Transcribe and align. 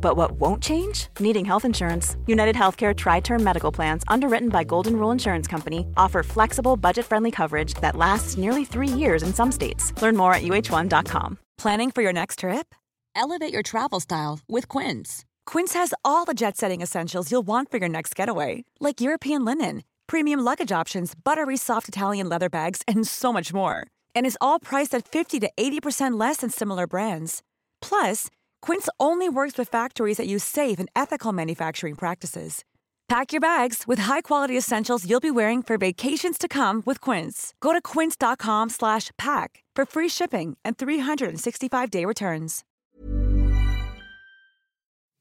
But 0.00 0.16
what 0.16 0.32
won't 0.32 0.62
change? 0.62 1.08
Needing 1.20 1.44
health 1.44 1.64
insurance. 1.64 2.16
United 2.26 2.56
Healthcare 2.56 2.96
Tri 2.96 3.20
Term 3.20 3.44
Medical 3.44 3.70
Plans, 3.70 4.02
underwritten 4.08 4.48
by 4.48 4.64
Golden 4.64 4.96
Rule 4.96 5.10
Insurance 5.10 5.46
Company, 5.46 5.86
offer 5.96 6.22
flexible, 6.22 6.76
budget 6.76 7.06
friendly 7.06 7.30
coverage 7.30 7.74
that 7.74 7.96
lasts 7.96 8.36
nearly 8.36 8.64
three 8.64 8.88
years 8.88 9.22
in 9.22 9.32
some 9.32 9.52
states. 9.52 9.92
Learn 10.02 10.16
more 10.16 10.34
at 10.34 10.42
uh1.com. 10.42 11.38
Planning 11.58 11.90
for 11.90 12.02
your 12.02 12.12
next 12.12 12.38
trip? 12.38 12.74
Elevate 13.14 13.52
your 13.52 13.62
travel 13.62 14.00
style 14.00 14.40
with 14.48 14.66
Quince. 14.68 15.24
Quince 15.46 15.74
has 15.74 15.92
all 16.04 16.24
the 16.24 16.34
jet 16.34 16.56
setting 16.56 16.80
essentials 16.80 17.30
you'll 17.30 17.46
want 17.46 17.70
for 17.70 17.78
your 17.78 17.88
next 17.88 18.14
getaway, 18.14 18.64
like 18.78 19.00
European 19.00 19.44
linen, 19.44 19.82
premium 20.06 20.40
luggage 20.40 20.72
options, 20.72 21.14
buttery 21.14 21.56
soft 21.56 21.88
Italian 21.88 22.28
leather 22.28 22.48
bags, 22.48 22.82
and 22.88 23.06
so 23.06 23.32
much 23.32 23.52
more. 23.52 23.86
And 24.14 24.26
is 24.26 24.38
all 24.40 24.58
priced 24.60 24.94
at 24.94 25.06
50 25.06 25.40
to 25.40 25.50
80% 25.56 26.18
less 26.18 26.38
than 26.38 26.50
similar 26.50 26.86
brands. 26.86 27.42
Plus, 27.82 28.28
Quince 28.62 28.88
only 28.98 29.28
works 29.28 29.58
with 29.58 29.68
factories 29.68 30.16
that 30.16 30.26
use 30.26 30.44
safe 30.44 30.78
and 30.78 30.88
ethical 30.94 31.32
manufacturing 31.32 31.94
practices. 31.94 32.64
Pack 33.08 33.32
your 33.32 33.40
bags 33.40 33.88
with 33.88 34.00
high-quality 34.00 34.56
essentials 34.56 35.04
you'll 35.04 35.20
be 35.20 35.30
wearing 35.32 35.62
for 35.64 35.76
vacations 35.76 36.38
to 36.38 36.46
come 36.46 36.82
with 36.86 37.00
Quince. 37.00 37.54
Go 37.60 37.72
to 37.72 37.80
quince.com/pack 37.80 39.64
for 39.76 39.84
free 39.86 40.08
shipping 40.08 40.56
and 40.64 40.76
365-day 40.76 42.04
returns. 42.04 42.64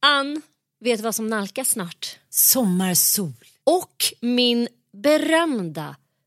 Ann, 0.04 0.42
vet 0.80 1.02
vad 1.02 1.16
som 1.16 1.28
nalkas 1.28 1.70
snart? 1.70 2.20
Sommarsol. 2.30 3.34
Och 3.64 4.14
min 4.22 4.68
berömda 4.92 5.96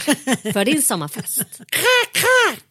för 0.52 0.64
din 0.64 0.82
sommarfest. 0.82 1.60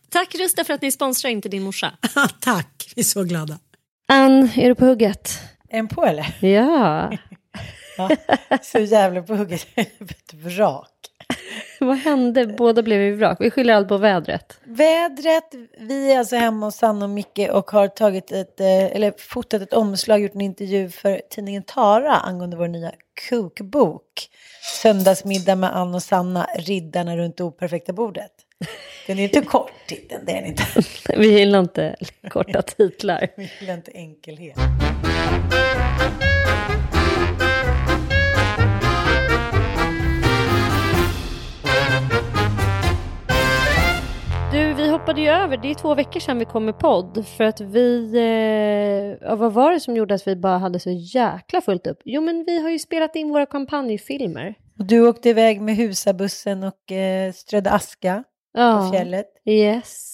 Tack 0.10 0.36
Rusta 0.36 0.64
för 0.64 0.74
att 0.74 0.82
ni 0.82 0.92
sponsrar 0.92 1.32
Inte 1.32 1.50
din 1.50 1.64
morsa. 1.64 1.92
Tack, 2.40 2.94
vi 2.96 3.00
är 3.00 3.04
så 3.04 3.24
glada. 3.24 3.60
Ann, 4.08 4.50
är 4.56 4.70
du 4.70 4.76
på 4.76 4.86
hugget? 4.86 5.40
En 5.70 5.88
på 5.88 6.06
eller? 6.06 6.38
Ja. 6.46 7.12
Ja, 8.00 8.10
så 8.62 8.80
jävla 8.80 9.22
på 9.22 9.36
hugget. 9.36 9.68
Ett 9.76 10.34
vrak. 10.34 10.90
Vad 11.80 11.98
hände? 11.98 12.48
Båda 12.48 12.84
blev 12.84 13.02
i 13.02 13.12
vrak. 13.12 13.38
Vi 13.40 13.52
skyller 13.52 13.74
allt 13.74 13.88
på 13.88 13.98
vädret. 13.98 14.60
Vädret, 14.64 15.56
vi 15.80 16.12
är 16.12 16.20
alltså 16.20 16.36
hemma 16.36 16.66
hos 16.66 16.76
Sanna 16.76 17.06
och 17.06 17.10
Micke 17.10 17.50
och 17.52 17.72
har 17.72 17.88
tagit 17.88 18.32
ett, 18.32 18.60
eh, 18.60 18.86
eller 18.86 19.14
fotat 19.18 19.62
ett 19.62 19.74
omslag, 19.74 20.22
gjort 20.22 20.36
en 20.36 20.42
intervju 20.42 20.90
för 20.90 21.22
tidningen 21.30 21.64
Tara 21.64 22.16
angående 22.16 22.58
vår 22.58 22.68
nya 22.68 22.92
kokbok. 23.30 24.30
Söndagsmiddag 24.82 25.56
med 25.56 25.76
Ann 25.76 25.96
och 25.96 26.04
Sanna, 26.04 26.48
riddarna 26.58 27.18
runt 27.18 27.38
det 27.38 27.44
operfekta 27.44 27.94
bordet. 27.94 28.32
Den 29.08 29.20
är 29.20 29.24
inte 29.24 29.42
kort 29.42 29.72
titeln, 29.88 30.26
det 30.26 30.32
är 30.32 30.42
den 30.42 30.46
inte. 30.46 30.64
Vi 31.18 31.40
gillar 31.40 31.60
inte 31.60 31.96
korta 32.30 32.62
titlar. 32.62 33.28
Vi 33.38 33.50
gillar 33.60 33.74
inte 33.74 33.92
enkelhet. 33.92 34.58
Du, 44.52 44.74
vi 44.74 44.90
hoppade 44.90 45.22
ju 45.22 45.28
över. 45.28 45.58
Det 45.58 45.72
är 45.72 45.76
två 45.76 45.96
veckor 45.96 46.20
sedan 46.20 46.40
vi 46.40 46.46
kom 46.46 46.66
med 46.66 46.80
podd. 46.80 47.26
För 47.38 47.44
att 47.44 47.62
vi... 47.62 49.18
Eh, 49.22 49.38
vad 49.38 49.54
var 49.54 49.72
det 49.72 49.80
som 49.80 49.96
gjorde 49.96 50.14
att 50.16 50.28
vi 50.28 50.36
bara 50.36 50.58
hade 50.58 50.80
så 50.80 50.90
jäkla 50.92 51.62
fullt 51.62 51.88
upp? 51.88 52.00
Jo, 52.06 52.22
men 52.22 52.44
vi 52.48 52.62
har 52.62 52.70
ju 52.70 52.80
spelat 52.80 53.16
in 53.16 53.30
våra 53.30 53.46
kampanjfilmer. 53.46 54.56
Och 54.80 54.86
du 54.86 55.08
åkte 55.08 55.30
iväg 55.30 55.62
med 55.62 55.76
husabussen 55.76 56.64
och 56.64 56.92
eh, 56.92 57.34
strödde 57.34 57.72
aska 57.72 58.24
på 58.56 58.60
Ja, 58.62 58.90
fjället. 58.94 59.26
yes. 59.46 60.09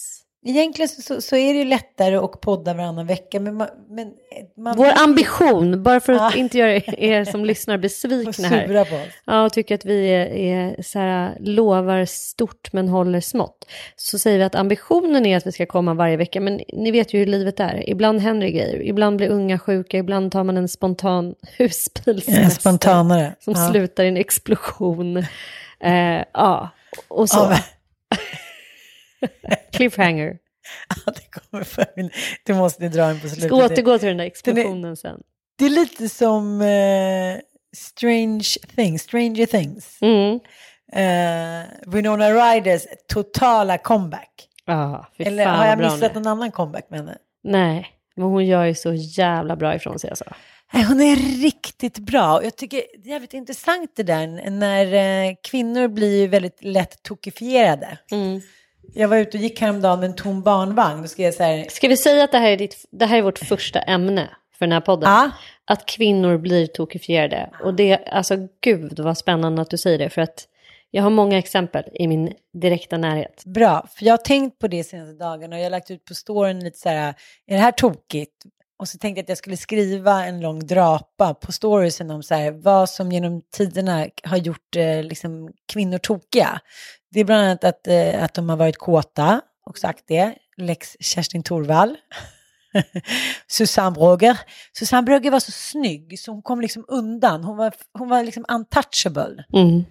Egentligen 0.48 0.90
så, 0.90 1.22
så, 1.22 1.36
är 1.36 1.54
det 1.54 1.60
ju 1.60 1.66
lättare 1.66 2.16
att 2.16 2.42
podda 2.42 2.74
varannan 2.74 3.08
vecka. 3.08 3.40
Men 3.40 3.56
man, 3.56 3.68
men 3.90 4.12
man 4.58 4.78
Vår 4.78 4.92
ambition, 5.04 5.84
bara 5.84 6.00
för 6.00 6.14
att 6.14 6.20
Ja. 6.34 6.40
inte 6.40 6.58
göra 6.58 6.72
er 6.98 7.26
som 7.26 7.46
lyssnar 7.46 7.78
besvikna 7.78 8.48
här. 8.48 8.86
på 8.86 8.96
oss. 8.96 9.14
Ja, 9.26 9.46
och 9.46 9.54
tycker 9.54 9.76
att 9.76 9.86
vi 9.86 10.08
är, 10.08 10.26
är 10.26 10.82
så 10.82 11.00
här, 11.00 11.38
lovar 11.40 12.06
stort 12.06 12.74
men 12.74 12.88
håller 12.88 13.20
smått. 13.22 13.66
Så 13.96 14.20
säger 14.20 14.38
vi 14.38 14.44
att 14.44 14.56
ambitionen 14.56 15.26
är 15.26 15.38
att 15.38 15.48
vi 15.48 15.52
ska 15.52 15.66
komma 15.66 15.94
varje 15.94 16.18
vecka. 16.18 16.42
Men 16.42 16.62
ni 16.74 16.92
vet 16.92 17.14
ju 17.14 17.20
hur 17.20 17.26
livet 17.26 17.60
är. 17.60 17.90
Ibland 17.90 18.20
händer 18.20 18.48
det 18.48 18.52
grejer. 18.54 18.82
Ibland 18.82 19.18
blir 19.18 19.30
unga 19.30 19.60
sjuka. 19.60 19.98
Ibland 19.98 20.32
tar 20.32 20.44
man 20.44 20.58
en 20.58 20.68
spontan 20.68 21.26
En 21.26 21.34
husbilssemester. 21.58 22.60
spontanare. 22.62 23.36
Som 23.40 23.54
ja. 23.58 23.70
slutar 23.72 24.04
i 24.04 24.08
en 24.08 24.18
explosion. 24.18 25.18
Eh, 25.80 26.24
ja, 26.34 26.70
och 27.08 27.30
så. 27.30 27.38
Ja, 27.40 27.58
Cliffhanger. 29.72 30.38
Ja, 31.06 31.12
det 31.16 31.40
kommer 31.40 31.64
för. 31.64 31.86
Du 32.44 32.54
måste 32.54 32.90
dra 32.90 33.08
den 33.08 33.20
på 33.20 33.28
slutet. 33.28 33.46
Ska 33.46 33.56
återgå 33.56 34.00
till 34.00 34.08
den 34.08 34.18
där 34.18 34.26
explosionen 34.26 34.98
sen. 34.98 35.20
Det 35.58 35.66
är 35.66 35.70
lite 35.70 36.10
som 36.10 36.62
eh, 36.62 37.38
Strange 37.76 38.50
Things, 38.76 39.02
Stranger 39.02 39.46
Things. 39.46 39.98
Mm. 40.02 40.40
Eh, 40.94 41.68
Winona 41.86 42.32
Ryders 42.32 42.82
totala 43.08 43.78
comeback. 43.78 44.50
Fy 45.18 45.24
Eller 45.24 45.46
har 45.46 45.66
jag 45.66 45.78
missat 45.80 46.16
någon 46.16 46.28
annan 46.28 46.52
comeback 46.52 46.90
med 46.90 47.00
henne? 47.00 47.18
Nej, 47.44 47.88
men 48.16 48.26
hon 48.26 48.46
gör 48.46 48.66
ju 48.66 48.76
så 48.76 48.94
jävla 48.94 49.56
bra 49.56 49.76
ifrån 49.76 50.00
sig 50.00 50.10
alltså. 50.10 50.26
Hon 50.72 51.02
är 51.02 51.16
riktigt 51.42 52.00
bra. 52.00 52.44
Jag 52.44 52.56
tycker 52.56 52.84
det 52.98 53.10
är 53.10 53.12
jävligt 53.12 53.34
intressant 53.34 53.92
det 53.96 54.04
där 54.04 54.50
när 54.50 54.94
eh, 54.94 55.36
kvinnor 55.44 55.88
blir 55.88 56.28
väldigt 56.28 56.64
lätt 56.64 57.04
tokifierade. 57.04 57.98
Mm. 58.12 58.42
Jag 58.94 59.08
var 59.08 59.18
ute 59.18 59.38
och 59.38 59.44
gick 59.44 59.62
häromdagen 59.62 60.00
med 60.00 60.10
en 60.10 60.16
tom 60.16 60.42
barnvagn. 60.42 61.02
Då 61.02 61.08
skrev 61.08 61.26
jag 61.26 61.34
så 61.34 61.44
här, 61.44 61.66
Ska 61.70 61.88
vi 61.88 61.98
säga 61.98 62.24
att 62.24 62.32
det 62.32 62.38
här 62.38 62.50
är, 62.50 62.58
ditt, 62.58 62.86
det 62.92 63.06
här 63.06 63.18
är 63.18 63.22
vårt 63.22 63.40
första 63.40 63.80
ämne 63.80 64.30
för 64.58 64.66
den 64.66 64.72
här 64.72 64.82
podden? 64.82 65.10
ja, 65.10 65.32
Att 65.66 65.86
kvinnor 65.86 66.38
blir 66.38 66.68
tokifierade. 66.68 67.50
Och 67.64 67.74
det, 67.74 67.98
alltså 67.98 68.36
gud 68.62 69.00
vad 69.00 69.18
spännande 69.18 69.62
att 69.62 69.70
du 69.70 69.78
säger 69.78 69.98
det. 69.98 70.10
För 70.10 70.22
att 70.22 70.48
jag 70.92 71.04
har 71.04 71.10
många 71.10 71.38
exempel 71.38 71.84
i 71.94 72.08
min 72.08 72.34
direkta 72.54 72.98
närhet. 72.98 73.44
bra. 73.46 73.88
För 73.96 74.06
jag 74.06 74.14
har 74.14 74.18
tänkt 74.18 74.60
på 74.60 74.68
det 74.68 74.84
senaste 74.84 75.14
dagarna 75.14 75.56
och 75.56 75.60
jag 75.60 75.66
har 75.66 75.72
lagt 75.72 75.92
ut 75.92 76.06
på 76.06 76.16
storyn 76.16 76.64
lite 76.64 76.78
så 76.78 76.90
här, 76.90 77.14
är 77.48 77.56
det 77.56 77.62
här 77.62 77.72
tokigt? 77.72 78.44
Och 78.78 78.88
så 78.88 78.98
tänkte 78.98 79.20
jag 79.20 79.24
att 79.24 79.30
jag 79.30 79.38
skulle 79.38 79.58
skriva 79.58 80.26
en 80.26 80.42
lång 80.42 80.60
drapa 80.68 81.34
på 81.34 81.52
storiesen 81.52 82.12
om 82.12 82.24
så 82.24 82.36
här, 82.36 82.52
vad 82.52 82.90
som 82.90 83.12
genom 83.12 83.42
tiderna 83.52 84.08
har 84.24 84.38
gjort 84.38 84.76
eh, 84.76 85.04
liksom, 85.04 85.52
kvinnor 85.74 85.98
tokiga. 85.98 86.60
Det 87.12 87.20
är 87.20 87.26
bland 87.26 87.46
annat 87.46 87.64
att, 87.64 87.88
eh, 87.88 88.24
att 88.24 88.34
de 88.34 88.50
har 88.50 88.58
varit 88.58 88.78
kåta 88.78 89.42
och 89.66 89.78
sagt 89.78 90.04
det. 90.08 90.36
Lex 90.58 90.98
Kerstin 91.00 91.44
Thorvall. 91.44 91.98
Susanne 93.48 93.92
Brögger. 93.92 94.40
Susanne 94.78 95.06
Brögger 95.06 95.32
var 95.32 95.40
så 95.40 95.52
snygg 95.52 96.20
så 96.20 96.32
hon 96.32 96.42
kom 96.42 96.62
liksom 96.62 96.86
undan. 96.88 97.44
Hon 97.44 97.58
var, 97.58 97.74
hon 97.94 98.10
var 98.10 98.24
liksom 98.24 98.46
untouchable. 98.48 99.44
Mm. 99.54 99.84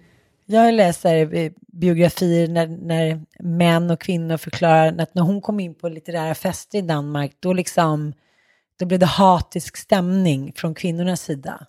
Jag 0.45 0.61
här, 0.61 1.35
eh, 1.35 1.51
biografier 1.67 2.47
när, 2.47 2.67
när 2.67 3.21
män 3.39 3.91
och 3.91 3.99
kvinnor 3.99 4.37
förklarar 4.37 4.99
att 4.99 5.15
när 5.15 5.23
hon 5.23 5.41
kom 5.41 5.59
in 5.59 5.75
på 5.75 5.89
litterära 5.89 6.35
fester 6.35 6.77
i 6.77 6.81
Danmark, 6.81 7.37
då, 7.39 7.53
liksom, 7.53 8.13
då 8.79 8.85
blev 8.85 8.99
det 8.99 9.05
hatisk 9.05 9.77
stämning 9.77 10.53
från 10.55 10.75
kvinnornas 10.75 11.21
sida. 11.21 11.67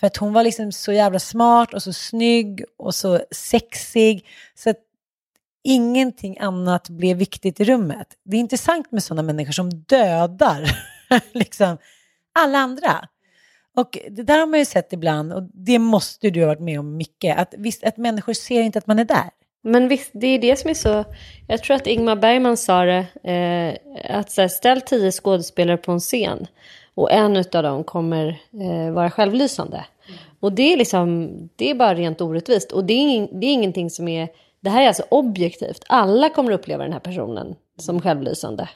För 0.00 0.06
att 0.06 0.16
hon 0.16 0.32
var 0.32 0.44
liksom 0.44 0.72
så 0.72 0.92
jävla 0.92 1.18
smart 1.18 1.74
och 1.74 1.82
så 1.82 1.92
snygg 1.92 2.64
och 2.78 2.94
så 2.94 3.20
sexig. 3.30 4.26
Så 4.54 4.70
att 4.70 4.78
ingenting 5.64 6.38
annat 6.38 6.88
blev 6.88 7.16
viktigt 7.16 7.60
i 7.60 7.64
rummet. 7.64 8.06
Det 8.24 8.36
är 8.36 8.40
intressant 8.40 8.92
med 8.92 9.02
sådana 9.02 9.22
människor 9.22 9.52
som 9.52 9.70
dödar 9.70 10.78
liksom 11.32 11.78
alla 12.32 12.58
andra. 12.58 13.08
Och 13.76 13.98
det 14.10 14.22
där 14.22 14.38
har 14.38 14.46
man 14.46 14.58
ju 14.58 14.64
sett 14.64 14.92
ibland, 14.92 15.32
och 15.32 15.42
det 15.42 15.78
måste 15.78 16.30
du 16.30 16.40
ha 16.40 16.46
varit 16.46 16.60
med 16.60 16.80
om 16.80 16.96
mycket, 16.96 17.38
att, 17.38 17.54
visst, 17.58 17.84
att 17.84 17.96
människor 17.96 18.32
ser 18.32 18.62
inte 18.62 18.78
att 18.78 18.86
man 18.86 18.98
är 18.98 19.04
där. 19.04 19.30
Men 19.66 19.88
visst, 19.88 20.10
det 20.12 20.26
är 20.26 20.38
det 20.38 20.56
som 20.56 20.70
är 20.70 20.74
så... 20.74 21.04
Jag 21.46 21.62
tror 21.62 21.76
att 21.76 21.86
Ingmar 21.86 22.16
Bergman 22.16 22.56
sa 22.56 22.84
det, 22.84 23.06
eh, 23.22 24.16
att 24.18 24.30
så 24.30 24.40
här, 24.40 24.48
ställ 24.48 24.80
tio 24.80 25.10
skådespelare 25.10 25.76
på 25.76 25.92
en 25.92 26.00
scen 26.00 26.46
och 26.94 27.12
en 27.12 27.36
av 27.36 27.62
dem 27.62 27.84
kommer 27.84 28.40
eh, 28.60 28.92
vara 28.92 29.10
självlysande. 29.10 29.76
Mm. 29.76 30.18
Och 30.40 30.52
det 30.52 30.72
är 30.72 30.76
liksom, 30.76 31.30
det 31.56 31.70
är 31.70 31.74
bara 31.74 31.94
rent 31.94 32.20
orättvist. 32.20 32.72
Och 32.72 32.84
det 32.84 32.94
är, 32.94 33.28
det 33.40 33.46
är 33.46 33.52
ingenting 33.52 33.90
som 33.90 34.08
är, 34.08 34.28
det 34.60 34.70
här 34.70 34.82
är 34.82 34.88
alltså 34.88 35.04
objektivt. 35.08 35.84
Alla 35.88 36.28
kommer 36.28 36.52
uppleva 36.52 36.84
den 36.84 36.92
här 36.92 37.00
personen 37.00 37.54
som 37.78 38.00
självlysande. 38.00 38.68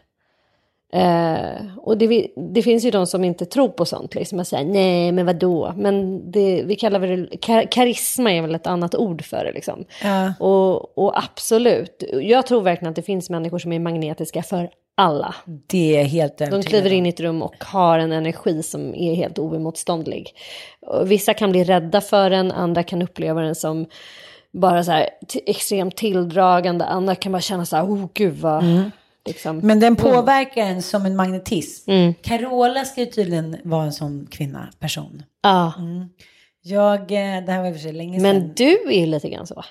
Eh, 0.93 1.67
och 1.77 1.99
det, 1.99 2.29
det, 2.37 2.63
finns 2.63 2.85
ju 2.85 2.91
de 2.91 3.07
som 3.07 3.25
inte 3.25 3.47
tror 3.47 3.69
på 3.69 3.85
sånt, 3.85 4.15
liksom, 4.15 4.39
och 4.39 4.47
säger 4.47 4.65
nej 4.65 5.13
men 5.13 5.27
vadå, 5.27 5.73
men 5.77 6.31
det, 6.31 6.63
vi 6.63 6.77
kallar 6.77 7.01
det, 7.01 7.37
kar 7.37 7.63
karisma 7.63 8.33
är 8.33 8.43
väl 8.43 8.55
ett 8.55 8.67
annat 8.67 8.95
ord 8.95 9.25
för 9.25 9.45
det 9.45 9.53
liksom. 9.53 9.85
Ja. 10.03 10.35
Och, 10.41 10.99
och, 10.99 11.19
absolut, 11.19 12.05
jag 12.13 12.47
tror 12.47 12.63
verkligen 12.63 12.91
att 12.91 12.97
det 12.97 13.03
finns 13.03 13.31
människor 13.31 13.59
som 13.59 13.73
är 13.73 13.79
magnetiska 13.79 14.43
för 14.43 14.71
alla. 14.97 15.35
Det 15.67 15.97
är 15.97 16.05
helt 16.05 16.39
De 16.39 16.63
kliver 16.63 16.93
in 16.93 17.07
i 17.07 17.09
ett 17.09 17.21
rum 17.21 17.43
och 17.43 17.65
har 17.65 17.99
en 17.99 18.13
energi 18.13 18.63
som 18.63 18.95
är 18.95 19.15
helt 19.15 19.39
oemotståndlig. 19.39 20.35
Vissa 21.05 21.35
kan 21.35 21.51
bli 21.51 21.65
rädda 21.65 22.01
för 22.01 22.31
den, 22.31 22.53
andra 22.53 22.83
kan 22.83 23.03
uppleva 23.03 23.41
den 23.41 23.55
som 23.55 23.87
bara 24.53 24.85
så 24.85 24.91
här 24.91 25.09
extremt 25.47 25.97
tilldragande, 25.97 26.85
andra 26.85 27.15
kan 27.15 27.33
bara 27.33 27.43
känna 27.43 27.67
så 27.67 27.77
här, 27.77 27.85
oh 27.85 28.09
gud 28.15 28.37
vad... 28.37 28.63
Mm 28.65 28.91
Liksom. 29.29 29.59
Men 29.59 29.81
den 29.81 29.97
mm. 29.97 29.97
påverkar 29.97 30.63
en 30.63 30.83
som 30.83 31.07
en 31.07 31.17
magnetism. 31.17 31.91
Mm. 31.91 32.15
Carola 32.15 32.85
ska 32.85 33.01
ju 33.01 33.07
tydligen 33.07 33.57
vara 33.65 33.85
en 33.85 33.93
sån 33.93 34.27
kvinna, 34.31 34.69
person. 34.79 35.23
Ja. 35.43 35.73
Mm. 35.79 36.09
Jag, 36.63 37.01
eh, 37.01 37.45
det 37.45 37.53
här 37.53 37.61
var 37.61 37.69
i 37.69 37.71
och 37.71 37.75
för 37.75 37.83
sig 37.83 37.93
länge 37.93 38.21
sedan. 38.21 38.23
Men 38.23 38.55
du 38.55 38.79
är 38.91 39.07
lite 39.07 39.29
grann 39.29 39.47
så. 39.47 39.65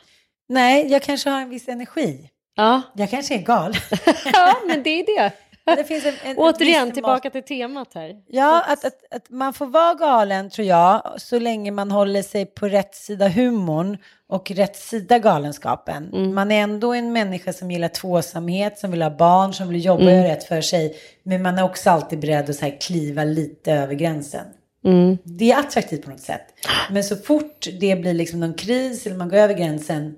Nej, 0.49 0.91
jag 0.91 1.01
kanske 1.01 1.29
har 1.29 1.41
en 1.41 1.49
viss 1.49 1.67
energi. 1.67 2.29
Ja. 2.55 2.81
Jag 2.95 3.09
kanske 3.09 3.35
är 3.35 3.41
gal. 3.41 3.73
ja, 4.33 4.55
men 4.67 4.83
det 4.83 4.89
är 4.89 5.05
det. 5.05 5.31
Det 5.75 5.83
finns 5.83 6.05
en, 6.05 6.13
en, 6.23 6.37
Återigen, 6.37 6.91
tillbaka 6.91 7.29
till 7.29 7.43
temat 7.43 7.93
här. 7.93 8.15
Ja, 8.27 8.63
att, 8.67 8.85
att, 8.85 9.13
att 9.15 9.29
man 9.29 9.53
får 9.53 9.65
vara 9.65 9.93
galen 9.93 10.49
tror 10.49 10.67
jag, 10.67 11.21
så 11.21 11.39
länge 11.39 11.71
man 11.71 11.91
håller 11.91 12.21
sig 12.21 12.45
på 12.45 12.67
rätt 12.67 12.95
sida 12.95 13.27
humorn 13.27 13.97
och 14.29 14.51
rätt 14.51 14.75
sida 14.75 15.19
galenskapen. 15.19 16.09
Mm. 16.13 16.35
Man 16.35 16.51
är 16.51 16.61
ändå 16.61 16.93
en 16.93 17.13
människa 17.13 17.53
som 17.53 17.71
gillar 17.71 17.87
tvåsamhet, 17.87 18.79
som 18.79 18.91
vill 18.91 19.01
ha 19.01 19.09
barn, 19.09 19.53
som 19.53 19.69
vill 19.69 19.85
jobba 19.85 20.03
och 20.03 20.09
mm. 20.09 20.15
göra 20.15 20.31
rätt 20.31 20.43
för 20.43 20.61
sig. 20.61 20.95
Men 21.23 21.41
man 21.41 21.57
är 21.57 21.63
också 21.63 21.89
alltid 21.89 22.19
beredd 22.19 22.49
att 22.49 22.55
så 22.55 22.65
här, 22.65 22.81
kliva 22.81 23.23
lite 23.23 23.73
över 23.73 23.93
gränsen. 23.93 24.45
Mm. 24.85 25.17
Det 25.23 25.51
är 25.51 25.59
attraktivt 25.59 26.03
på 26.03 26.09
något 26.09 26.19
sätt. 26.19 26.45
Men 26.91 27.03
så 27.03 27.15
fort 27.15 27.67
det 27.79 27.95
blir 27.95 28.13
liksom 28.13 28.39
någon 28.39 28.53
kris 28.53 29.05
eller 29.05 29.15
man 29.15 29.29
går 29.29 29.37
över 29.37 29.53
gränsen, 29.53 30.15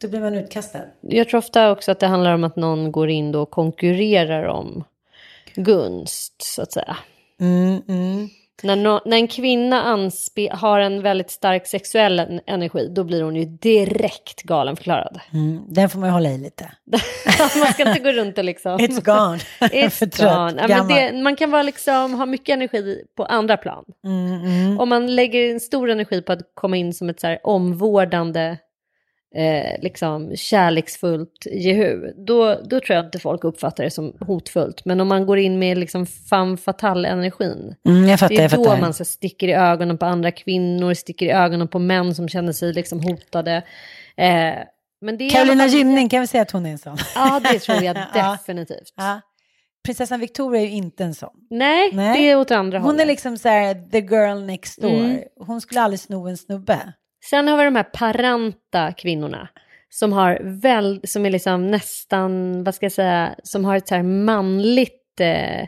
då 0.00 0.08
blir 0.08 0.20
man 0.20 0.34
utkastad. 0.34 0.82
Jag 1.00 1.28
tror 1.28 1.38
ofta 1.38 1.70
också 1.70 1.92
att 1.92 2.00
det 2.00 2.06
handlar 2.06 2.34
om 2.34 2.44
att 2.44 2.56
någon 2.56 2.92
går 2.92 3.10
in 3.10 3.34
och 3.34 3.50
konkurrerar 3.50 4.44
om 4.44 4.84
gunst, 5.54 6.42
så 6.42 6.62
att 6.62 6.72
säga. 6.72 6.96
Mm, 7.40 7.82
mm. 7.88 8.28
När, 8.62 8.76
no 8.76 9.00
när 9.04 9.16
en 9.16 9.28
kvinna 9.28 10.08
har 10.50 10.80
en 10.80 11.02
väldigt 11.02 11.30
stark 11.30 11.66
sexuell 11.66 12.40
energi, 12.46 12.88
då 12.88 13.04
blir 13.04 13.22
hon 13.22 13.36
ju 13.36 13.44
direkt 13.44 14.42
galenförklarad. 14.42 15.20
Mm, 15.32 15.62
den 15.68 15.90
får 15.90 15.98
man 15.98 16.08
ju 16.08 16.12
hålla 16.12 16.30
i 16.30 16.38
lite. 16.38 16.72
man 17.58 17.72
ska 17.72 17.88
inte 17.88 18.00
gå 18.00 18.12
runt 18.12 18.38
och 18.38 18.44
liksom... 18.44 18.78
It's 18.78 19.04
gone. 19.04 19.38
It's 19.60 20.22
gone. 20.22 20.66
Ja, 20.68 20.82
det, 20.82 21.22
man 21.22 21.36
kan 21.36 21.50
vara 21.50 21.62
liksom, 21.62 22.14
ha 22.14 22.26
mycket 22.26 22.52
energi 22.52 23.04
på 23.16 23.24
andra 23.24 23.56
plan. 23.56 23.84
Mm, 24.04 24.44
mm. 24.44 24.80
Om 24.80 24.88
man 24.88 25.16
lägger 25.16 25.50
en 25.50 25.60
stor 25.60 25.90
energi 25.90 26.22
på 26.22 26.32
att 26.32 26.50
komma 26.54 26.76
in 26.76 26.94
som 26.94 27.08
ett 27.08 27.20
så 27.20 27.36
omvårdande 27.42 28.56
eh, 29.34 29.80
liksom 29.82 30.36
kärleksfullt 30.36 31.46
jehu, 31.52 32.12
då, 32.16 32.54
då 32.64 32.80
tror 32.80 32.96
jag 32.96 33.04
inte 33.04 33.18
folk 33.18 33.44
uppfattar 33.44 33.84
det 33.84 33.90
som 33.90 34.16
hotfullt. 34.20 34.84
Men 34.84 35.00
om 35.00 35.08
man 35.08 35.26
går 35.26 35.38
in 35.38 35.58
med 35.58 35.78
liksom 35.78 36.06
femme 36.06 36.56
fatale-energin, 36.56 37.74
mm, 37.88 38.06
det 38.06 38.38
är 38.38 38.56
då 38.56 38.76
man 38.76 38.94
så 38.94 39.04
sticker 39.04 39.48
i 39.48 39.52
ögonen 39.52 39.98
på 39.98 40.06
andra 40.06 40.30
kvinnor, 40.30 40.94
sticker 40.94 41.26
i 41.26 41.30
ögonen 41.30 41.68
på 41.68 41.78
män 41.78 42.14
som 42.14 42.28
känner 42.28 42.52
sig 42.52 42.72
liksom 42.72 43.00
hotade. 43.00 43.56
Eh, 44.16 44.54
men 45.00 45.18
det 45.18 45.30
Carolina 45.30 45.66
Gynning, 45.66 46.08
kan 46.08 46.20
vi 46.20 46.26
säga 46.26 46.42
att 46.42 46.50
hon 46.50 46.66
är 46.66 46.70
en 46.70 46.78
sån? 46.78 46.96
Ja, 47.14 47.40
det 47.52 47.58
tror 47.58 47.82
jag 47.82 47.96
definitivt. 48.14 48.92
Ja. 48.96 49.20
Prinsessan 49.84 50.20
Victoria 50.20 50.60
är 50.60 50.64
ju 50.64 50.70
inte 50.70 51.04
en 51.04 51.14
sån. 51.14 51.30
Nej, 51.50 51.90
Nej. 51.92 52.22
det 52.22 52.30
är 52.30 52.36
åt 52.36 52.50
andra 52.50 52.78
hållet. 52.78 52.92
Hon 52.92 53.00
är 53.00 53.06
liksom 53.06 53.38
så 53.38 53.48
här, 53.48 53.74
the 53.74 53.98
girl 53.98 54.46
next 54.46 54.80
door. 54.80 54.90
Mm. 54.90 55.20
Hon 55.46 55.60
skulle 55.60 55.80
aldrig 55.80 56.00
sno 56.00 56.28
en 56.28 56.36
snubbe. 56.36 56.92
Sen 57.24 57.48
har 57.48 57.56
vi 57.58 57.64
de 57.64 57.76
här 57.76 57.82
paranta 57.82 58.92
kvinnorna 58.92 59.48
som 59.90 60.12
har 60.12 60.40
väl, 60.42 61.00
som 61.04 61.26
är 61.26 61.30
liksom 61.30 61.70
nästan, 61.70 62.64
vad 62.64 62.74
ska 62.74 62.84
jag 62.84 62.92
säga, 62.92 63.34
som 63.42 63.64
har 63.64 63.76
ett 63.76 63.88
så 63.88 63.94
här 63.94 64.02
manligt 64.02 65.20
eh, 65.20 65.66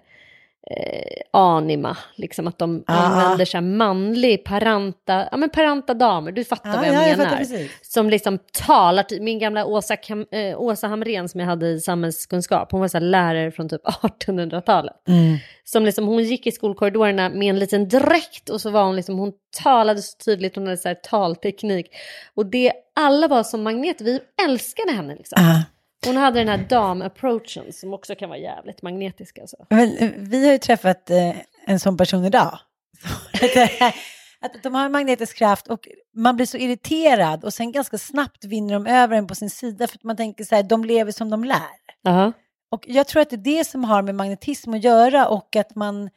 eh, 0.71 1.41
anima, 1.41 1.97
liksom 2.15 2.47
att 2.47 2.59
de 2.59 2.85
ah. 2.87 2.93
använder 2.95 3.45
sig 3.45 3.61
manlig 3.61 4.45
paranta, 4.45 5.29
ja 5.31 5.37
men 5.37 5.51
paranta 5.51 5.95
damer, 5.95 6.33
du 6.33 6.45
fattar 6.45 6.71
ah, 6.71 6.77
vad 6.77 6.87
jag 6.87 6.95
ja, 6.95 7.17
menar. 7.17 7.39
Jag 7.39 7.69
som 7.83 8.11
liksom 8.11 8.39
talar, 8.53 9.21
min 9.21 9.39
gamla 9.39 9.65
Åsa, 9.65 9.97
Kam, 9.97 10.27
eh, 10.31 10.61
Åsa 10.61 10.87
Hamrén 10.87 11.29
som 11.29 11.41
jag 11.41 11.47
hade 11.47 11.69
i 11.69 11.81
samhällskunskap, 11.81 12.73
hon 12.73 12.81
var 12.81 12.89
så 12.89 12.99
lärare 12.99 13.51
från 13.51 13.69
typ 13.69 13.85
1800-talet. 14.03 15.09
Mm. 15.09 15.37
Som 15.65 15.85
liksom, 15.85 16.07
hon 16.07 16.23
gick 16.23 16.47
i 16.47 16.53
skolkorridorerna 16.53 17.29
med 17.29 17.51
en 17.51 17.59
liten 17.59 17.89
dräkt 17.89 18.49
och 18.51 18.61
så 18.61 18.71
var 18.71 18.85
hon 18.85 18.97
liksom, 18.97 19.19
hon 19.19 19.33
talade 19.63 20.03
så 20.03 20.17
tydligt, 20.25 20.57
hon 20.57 20.67
hade 20.67 20.77
så 20.77 20.89
här 20.89 20.95
talteknik. 20.95 21.87
Och 22.35 22.47
det, 22.47 22.73
alla 22.97 23.29
var 23.29 23.43
som 23.43 23.63
magnet, 23.63 24.01
vi 24.01 24.21
älskade 24.45 24.93
henne 24.93 25.15
liksom. 25.15 25.43
Ah. 25.43 25.74
Hon 26.06 26.17
hade 26.17 26.39
den 26.39 26.49
här 26.49 26.67
dam-approachen 26.69 27.73
som 27.73 27.95
också 27.95 28.15
kan 28.15 28.29
vara 28.29 28.39
jävligt 28.39 28.83
magnetisk. 28.83 29.39
Alltså. 29.39 29.56
Men, 29.71 29.97
eh, 29.97 30.11
vi 30.17 30.45
har 30.45 30.53
ju 30.53 30.59
träffat 30.59 31.11
eh, 31.11 31.37
en 31.67 31.81
sån 31.81 31.97
person 31.97 32.25
idag. 32.25 32.59
att 34.41 34.62
de 34.62 34.75
har 34.75 34.85
en 34.85 34.93
magnetisk 34.93 35.37
kraft 35.37 35.69
och 35.69 35.89
man 36.15 36.37
blir 36.37 36.47
så 36.47 36.56
irriterad 36.56 37.44
och 37.44 37.55
sen 37.55 37.73
ganska 37.73 37.99
snabbt 37.99 38.44
vinner 38.44 38.75
de 38.75 38.87
över 38.87 39.17
en 39.17 39.27
på 39.27 39.34
sin 39.34 39.51
sida 39.51 39.87
för 39.87 39.96
att 39.99 40.05
man 40.05 40.17
tänker 40.17 40.44
så 40.44 40.55
här, 40.55 40.63
de 40.63 40.84
lever 40.84 41.13
som 41.13 41.31
de 41.31 41.44
lär. 41.44 41.56
Uh 42.08 42.15
-huh. 42.15 42.32
Och 42.70 42.84
jag 42.87 43.06
tror 43.06 43.23
att 43.23 43.31
det 43.31 43.37
är 43.37 43.56
det 43.58 43.65
som 43.65 43.84
har 43.84 44.03
med 44.03 44.15
magnetism 44.15 44.75
att 44.75 44.84
göra 44.84 45.29
och 45.29 45.56
att 45.56 45.75
man, 45.75 46.11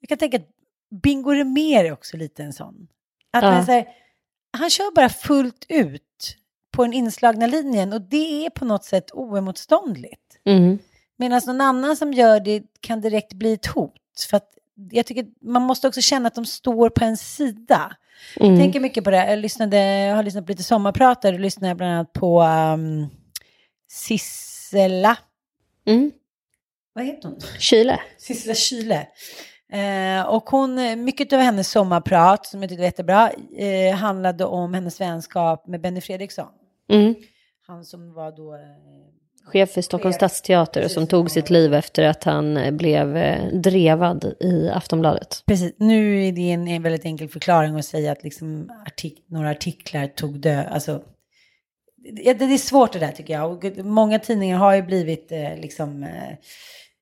jag 0.00 0.08
kan 0.08 0.18
tänka 0.18 0.36
att 0.36 0.48
Bingo 1.02 1.30
Rimér 1.30 1.84
är 1.84 1.92
också 1.92 2.16
lite 2.16 2.42
en 2.42 2.52
sån. 2.52 2.88
Att 3.32 3.44
uh 3.44 3.50
-huh. 3.50 3.54
man, 3.54 3.64
här, 3.64 3.86
han 4.58 4.70
kör 4.70 4.94
bara 4.94 5.08
fullt 5.08 5.66
ut 5.68 6.36
på 6.70 6.84
den 6.84 6.92
inslagna 6.92 7.46
linjen 7.46 7.92
och 7.92 8.00
det 8.00 8.46
är 8.46 8.50
på 8.50 8.64
något 8.64 8.84
sätt 8.84 9.10
oemotståndligt. 9.12 10.38
Mm. 10.44 10.78
Medan 11.16 11.42
någon 11.46 11.60
annan 11.60 11.96
som 11.96 12.12
gör 12.12 12.40
det 12.40 12.62
kan 12.80 13.00
direkt 13.00 13.32
bli 13.32 13.52
ett 13.52 13.66
hot. 13.66 14.26
För 14.30 14.36
att 14.36 14.48
jag 14.90 15.06
tycker 15.06 15.26
man 15.40 15.62
måste 15.62 15.88
också 15.88 16.00
känna 16.00 16.26
att 16.26 16.34
de 16.34 16.46
står 16.46 16.90
på 16.90 17.04
en 17.04 17.16
sida. 17.16 17.96
Mm. 18.36 18.52
Jag 18.52 18.60
tänker 18.60 18.80
mycket 18.80 19.04
på 19.04 19.10
det. 19.10 19.30
Jag, 19.30 19.38
lyssnade, 19.38 19.78
jag 19.78 20.16
har 20.16 20.22
lyssnat 20.22 20.46
på 20.46 20.52
lite 20.52 20.62
sommarpratar 20.62 21.32
och 21.32 21.40
lyssnade 21.40 21.74
bland 21.74 21.92
annat 21.92 22.12
på 22.12 22.42
um, 22.42 23.08
Sissela. 23.88 25.16
Mm. 25.86 26.10
Vad 26.92 27.04
heter 27.04 27.28
hon? 27.28 27.40
Kyle. 27.58 27.96
Sissela 28.18 28.54
Kyle. 28.54 29.06
Eh, 29.72 30.22
och 30.22 30.50
hon, 30.50 31.04
mycket 31.04 31.32
av 31.32 31.40
hennes 31.40 31.70
sommarprat, 31.70 32.46
som 32.46 32.62
jag 32.62 32.68
tyckte 32.68 32.80
var 32.80 32.86
jättebra, 32.86 33.30
eh, 33.56 33.94
handlade 33.94 34.44
om 34.44 34.74
hennes 34.74 35.00
vänskap 35.00 35.66
med 35.66 35.80
Benny 35.80 36.00
Fredriksson. 36.00 36.48
Mm. 36.90 37.14
Han 37.66 37.84
som 37.84 38.12
var 38.12 38.32
då... 38.36 38.54
Eh, 38.54 38.60
chef 39.44 39.70
för 39.70 39.82
Stockholms 39.82 40.14
chef. 40.14 40.18
stadsteater 40.18 40.88
som 40.88 41.06
tog 41.06 41.30
sitt 41.30 41.50
liv 41.50 41.74
efter 41.74 42.02
att 42.02 42.24
han 42.24 42.56
eh, 42.56 42.70
blev 42.70 43.16
eh, 43.16 43.52
drevad 43.52 44.34
i 44.40 44.68
Aftonbladet. 44.68 45.42
Precis, 45.46 45.72
nu 45.76 46.26
är 46.28 46.32
det 46.32 46.50
en, 46.50 46.68
en 46.68 46.82
väldigt 46.82 47.04
enkel 47.04 47.28
förklaring 47.28 47.76
att 47.76 47.84
säga 47.84 48.12
att 48.12 48.24
liksom 48.24 48.70
artik 48.86 49.24
några 49.28 49.50
artiklar 49.50 50.06
tog 50.06 50.40
död, 50.40 50.66
alltså 50.70 51.02
det, 52.02 52.34
det 52.34 52.44
är 52.44 52.58
svårt 52.58 52.92
det 52.92 52.98
där 52.98 53.12
tycker 53.12 53.34
jag. 53.34 53.52
Och 53.52 53.84
många 53.84 54.18
tidningar 54.18 54.58
har 54.58 54.74
ju 54.74 54.82
blivit 54.82 55.32
eh, 55.32 55.56
liksom 55.56 56.02
eh, 56.02 56.36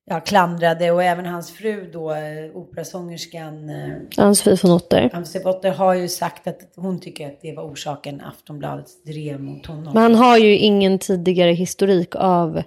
ja, 0.09 0.19
klandrade 0.19 0.91
och 0.91 1.03
även 1.03 1.25
hans 1.25 1.51
fru 1.51 1.89
då, 1.93 2.11
eh, 2.11 2.55
operasångerskan 2.55 3.69
eh, 3.69 4.25
Ann-Sofie 4.25 4.57
von 4.63 4.71
Otter. 4.71 5.09
Ann-Sofie 5.13 5.49
Otter 5.49 5.71
har 5.71 5.93
ju 5.93 6.07
sagt 6.07 6.47
att 6.47 6.59
hon 6.75 6.99
tycker 6.99 7.27
att 7.27 7.41
det 7.41 7.53
var 7.53 7.63
orsaken 7.63 8.21
Aftonbladets 8.21 9.03
drev 9.03 9.39
mot 9.39 9.65
honom. 9.65 9.93
Men 9.93 10.03
han 10.03 10.15
har 10.15 10.37
ju 10.37 10.57
ingen 10.57 10.99
tidigare 10.99 11.51
historik 11.51 12.15
av 12.15 12.63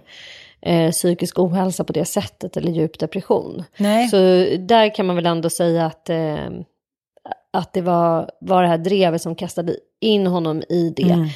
eh, 0.61 0.91
psykisk 0.91 1.39
ohälsa 1.39 1.85
på 1.85 1.93
det 1.93 2.05
sättet 2.05 2.57
eller 2.57 2.73
djup 2.73 2.99
depression. 2.99 3.65
Nej. 3.77 4.09
Så 4.09 4.17
där 4.59 4.95
kan 4.95 5.07
man 5.07 5.17
väl 5.17 5.27
ändå 5.27 5.51
säga 5.51 5.87
att 5.87 6.09
eh, 6.11 6.49
att 7.53 7.73
det 7.73 7.81
var, 7.81 8.31
var 8.41 8.63
det 8.63 8.69
här 8.69 8.79
drevet 8.79 9.23
som 9.23 9.35
kastade 9.35 9.77
in 10.01 10.27
honom 10.27 10.63
i 10.69 10.93
det. 10.97 11.03
Mm. 11.03 11.29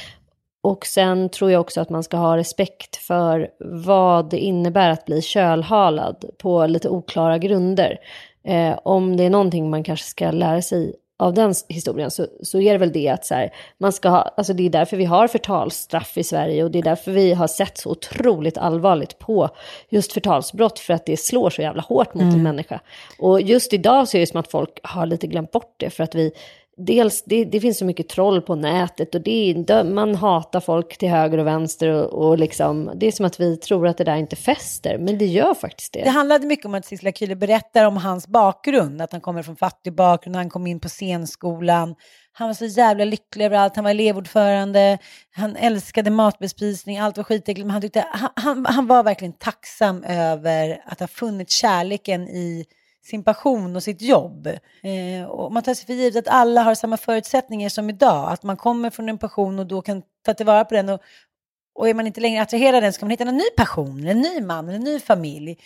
Och 0.66 0.86
sen 0.86 1.28
tror 1.28 1.50
jag 1.50 1.60
också 1.60 1.80
att 1.80 1.90
man 1.90 2.02
ska 2.02 2.16
ha 2.16 2.36
respekt 2.36 2.96
för 2.96 3.48
vad 3.60 4.30
det 4.30 4.38
innebär 4.38 4.90
att 4.90 5.04
bli 5.04 5.22
kölhalad 5.22 6.24
på 6.38 6.66
lite 6.66 6.88
oklara 6.88 7.38
grunder. 7.38 8.00
Eh, 8.44 8.78
om 8.82 9.16
det 9.16 9.24
är 9.24 9.30
någonting 9.30 9.70
man 9.70 9.84
kanske 9.84 10.06
ska 10.06 10.30
lära 10.30 10.62
sig 10.62 10.94
av 11.18 11.34
den 11.34 11.54
historien 11.68 12.10
så, 12.10 12.26
så 12.42 12.60
är 12.60 12.72
det 12.72 12.78
väl 12.78 12.92
det 12.92 13.08
att 13.08 13.26
så 13.26 13.34
här, 13.34 13.54
man 13.78 13.92
ska 13.92 14.08
ha, 14.08 14.34
alltså 14.36 14.52
det 14.52 14.66
är 14.66 14.70
därför 14.70 14.96
vi 14.96 15.04
har 15.04 15.28
förtalsstraff 15.28 16.18
i 16.18 16.24
Sverige 16.24 16.64
och 16.64 16.70
det 16.70 16.78
är 16.78 16.82
därför 16.82 17.12
vi 17.12 17.34
har 17.34 17.46
sett 17.46 17.78
så 17.78 17.90
otroligt 17.90 18.58
allvarligt 18.58 19.18
på 19.18 19.48
just 19.88 20.12
förtalsbrott 20.12 20.78
för 20.78 20.94
att 20.94 21.06
det 21.06 21.16
slår 21.16 21.50
så 21.50 21.62
jävla 21.62 21.82
hårt 21.82 22.14
mot 22.14 22.22
mm. 22.22 22.34
en 22.34 22.42
människa. 22.42 22.80
Och 23.18 23.40
just 23.40 23.72
idag 23.72 24.08
så 24.08 24.16
är 24.16 24.20
det 24.20 24.26
som 24.26 24.40
att 24.40 24.50
folk 24.50 24.80
har 24.82 25.06
lite 25.06 25.26
glömt 25.26 25.50
bort 25.50 25.74
det 25.76 25.90
för 25.90 26.04
att 26.04 26.14
vi 26.14 26.32
dels, 26.76 27.24
det, 27.24 27.44
det, 27.44 27.60
finns 27.60 27.78
så 27.78 27.84
mycket 27.84 28.08
troll 28.08 28.42
på 28.42 28.54
nätet 28.54 29.14
och 29.14 29.20
det, 29.20 29.84
man 29.84 30.14
hatar 30.14 30.60
folk 30.60 30.98
till 30.98 31.08
höger 31.08 31.38
och 31.38 31.46
vänster 31.46 31.88
och, 31.88 32.26
och 32.26 32.38
liksom, 32.38 32.90
det 32.94 33.06
är 33.06 33.12
som 33.12 33.26
att 33.26 33.40
vi 33.40 33.56
tror 33.56 33.86
att 33.86 33.98
det 33.98 34.04
där 34.04 34.16
inte 34.16 34.36
fäster, 34.36 34.98
men 34.98 35.18
det 35.18 35.26
gör 35.26 35.54
faktiskt 35.54 35.92
det. 35.92 36.00
Det 36.00 36.10
handlade 36.10 36.46
mycket 36.46 36.66
om 36.66 36.74
att 36.74 36.86
Sissela 36.86 37.12
Kyle 37.12 37.36
berättar 37.36 37.84
om 37.84 37.96
hans 37.96 38.28
bakgrund, 38.28 39.02
att 39.02 39.12
han 39.12 39.20
kommer 39.20 39.42
från 39.42 39.56
fattig 39.56 39.94
bakgrund, 39.94 40.36
han 40.36 40.50
kom 40.50 40.66
in 40.66 40.80
på 40.80 40.88
scenskolan, 40.88 41.94
han 42.32 42.48
var 42.48 42.54
så 42.54 42.64
jävla 42.64 43.04
lycklig 43.04 43.44
över 43.44 43.56
allt, 43.56 43.76
han 43.76 43.84
var 43.84 43.90
elevordförande, 43.90 44.98
han 45.30 45.56
älskade 45.56 46.10
matbespisning, 46.10 46.98
allt 46.98 47.16
var 47.16 47.24
skitäckligt, 47.24 47.66
men 47.66 47.70
han, 47.70 47.82
tyckte, 47.82 48.04
han, 48.10 48.30
han, 48.34 48.66
han 48.66 48.86
var 48.86 49.02
verkligen 49.02 49.32
tacksam 49.32 50.04
över 50.04 50.82
att 50.86 51.00
ha 51.00 51.06
funnit 51.06 51.50
kärleken 51.50 52.28
i 52.28 52.64
sin 53.06 53.24
passion 53.24 53.76
och 53.76 53.82
sitt 53.82 54.02
jobb. 54.02 54.46
Eh, 54.82 55.26
och 55.28 55.52
man 55.52 55.62
tar 55.62 55.74
sig 55.74 55.86
för 55.86 55.92
givet 55.92 56.28
att 56.28 56.34
alla 56.34 56.62
har 56.62 56.74
samma 56.74 56.96
förutsättningar 56.96 57.68
som 57.68 57.90
idag. 57.90 58.32
Att 58.32 58.42
man 58.42 58.56
kommer 58.56 58.90
från 58.90 59.08
en 59.08 59.18
passion 59.18 59.58
och 59.58 59.66
då 59.66 59.82
kan 59.82 60.02
ta 60.24 60.34
tillvara 60.34 60.64
på 60.64 60.74
den. 60.74 60.88
Och, 60.88 61.00
och 61.74 61.88
är 61.88 61.94
man 61.94 62.06
inte 62.06 62.20
längre 62.20 62.42
attraherad 62.42 62.74
av 62.74 62.82
den 62.82 62.92
så 62.92 62.98
kan 62.98 63.06
man 63.06 63.10
hitta 63.10 63.24
en 63.24 63.36
ny 63.36 63.50
passion, 63.56 64.06
en 64.06 64.20
ny 64.20 64.40
man, 64.40 64.68
en 64.68 64.80
ny 64.80 65.00
familj. 65.00 65.58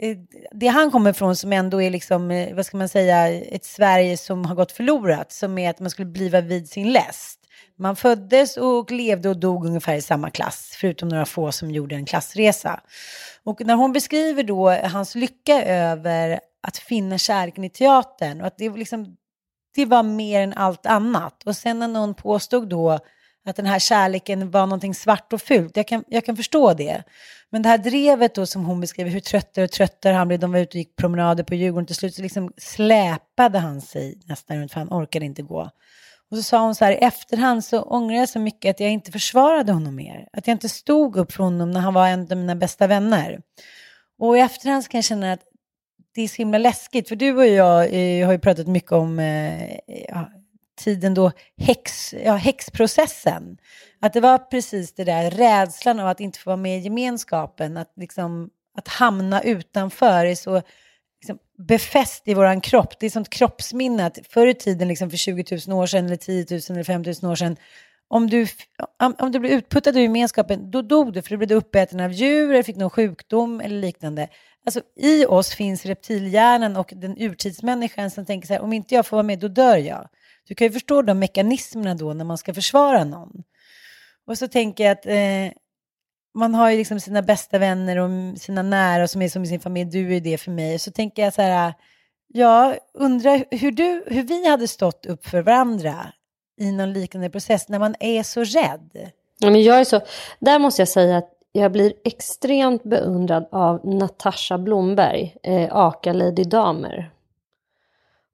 Eh, 0.00 0.16
det 0.52 0.66
han 0.66 0.90
kommer 0.90 1.12
från 1.12 1.36
som 1.36 1.52
ändå 1.52 1.82
är 1.82 1.90
liksom, 1.90 2.30
eh, 2.30 2.54
vad 2.54 2.66
ska 2.66 2.76
man 2.76 2.88
säga, 2.88 3.28
ett 3.28 3.64
Sverige 3.64 4.16
som 4.16 4.44
har 4.44 4.54
gått 4.54 4.72
förlorat, 4.72 5.32
som 5.32 5.58
är 5.58 5.70
att 5.70 5.80
man 5.80 5.90
skulle 5.90 6.10
bliva 6.10 6.40
vid 6.40 6.68
sin 6.68 6.92
läst. 6.92 7.37
Man 7.78 7.96
föddes 7.96 8.56
och 8.56 8.90
levde 8.90 9.28
och 9.28 9.36
dog 9.36 9.66
ungefär 9.66 9.94
i 9.94 10.02
samma 10.02 10.30
klass, 10.30 10.76
förutom 10.80 11.08
några 11.08 11.26
få 11.26 11.52
som 11.52 11.70
gjorde 11.70 11.94
en 11.94 12.06
klassresa. 12.06 12.80
Och 13.44 13.60
när 13.66 13.74
hon 13.74 13.92
beskriver 13.92 14.42
då 14.42 14.70
hans 14.70 15.14
lycka 15.14 15.64
över 15.64 16.40
att 16.62 16.78
finna 16.78 17.18
kärleken 17.18 17.64
i 17.64 17.70
teatern 17.70 18.40
och 18.40 18.46
att 18.46 18.58
det, 18.58 18.70
liksom, 18.70 19.16
det 19.74 19.84
var 19.84 20.02
mer 20.02 20.40
än 20.40 20.52
allt 20.52 20.86
annat. 20.86 21.42
Och 21.46 21.56
sen 21.56 21.78
när 21.78 21.88
någon 21.88 22.14
påstod 22.14 22.68
då 22.68 22.98
att 23.44 23.56
den 23.56 23.66
här 23.66 23.78
kärleken 23.78 24.50
var 24.50 24.66
någonting 24.66 24.94
svart 24.94 25.32
och 25.32 25.42
fult, 25.42 25.76
jag 25.76 25.88
kan, 25.88 26.04
jag 26.08 26.24
kan 26.24 26.36
förstå 26.36 26.74
det. 26.74 27.02
Men 27.50 27.62
det 27.62 27.68
här 27.68 27.78
drevet 27.78 28.34
då 28.34 28.46
som 28.46 28.64
hon 28.64 28.80
beskriver, 28.80 29.10
hur 29.10 29.20
tröttare 29.20 29.64
och 29.64 29.70
tröttare 29.70 30.14
han 30.14 30.28
blev, 30.28 30.40
de 30.40 30.52
var 30.52 30.58
ute 30.58 30.70
och 30.70 30.74
gick 30.74 30.96
promenader 30.96 31.44
på 31.44 31.54
Djurgården, 31.54 31.86
till 31.86 31.96
slut 31.96 32.14
så 32.14 32.22
liksom 32.22 32.52
släpade 32.56 33.58
han 33.58 33.80
sig 33.80 34.20
nästan 34.24 34.56
runt 34.56 34.72
för 34.72 34.80
han 34.80 34.88
orkade 34.88 35.24
inte 35.24 35.42
gå. 35.42 35.70
Och 36.30 36.36
så 36.36 36.42
sa 36.42 36.62
hon 36.62 36.74
så 36.74 36.84
här, 36.84 36.92
i 36.92 36.96
efterhand 36.96 37.64
så 37.64 37.82
ångrar 37.82 38.16
jag 38.16 38.28
så 38.28 38.38
mycket 38.38 38.70
att 38.70 38.80
jag 38.80 38.90
inte 38.90 39.12
försvarade 39.12 39.72
honom 39.72 39.94
mer. 39.94 40.28
Att 40.32 40.46
jag 40.46 40.54
inte 40.54 40.68
stod 40.68 41.16
upp 41.16 41.32
för 41.32 41.44
honom 41.44 41.70
när 41.70 41.80
han 41.80 41.94
var 41.94 42.08
en 42.08 42.32
av 42.32 42.36
mina 42.36 42.56
bästa 42.56 42.86
vänner. 42.86 43.40
Och 44.18 44.38
i 44.38 44.40
efterhand 44.40 44.84
så 44.84 44.90
kan 44.90 44.98
jag 44.98 45.04
känna 45.04 45.32
att 45.32 45.42
det 46.14 46.22
är 46.22 46.28
så 46.28 46.36
himla 46.36 46.58
läskigt, 46.58 47.08
för 47.08 47.16
du 47.16 47.36
och 47.36 47.46
jag 47.46 47.84
eh, 47.84 48.26
har 48.26 48.32
ju 48.32 48.38
pratat 48.38 48.66
mycket 48.66 48.92
om 48.92 49.18
eh, 49.18 49.78
ja, 50.08 50.30
tiden 50.78 51.14
då 51.14 51.32
häx, 51.56 52.14
ja, 52.24 52.34
häxprocessen. 52.34 53.58
Att 54.00 54.12
det 54.12 54.20
var 54.20 54.38
precis 54.38 54.94
det 54.94 55.04
där 55.04 55.30
rädslan 55.30 56.00
av 56.00 56.08
att 56.08 56.20
inte 56.20 56.38
få 56.38 56.50
vara 56.50 56.56
med 56.56 56.78
i 56.78 56.82
gemenskapen, 56.82 57.76
att, 57.76 57.92
liksom, 57.96 58.50
att 58.78 58.88
hamna 58.88 59.42
utanför 59.42 60.26
är 60.26 60.34
så 60.34 60.62
liksom, 61.20 61.38
befäst 61.68 62.28
i 62.28 62.34
vår 62.34 62.62
kropp. 62.62 62.98
Det 63.00 63.06
är 63.06 63.10
sånt 63.10 63.30
kroppsminne 63.30 64.06
att 64.06 64.18
förr 64.28 64.46
i 64.46 64.54
tiden, 64.54 64.88
liksom 64.88 65.10
för 65.10 65.16
20 65.16 65.58
000 65.68 65.78
år 65.78 65.86
sedan, 65.86 66.06
eller 66.06 66.16
10 66.16 66.46
000 66.50 66.60
eller 66.70 66.84
5 66.84 67.02
000 67.22 67.32
år 67.32 67.36
sedan, 67.36 67.56
om 68.08 68.30
du, 68.30 68.46
om 69.18 69.32
du 69.32 69.38
blev 69.38 69.52
utputtad 69.52 69.90
ur 69.90 70.00
gemenskapen, 70.00 70.70
då 70.70 70.82
dog 70.82 71.12
du 71.12 71.22
för 71.22 71.30
du 71.30 71.36
blev 71.36 71.52
uppäten 71.52 72.00
av 72.00 72.12
djur, 72.12 72.50
eller 72.50 72.62
fick 72.62 72.76
någon 72.76 72.90
sjukdom 72.90 73.60
eller 73.60 73.80
liknande. 73.80 74.28
Alltså, 74.66 74.80
I 74.96 75.26
oss 75.26 75.54
finns 75.54 75.86
reptilhjärnan 75.86 76.76
och 76.76 76.92
den 76.96 77.18
urtidsmänniskan 77.18 78.10
som 78.10 78.26
tänker 78.26 78.46
så 78.46 78.54
här, 78.54 78.60
om 78.60 78.72
inte 78.72 78.94
jag 78.94 79.06
får 79.06 79.16
vara 79.16 79.22
med, 79.22 79.38
då 79.38 79.48
dör 79.48 79.76
jag. 79.76 80.08
Du 80.48 80.54
kan 80.54 80.66
ju 80.66 80.72
förstå 80.72 81.02
de 81.02 81.18
mekanismerna 81.18 81.94
då 81.94 82.12
när 82.12 82.24
man 82.24 82.38
ska 82.38 82.54
försvara 82.54 83.04
någon. 83.04 83.42
Och 84.26 84.38
så 84.38 84.48
tänker 84.48 84.84
jag 84.84 84.92
att 84.92 85.06
eh, 85.06 85.58
man 86.38 86.54
har 86.54 86.70
ju 86.70 86.76
liksom 86.76 87.00
sina 87.00 87.22
bästa 87.22 87.58
vänner 87.58 87.96
och 87.96 88.38
sina 88.38 88.62
nära 88.62 89.08
som 89.08 89.22
är 89.22 89.28
som 89.28 89.46
sin 89.46 89.60
familj, 89.60 89.90
du 89.90 90.16
är 90.16 90.20
det 90.20 90.38
för 90.38 90.50
mig. 90.50 90.78
Så 90.78 90.90
tänker 90.90 91.22
jag 91.22 91.34
så 91.34 91.42
här, 91.42 91.74
jag 92.28 92.76
undrar 92.94 93.44
hur, 93.50 93.72
du, 93.72 94.04
hur 94.06 94.22
vi 94.22 94.48
hade 94.48 94.68
stått 94.68 95.06
upp 95.06 95.26
för 95.26 95.42
varandra 95.42 95.94
i 96.60 96.72
någon 96.72 96.92
liknande 96.92 97.30
process 97.30 97.68
när 97.68 97.78
man 97.78 97.94
är 98.00 98.22
så 98.22 98.44
rädd. 98.44 99.10
Ja, 99.38 99.50
men 99.50 99.62
jag 99.62 99.80
är 99.80 99.84
så, 99.84 100.00
där 100.38 100.58
måste 100.58 100.82
jag 100.82 100.88
säga 100.88 101.16
att 101.16 101.30
jag 101.52 101.72
blir 101.72 101.92
extremt 102.04 102.82
beundrad 102.82 103.48
av 103.52 103.86
Natasha 103.86 104.58
Blomberg, 104.58 105.36
eh, 105.42 105.76
Aka 105.76 106.12
Lady 106.12 106.44
Damer. 106.44 107.10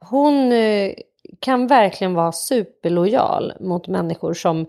Hon 0.00 0.52
eh, 0.52 0.92
kan 1.40 1.66
verkligen 1.66 2.14
vara 2.14 2.32
superlojal 2.32 3.52
mot 3.60 3.88
människor 3.88 4.34
som 4.34 4.66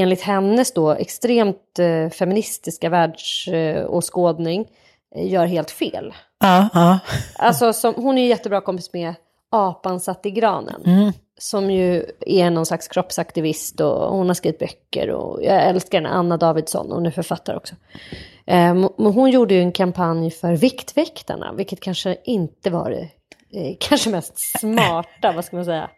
enligt 0.00 0.22
hennes 0.22 0.72
då 0.72 0.90
extremt 0.90 1.78
eh, 1.78 2.10
feministiska 2.10 2.88
världsåskådning 2.88 4.68
eh, 5.14 5.32
gör 5.32 5.46
helt 5.46 5.70
fel. 5.70 6.14
Ja, 6.40 6.68
ja. 6.74 6.98
Alltså, 7.38 7.72
som, 7.72 7.94
hon 7.94 8.18
är 8.18 8.22
ju 8.22 8.28
jättebra 8.28 8.60
kompis 8.60 8.92
med 8.92 9.14
apan 9.50 10.00
satt 10.00 10.26
i 10.26 10.30
granen. 10.30 10.82
Mm 10.86 11.12
som 11.38 11.70
ju 11.70 12.04
är 12.20 12.50
någon 12.50 12.66
slags 12.66 12.88
kroppsaktivist 12.88 13.80
och 13.80 14.16
hon 14.16 14.26
har 14.26 14.34
skrivit 14.34 14.58
böcker 14.58 15.10
och 15.10 15.44
jag 15.44 15.62
älskar 15.62 15.98
henne, 15.98 16.08
Anna 16.08 16.36
Davidsson, 16.36 16.92
hon 16.92 17.06
är 17.06 17.10
författare 17.10 17.56
också. 17.56 17.74
Eh, 18.46 18.74
hon 18.96 19.30
gjorde 19.30 19.54
ju 19.54 19.60
en 19.60 19.72
kampanj 19.72 20.30
för 20.30 20.52
Viktväktarna, 20.52 21.52
vilket 21.52 21.80
kanske 21.80 22.16
inte 22.24 22.70
var 22.70 22.90
det 22.90 23.08
eh, 23.60 23.76
kanske 23.80 24.10
mest 24.10 24.58
smarta, 24.60 25.32
vad 25.32 25.44
ska 25.44 25.56
man 25.56 25.64
säga, 25.64 25.90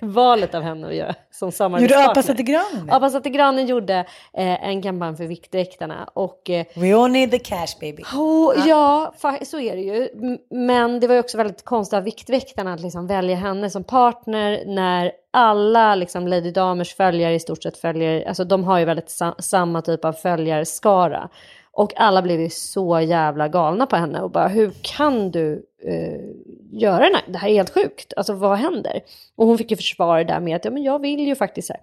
valet 0.00 0.54
av 0.54 0.62
henne 0.62 0.86
att 0.86 0.94
göra 0.94 1.14
som 1.30 1.52
samarbetspartner. 1.52 2.04
Gjorde 2.04 2.10
Apa 2.10 2.22
satte 2.22 2.42
granen 2.42 2.90
Apa 2.90 3.10
satte 3.10 3.30
granen 3.30 3.66
gjorde 3.66 3.94
eh, 4.34 4.68
en 4.68 4.82
kampanj 4.82 5.16
för 5.16 5.24
Viktväktarna. 5.24 6.08
Och, 6.14 6.50
eh, 6.50 6.66
We 6.74 6.96
all 6.96 7.10
need 7.10 7.30
the 7.30 7.38
cash 7.38 7.80
baby. 7.80 8.02
Oh, 8.02 8.68
ja, 8.68 9.14
så 9.42 9.60
är 9.60 9.76
det 9.76 9.82
ju. 9.82 10.08
Men 10.50 11.00
det 11.00 11.06
var 11.06 11.14
ju 11.14 11.20
också 11.20 11.36
väldigt 11.38 11.64
konstigt 11.64 11.96
av 11.96 12.02
Viktväktarna 12.02 12.72
att 12.72 12.80
liksom 12.80 13.06
välja 13.06 13.36
henne 13.36 13.70
som 13.70 13.84
partner 13.84 14.62
när 14.66 15.12
alla 15.30 15.94
liksom, 15.94 16.28
Lady 16.28 16.50
Damers 16.50 16.94
följare 16.94 17.34
i 17.34 17.40
stort 17.40 17.62
sett 17.62 17.76
följer, 17.76 18.28
alltså 18.28 18.44
de 18.44 18.64
har 18.64 18.78
ju 18.78 18.84
väldigt 18.84 19.10
sa 19.10 19.34
samma 19.38 19.82
typ 19.82 20.04
av 20.04 20.12
följarskara. 20.12 21.28
Och 21.76 21.92
alla 21.96 22.22
blev 22.22 22.40
ju 22.40 22.50
så 22.50 23.00
jävla 23.00 23.48
galna 23.48 23.86
på 23.86 23.96
henne 23.96 24.20
och 24.20 24.30
bara 24.30 24.48
hur 24.48 24.72
kan 24.82 25.30
du 25.30 25.66
eh, 25.84 26.20
göra 26.70 26.98
det 26.98 27.14
här? 27.14 27.32
Det 27.32 27.38
här 27.38 27.48
är 27.48 27.54
helt 27.54 27.74
sjukt. 27.74 28.12
Alltså 28.16 28.32
vad 28.32 28.58
händer? 28.58 29.00
Och 29.36 29.46
hon 29.46 29.58
fick 29.58 29.70
ju 29.70 29.76
försvara 29.76 30.18
det 30.18 30.32
där 30.32 30.40
med 30.40 30.56
att 30.56 30.64
ja, 30.64 30.70
men 30.70 30.82
jag 30.82 30.98
vill 30.98 31.26
ju 31.26 31.34
faktiskt 31.34 31.68
så 31.68 31.72
här. 31.72 31.82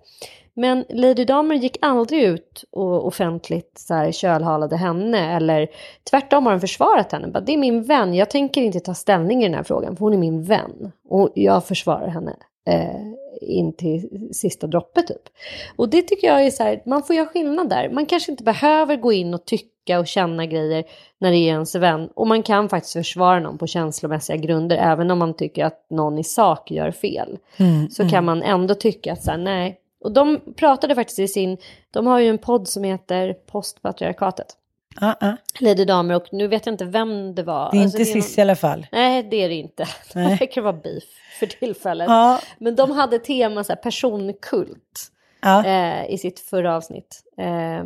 Men 0.53 0.85
Lady 0.89 1.25
Damer 1.25 1.55
gick 1.55 1.77
aldrig 1.81 2.23
ut 2.23 2.63
och 2.71 3.07
offentligt 3.07 3.77
så 3.77 3.93
här, 3.93 4.11
kölhalade 4.11 4.77
henne 4.77 5.35
eller 5.35 5.67
tvärtom 6.09 6.45
har 6.45 6.53
hon 6.53 6.61
försvarat 6.61 7.11
henne. 7.11 7.27
Bara, 7.27 7.41
det 7.41 7.53
är 7.53 7.57
min 7.57 7.83
vän, 7.83 8.13
jag 8.13 8.29
tänker 8.29 8.61
inte 8.61 8.79
ta 8.79 8.93
ställning 8.93 9.41
i 9.41 9.45
den 9.45 9.55
här 9.55 9.63
frågan 9.63 9.95
för 9.95 9.99
hon 9.99 10.13
är 10.13 10.17
min 10.17 10.43
vän 10.43 10.91
och 11.09 11.31
jag 11.35 11.65
försvarar 11.65 12.07
henne 12.07 12.35
eh, 12.67 13.01
in 13.41 13.73
till 13.73 14.29
sista 14.33 14.67
droppet 14.67 15.07
typ. 15.07 15.29
Och 15.75 15.89
det 15.89 16.01
tycker 16.01 16.27
jag 16.27 16.45
är 16.45 16.51
så 16.51 16.63
här, 16.63 16.81
man 16.85 17.03
får 17.03 17.15
göra 17.15 17.27
skillnad 17.27 17.69
där. 17.69 17.89
Man 17.89 18.05
kanske 18.05 18.31
inte 18.31 18.43
behöver 18.43 18.95
gå 18.95 19.13
in 19.13 19.33
och 19.33 19.45
tycka 19.45 19.72
och 19.89 20.07
känna 20.07 20.45
grejer 20.45 20.83
när 21.17 21.31
det 21.31 21.37
är 21.37 21.47
ens 21.47 21.75
vän. 21.75 22.09
Och 22.15 22.27
man 22.27 22.43
kan 22.43 22.69
faktiskt 22.69 22.93
försvara 22.93 23.39
någon 23.39 23.57
på 23.57 23.67
känslomässiga 23.67 24.37
grunder 24.37 24.77
även 24.77 25.11
om 25.11 25.19
man 25.19 25.33
tycker 25.33 25.65
att 25.65 25.85
någon 25.89 26.17
i 26.17 26.23
sak 26.23 26.71
gör 26.71 26.91
fel. 26.91 27.37
Mm, 27.57 27.89
så 27.89 28.01
mm. 28.01 28.11
kan 28.11 28.25
man 28.25 28.43
ändå 28.43 28.75
tycka 28.75 29.13
att 29.13 29.23
så 29.23 29.31
här, 29.31 29.37
nej. 29.37 29.79
Och 30.03 30.11
de 30.11 30.39
pratade 30.55 30.95
faktiskt 30.95 31.19
i 31.19 31.27
sin, 31.27 31.57
de 31.91 32.07
har 32.07 32.19
ju 32.19 32.29
en 32.29 32.37
podd 32.37 32.67
som 32.67 32.83
heter 32.83 33.33
Postpatriarkatet. 33.33 34.47
Uh 35.01 35.13
-uh. 35.19 35.37
Lady 35.59 35.85
Damer 35.85 36.15
och 36.15 36.27
nu 36.31 36.47
vet 36.47 36.65
jag 36.65 36.73
inte 36.73 36.85
vem 36.85 37.35
det 37.35 37.43
var. 37.43 37.71
Det 37.71 37.77
är 37.77 37.81
alltså, 37.81 37.97
inte 37.97 38.11
Cissi 38.11 38.39
i 38.39 38.41
alla 38.41 38.55
fall. 38.55 38.87
Nej 38.91 39.23
det 39.23 39.43
är 39.43 39.49
det 39.49 39.55
inte. 39.55 39.85
Det 40.13 40.19
verkar 40.19 40.61
vara 40.61 40.73
beef 40.73 41.03
för 41.39 41.45
tillfället. 41.45 42.07
Ja. 42.07 42.39
Men 42.57 42.75
de 42.75 42.91
hade 42.91 43.19
tema 43.19 43.63
så 43.63 43.73
här, 43.73 43.81
personkult 43.81 45.11
ja. 45.41 45.65
eh, 45.65 46.13
i 46.13 46.17
sitt 46.17 46.39
förra 46.39 46.75
avsnitt. 46.75 47.23
Eh, 47.37 47.83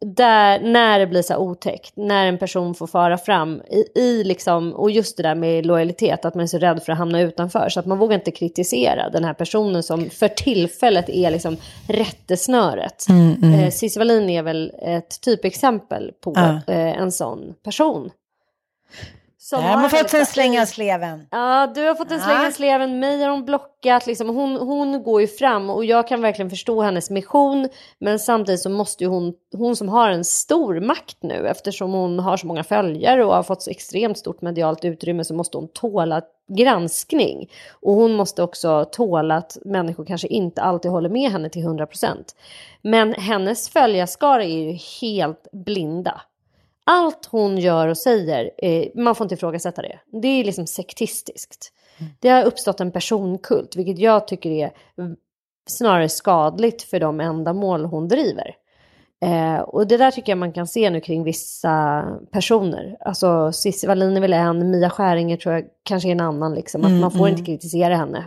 där, 0.00 0.60
när 0.60 0.98
det 0.98 1.06
blir 1.06 1.22
så 1.22 1.32
här 1.32 1.40
otäckt, 1.40 1.96
när 1.96 2.26
en 2.26 2.38
person 2.38 2.74
får 2.74 2.86
fara 2.86 3.18
fram 3.18 3.62
i, 3.70 4.00
i 4.00 4.24
liksom, 4.24 4.72
och 4.72 4.90
just 4.90 5.16
det 5.16 5.22
där 5.22 5.34
med 5.34 5.66
lojalitet, 5.66 6.24
att 6.24 6.34
man 6.34 6.42
är 6.42 6.46
så 6.46 6.58
rädd 6.58 6.82
för 6.82 6.92
att 6.92 6.98
hamna 6.98 7.20
utanför, 7.20 7.68
så 7.68 7.80
att 7.80 7.86
man 7.86 7.98
vågar 7.98 8.14
inte 8.14 8.30
kritisera 8.30 9.10
den 9.10 9.24
här 9.24 9.34
personen 9.34 9.82
som 9.82 10.10
för 10.10 10.28
tillfället 10.28 11.08
är 11.08 11.30
liksom 11.30 11.56
rättesnöret. 11.88 13.08
Mm, 13.08 13.34
mm. 13.42 13.60
Eh, 13.60 13.70
Cissi 13.70 13.98
Wallin 13.98 14.30
är 14.30 14.42
väl 14.42 14.72
ett 14.82 15.20
typexempel 15.20 16.12
på 16.20 16.32
ja. 16.36 16.74
eh, 16.74 17.00
en 17.00 17.12
sån 17.12 17.54
person. 17.64 18.10
Som 19.42 19.64
har 19.64 19.88
fått 19.88 20.14
en 20.14 20.26
släng 20.26 20.60
av 20.60 20.64
sleven. 20.64 21.26
Ja, 21.30 21.72
du 21.74 21.86
har 21.86 21.94
fått 21.94 22.10
en 22.10 22.20
släng 22.20 22.46
av 22.46 22.50
sleven. 22.50 23.00
Mig 23.00 23.22
har 23.22 23.30
hon 23.30 23.44
blockat. 23.44 24.06
Liksom. 24.06 24.28
Hon, 24.28 24.56
hon 24.56 25.02
går 25.02 25.20
ju 25.20 25.26
fram 25.26 25.70
och 25.70 25.84
jag 25.84 26.08
kan 26.08 26.22
verkligen 26.22 26.50
förstå 26.50 26.82
hennes 26.82 27.10
mission. 27.10 27.68
Men 27.98 28.18
samtidigt 28.18 28.60
så 28.60 28.70
måste 28.70 29.04
ju 29.04 29.10
hon, 29.10 29.34
hon 29.52 29.76
som 29.76 29.88
har 29.88 30.10
en 30.10 30.24
stor 30.24 30.80
makt 30.80 31.16
nu 31.20 31.48
eftersom 31.48 31.92
hon 31.92 32.18
har 32.18 32.36
så 32.36 32.46
många 32.46 32.64
följare 32.64 33.24
och 33.24 33.34
har 33.34 33.42
fått 33.42 33.62
så 33.62 33.70
extremt 33.70 34.18
stort 34.18 34.42
medialt 34.42 34.84
utrymme 34.84 35.24
så 35.24 35.34
måste 35.34 35.56
hon 35.56 35.68
tåla 35.68 36.22
granskning. 36.56 37.50
Och 37.80 37.94
hon 37.94 38.12
måste 38.12 38.42
också 38.42 38.84
tåla 38.92 39.36
att 39.36 39.58
människor 39.64 40.04
kanske 40.04 40.28
inte 40.28 40.62
alltid 40.62 40.90
håller 40.90 41.08
med 41.08 41.30
henne 41.30 41.48
till 41.50 41.62
100%. 41.62 42.16
Men 42.82 43.14
hennes 43.14 43.68
följarskara 43.68 44.44
är 44.44 44.58
ju 44.58 44.78
helt 45.00 45.48
blinda 45.52 46.20
allt 46.90 47.26
hon 47.26 47.58
gör 47.58 47.88
och 47.88 47.98
säger, 47.98 48.50
eh, 48.58 48.86
man 48.94 49.14
får 49.14 49.24
inte 49.24 49.34
ifrågasätta 49.34 49.82
det. 49.82 49.98
Det 50.22 50.28
är 50.28 50.44
liksom 50.44 50.66
sektistiskt. 50.66 51.72
Mm. 51.98 52.12
Det 52.20 52.28
har 52.28 52.44
uppstått 52.44 52.80
en 52.80 52.92
personkult, 52.92 53.76
vilket 53.76 53.98
jag 53.98 54.28
tycker 54.28 54.50
är 54.50 54.70
snarare 55.70 56.08
skadligt 56.08 56.82
för 56.82 57.00
de 57.00 57.20
ändamål 57.20 57.84
hon 57.84 58.08
driver. 58.08 58.56
Eh, 59.24 59.60
och 59.60 59.86
det 59.86 59.96
där 59.96 60.10
tycker 60.10 60.32
jag 60.32 60.38
man 60.38 60.52
kan 60.52 60.66
se 60.66 60.90
nu 60.90 61.00
kring 61.00 61.24
vissa 61.24 62.04
personer. 62.30 62.96
Alltså 63.00 63.52
Cissi 63.52 63.86
Wallin 63.86 64.16
är 64.16 64.20
väl 64.20 64.32
en, 64.32 64.70
Mia 64.70 64.90
Skäringer 64.90 65.36
tror 65.36 65.54
jag 65.54 65.64
kanske 65.82 66.08
är 66.08 66.12
en 66.12 66.20
annan. 66.20 66.54
Liksom. 66.54 66.80
Att 66.80 66.88
mm, 66.88 67.00
man 67.00 67.10
får 67.10 67.18
mm. 67.18 67.30
inte 67.30 67.44
kritisera 67.44 67.96
henne. 67.96 68.24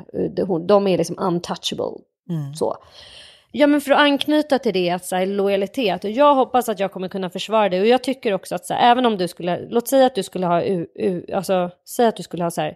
De 0.68 0.88
är 0.88 0.98
liksom 0.98 1.20
untouchable. 1.20 2.04
Mm. 2.30 2.54
Så. 2.56 2.78
Ja 3.56 3.68
men 3.68 3.82
för 3.82 3.92
att 3.92 4.00
anknyta 4.00 4.60
till 4.60 4.74
det, 4.74 4.90
att 4.90 5.06
så 5.06 5.16
här, 5.16 5.26
lojalitet. 5.26 6.04
Och 6.04 6.10
jag 6.10 6.36
hoppas 6.36 6.70
att 6.70 6.80
jag 6.80 6.92
kommer 6.92 7.10
kunna 7.10 7.30
försvara 7.30 7.70
det. 7.70 7.80
Och 7.80 7.88
jag 7.88 8.04
tycker 8.04 8.34
också 8.34 8.56
att 8.56 8.66
så 8.66 8.74
här, 8.74 8.92
även 8.92 9.06
om 9.06 9.18
du 9.18 9.28
skulle, 9.28 9.70
låt 9.70 9.88
säga 9.88 10.06
att 10.06 10.16
du 10.16 10.24
skulle 10.24 10.46
ha, 10.46 10.64
u, 10.64 10.88
u, 10.96 11.34
alltså 11.34 11.72
säg 11.88 12.08
att 12.08 12.16
du 12.16 12.24
skulle 12.24 12.44
ha 12.44 12.52
så 12.52 12.62
här. 12.62 12.76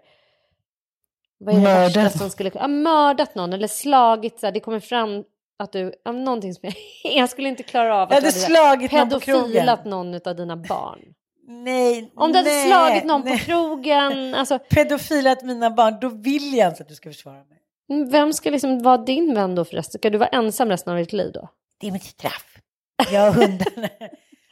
Vad 1.40 1.56
är 1.56 1.60
det 1.60 1.64
mördat. 1.64 1.96
värsta 1.96 2.20
som 2.20 2.30
skulle, 2.30 2.52
ja, 2.54 2.68
mördat 2.68 3.36
någon 3.36 3.54
eller 3.54 3.68
slagit, 3.68 4.40
så 4.40 4.46
här, 4.46 4.54
det 4.54 4.60
kommer 4.60 4.80
fram 4.80 5.24
att 5.60 5.72
du, 5.72 5.94
ja, 6.04 6.12
någonting 6.12 6.54
som 6.54 6.62
jag, 6.64 6.76
jag 7.14 7.30
skulle 7.30 7.50
inte 7.50 7.64
klara 7.64 7.96
av. 7.96 8.04
Att 8.04 8.10
jag 8.10 8.16
hade 8.16 8.32
slagit 8.32 8.92
någon 8.92 9.10
på 9.10 9.20
krogen. 9.20 9.70
Någon 9.86 10.16
av 10.26 10.36
dina 10.36 10.58
barn. 10.58 11.00
Nej, 11.48 12.12
Om 12.16 12.32
du 12.32 12.38
hade 12.38 12.50
slagit 12.50 13.04
någon 13.04 13.22
nej. 13.22 13.40
på 13.40 13.46
krogen. 13.46 14.36
Alltså. 14.36 14.60
Pedofilat 14.60 15.44
mina 15.44 15.70
barn, 15.70 15.98
då 16.02 16.10
vill 16.10 16.54
jag 16.54 16.72
inte 16.72 16.84
att 16.84 16.90
du 16.90 16.96
ska 16.96 17.10
försvara 17.10 17.36
mig. 17.36 17.57
Mm, 17.90 18.10
vem 18.10 18.34
ska 18.34 18.50
liksom 18.50 18.80
vara 18.80 18.98
din 18.98 19.34
vän 19.34 19.56
då 19.56 19.66
förresten? 19.66 20.00
Ska 20.00 20.10
du 20.10 20.18
vara 20.18 20.30
ensam 20.30 20.70
resten 20.70 20.94
av 20.94 21.00
ditt 21.00 21.14
liv 21.14 21.32
då? 21.34 21.50
Det 21.80 21.88
är 21.88 21.92
mitt 21.92 22.04
straff. 22.04 22.58
Jag 23.12 23.28
och 23.28 23.34
hundarna. 23.34 23.90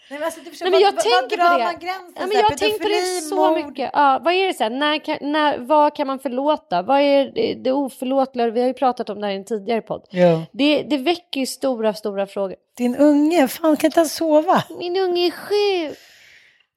Nej, 0.10 0.20
men 0.20 0.24
alltså, 0.24 0.40
du 0.40 0.52
Nej, 0.62 0.72
men 0.72 0.80
jag 0.80 0.92
vad, 0.92 1.04
tänker 1.04 1.38
vad 1.38 1.52
på 1.52 1.58
det. 1.58 1.64
Man 1.64 1.80
gränsen, 1.80 2.14
ja, 2.16 2.28
men 2.28 2.38
jag 2.38 2.44
har 2.44 2.56
tänkt 2.56 2.82
på 2.82 2.88
det 2.88 3.22
så 3.30 3.36
mord. 3.36 3.66
mycket. 3.68 3.90
Ja, 3.94 4.20
vad 4.24 4.34
är 4.34 4.48
det 4.48 4.54
så 4.54 4.64
här, 4.64 4.70
när 4.70 5.06
kan, 5.06 5.18
när, 5.22 5.58
vad 5.58 5.96
kan 5.96 6.08
man 6.08 6.20
förlåta? 6.20 6.82
Vad 6.82 7.02
är 7.02 7.32
det, 7.36 7.54
det 7.64 7.72
oförlåtliga? 7.72 8.50
Vi 8.50 8.60
har 8.62 8.68
ju 8.68 8.74
pratat 8.74 9.10
om 9.10 9.22
det 9.22 9.28
här 9.28 9.34
i 9.34 9.36
en 9.38 9.46
tidigare 9.46 9.82
podd. 9.82 10.08
Ja. 10.10 10.46
Det, 10.52 10.84
det 10.84 10.98
väcker 10.98 11.40
ju 11.40 11.46
stora, 11.46 11.94
stora 11.94 12.28
frågor. 12.28 12.56
Din 12.78 12.96
unge, 12.96 13.48
fan 13.48 13.78
kan 13.78 13.88
inte 13.88 14.00
han 14.00 14.10
sova? 14.10 14.64
Min 14.80 14.98
unge 14.98 15.28
är 15.28 15.32
sjuk. 15.32 15.98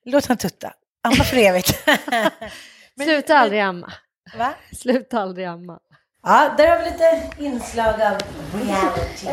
Låt 0.05 0.27
han 0.27 0.37
tutta. 0.37 0.73
Amma 1.03 1.25
för 1.25 1.37
evigt. 1.37 1.79
Sluta 3.05 3.39
aldrig 3.39 3.61
amma. 3.61 3.93
Va? 4.39 4.55
Sluta 4.73 5.19
aldrig 5.21 5.47
amma. 5.47 5.79
Ja, 6.29 6.55
där 6.57 6.69
har 6.69 6.79
vi 6.79 6.85
lite 6.85 7.31
inslag 7.39 7.95
av 7.95 8.17
reality. 8.55 9.27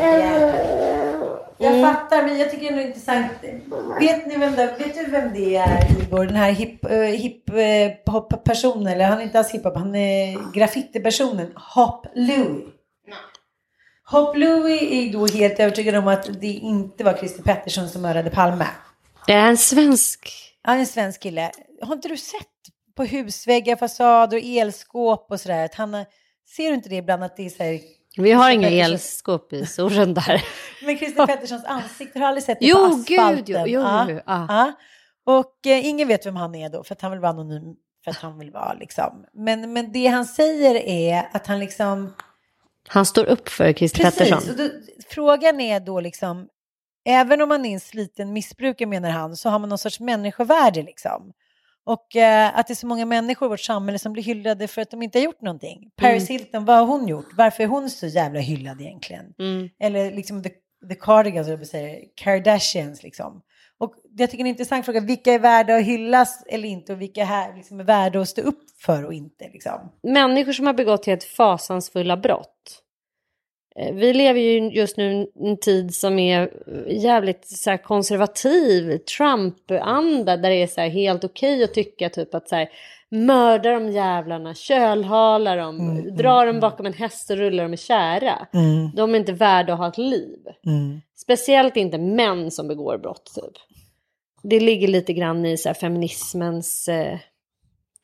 Jag 1.58 1.72
mm. 1.72 1.94
fattar, 1.94 2.22
men 2.22 2.38
jag 2.38 2.50
tycker 2.50 2.72
det 2.72 2.82
är 2.82 2.86
intressant. 2.86 3.32
Vet, 4.00 4.26
ni 4.26 4.36
vem 4.36 4.56
det, 4.56 4.66
vet 4.78 4.94
du 4.94 5.10
vem 5.10 5.32
det 5.32 5.56
är, 5.56 6.02
Igor? 6.02 6.24
Den 6.24 6.36
här 6.36 6.50
hip-hop-personen, 7.12 8.86
uh, 8.86 8.92
eller 8.92 9.04
han 9.04 9.18
är 9.18 9.22
inte 9.22 9.38
alls 9.38 9.50
hiphop, 9.50 9.76
han 9.76 9.94
är 9.94 10.52
graffiti-personen. 10.54 11.52
Hop 11.74 12.06
Louie. 12.14 12.66
Hop 14.10 14.36
Louie 14.36 15.08
är 15.08 15.12
då 15.12 15.26
helt 15.26 15.60
övertygad 15.60 15.94
om 15.94 16.08
att 16.08 16.40
det 16.40 16.46
inte 16.46 17.04
var 17.04 17.12
Christer 17.12 17.42
Pettersson 17.42 17.88
som 17.88 18.02
mördade 18.02 18.30
Palme. 18.30 18.66
Det 19.26 19.32
är 19.32 19.48
en 19.48 19.56
svensk. 19.56 20.32
Ja, 20.62 20.74
en 20.74 20.86
svensk 20.86 21.22
kille. 21.22 21.50
Har 21.82 21.94
inte 21.94 22.08
du 22.08 22.16
sett 22.16 22.46
på 22.96 23.04
husväggar, 23.04 23.76
fasader 23.76 24.36
och 24.36 24.42
elskåp 24.44 25.26
och 25.30 25.40
sådär 25.40 25.64
att 25.64 25.74
han 25.74 25.94
har 25.94 26.06
Ser 26.48 26.68
du 26.68 26.74
inte 26.74 26.88
det 26.88 26.96
ibland 26.96 27.24
att 27.24 27.36
det 27.36 27.46
är 27.46 27.50
så 27.50 27.62
här... 27.62 27.80
Vi 28.16 28.32
har 28.32 28.50
inga 28.50 28.68
elskåp 28.68 29.52
i 29.52 29.66
solen 29.66 30.14
där. 30.14 30.44
Men 30.84 30.98
Christer 30.98 31.26
Petterssons 31.26 31.64
ansikte, 31.64 32.18
har 32.18 32.20
du 32.20 32.26
aldrig 32.26 32.44
sett 32.44 32.60
det 32.60 32.66
jo, 32.66 32.76
på 32.76 32.84
asfalten? 32.84 33.36
Gud, 33.36 33.48
jo, 33.48 33.64
jo, 33.66 33.80
ja, 33.80 34.06
jo, 34.10 34.20
ja. 34.26 34.72
Och 35.24 35.66
eh, 35.66 35.86
ingen 35.86 36.08
vet 36.08 36.26
vem 36.26 36.36
han 36.36 36.54
är 36.54 36.68
då, 36.68 36.84
för 36.84 36.94
att 36.94 37.00
han 37.00 37.10
vill 37.10 37.20
vara 37.20 37.30
anonym, 37.30 37.74
för 38.04 38.10
att 38.10 38.16
han 38.16 38.38
vill 38.38 38.50
vara 38.50 38.72
liksom. 38.72 39.24
Men, 39.32 39.72
men 39.72 39.92
det 39.92 40.06
han 40.06 40.24
säger 40.24 40.74
är 40.74 41.28
att 41.32 41.46
han 41.46 41.58
liksom... 41.58 42.14
Han 42.88 43.06
står 43.06 43.24
upp 43.24 43.48
för 43.48 43.72
Christer 43.72 44.02
Precis, 44.02 44.18
Pettersson. 44.18 44.50
Och 44.50 44.56
då, 44.56 44.70
frågan 45.08 45.60
är 45.60 45.80
då 45.80 46.00
liksom, 46.00 46.48
även 47.04 47.42
om 47.42 47.48
man 47.48 47.66
är 47.66 47.74
en 47.74 47.80
sliten 47.80 48.32
missbrukare 48.32 48.88
menar 48.88 49.10
han, 49.10 49.36
så 49.36 49.48
har 49.48 49.58
man 49.58 49.68
någon 49.68 49.78
sorts 49.78 50.00
människovärde 50.00 50.82
liksom. 50.82 51.32
Och 51.86 52.16
eh, 52.16 52.58
att 52.58 52.66
det 52.66 52.72
är 52.72 52.74
så 52.74 52.86
många 52.86 53.06
människor 53.06 53.46
i 53.46 53.48
vårt 53.48 53.60
samhälle 53.60 53.98
som 53.98 54.12
blir 54.12 54.22
hyllade 54.22 54.68
för 54.68 54.82
att 54.82 54.90
de 54.90 55.02
inte 55.02 55.18
har 55.18 55.24
gjort 55.24 55.40
någonting. 55.40 55.76
Mm. 55.76 55.90
Paris 55.96 56.30
Hilton, 56.30 56.64
vad 56.64 56.76
har 56.76 56.86
hon 56.86 57.08
gjort? 57.08 57.26
Varför 57.36 57.62
är 57.62 57.68
hon 57.68 57.90
så 57.90 58.06
jävla 58.06 58.40
hyllad 58.40 58.80
egentligen? 58.80 59.34
Mm. 59.38 59.68
Eller 59.80 60.10
liksom 60.10 60.42
the, 60.42 60.50
the 60.88 60.94
Cardigans, 60.94 61.48
jag 61.48 61.66
säga, 61.66 61.98
Kardashians 62.16 63.02
liksom. 63.02 63.42
Och 63.78 63.94
jag 64.16 64.30
tycker 64.30 64.44
det 64.44 64.48
är 64.48 64.50
en 64.50 64.54
intressant 64.54 64.84
fråga, 64.84 65.00
vilka 65.00 65.32
är 65.32 65.38
värda 65.38 65.76
att 65.76 65.82
hyllas 65.82 66.44
eller 66.46 66.68
inte 66.68 66.92
och 66.92 67.00
vilka 67.00 67.24
här 67.24 67.56
liksom 67.56 67.80
är 67.80 67.84
värda 67.84 68.20
att 68.20 68.28
stå 68.28 68.42
upp 68.42 68.70
för 68.80 69.04
och 69.04 69.14
inte? 69.14 69.48
Liksom. 69.52 69.92
Människor 70.02 70.52
som 70.52 70.66
har 70.66 70.74
begått 70.74 71.06
helt 71.06 71.24
fasansfulla 71.24 72.16
brott. 72.16 72.82
Eh, 73.78 73.94
vi 73.94 74.12
lever 74.12 74.40
ju 74.40 74.70
just 74.70 74.96
nu 74.96 75.26
en 75.40 75.56
tid 75.56 75.94
som 75.94 76.18
är 76.18 76.50
jävligt 76.88 77.48
så 77.48 77.70
här, 77.70 77.76
konservativ, 77.76 78.98
Trump-anda, 78.98 80.36
där 80.36 80.50
det 80.50 80.62
är 80.62 80.66
så 80.66 80.80
här, 80.80 80.88
helt 80.88 81.24
okej 81.24 81.54
okay 81.54 81.64
att 81.64 81.74
tycka 81.74 82.08
typ 82.08 82.34
att 82.34 82.48
så 82.48 82.56
här, 82.56 82.68
mörda 83.10 83.70
de 83.70 83.92
jävlarna, 83.92 84.54
kölhala 84.54 85.56
dem, 85.56 85.80
mm, 85.80 85.98
mm 85.98 86.16
dra 86.16 86.42
mm, 86.42 86.46
dem 86.46 86.60
bakom 86.60 86.86
en 86.86 86.92
häst 86.92 87.30
och 87.30 87.36
rulla 87.36 87.62
dem 87.62 87.74
i 87.74 87.76
kära. 87.76 88.46
Mm. 88.54 88.90
De 88.94 89.14
är 89.14 89.18
inte 89.18 89.32
värda 89.32 89.72
att 89.72 89.78
ha 89.78 89.88
ett 89.88 89.98
liv. 89.98 90.38
Mm. 90.66 91.00
Speciellt 91.16 91.76
inte 91.76 91.98
män 91.98 92.50
som 92.50 92.68
begår 92.68 92.98
brott. 92.98 93.32
Typ. 93.34 93.54
Det 94.42 94.60
ligger 94.60 94.88
lite 94.88 95.12
grann 95.12 95.46
i 95.46 95.56
så 95.56 95.68
här, 95.68 95.74
feminismens, 95.74 96.88
eh, 96.88 97.18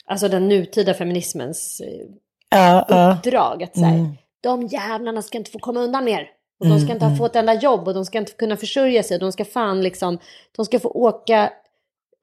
alltså 0.07 0.29
den 0.29 0.49
nutida 0.49 0.95
feminismens 0.95 1.81
eh, 1.81 2.77
uh, 2.77 3.15
uppdrag. 3.15 3.63
Att, 3.63 3.77
så 3.77 3.85
mm 3.85 4.17
de 4.43 4.67
jävlarna 4.67 5.23
ska 5.23 5.39
inte 5.39 5.51
få 5.51 5.59
komma 5.59 5.81
undan 5.81 6.05
mer. 6.05 6.31
Och 6.61 6.69
de 6.69 6.79
ska 6.79 6.85
mm, 6.85 6.97
inte 6.97 7.05
ha 7.05 7.11
mm. 7.11 7.19
få 7.19 7.27
ett 7.27 7.37
enda 7.37 7.55
jobb 7.55 7.89
och 7.89 7.95
de 7.95 8.05
ska 8.05 8.19
inte 8.19 8.33
kunna 8.33 8.57
försörja 8.57 9.03
sig. 9.03 9.19
De 9.19 9.33
ska 9.33 9.45
fan 9.45 9.83
liksom, 9.83 10.19
de 10.57 10.65
ska 10.65 10.79
få 10.79 10.89
åka, 10.89 11.53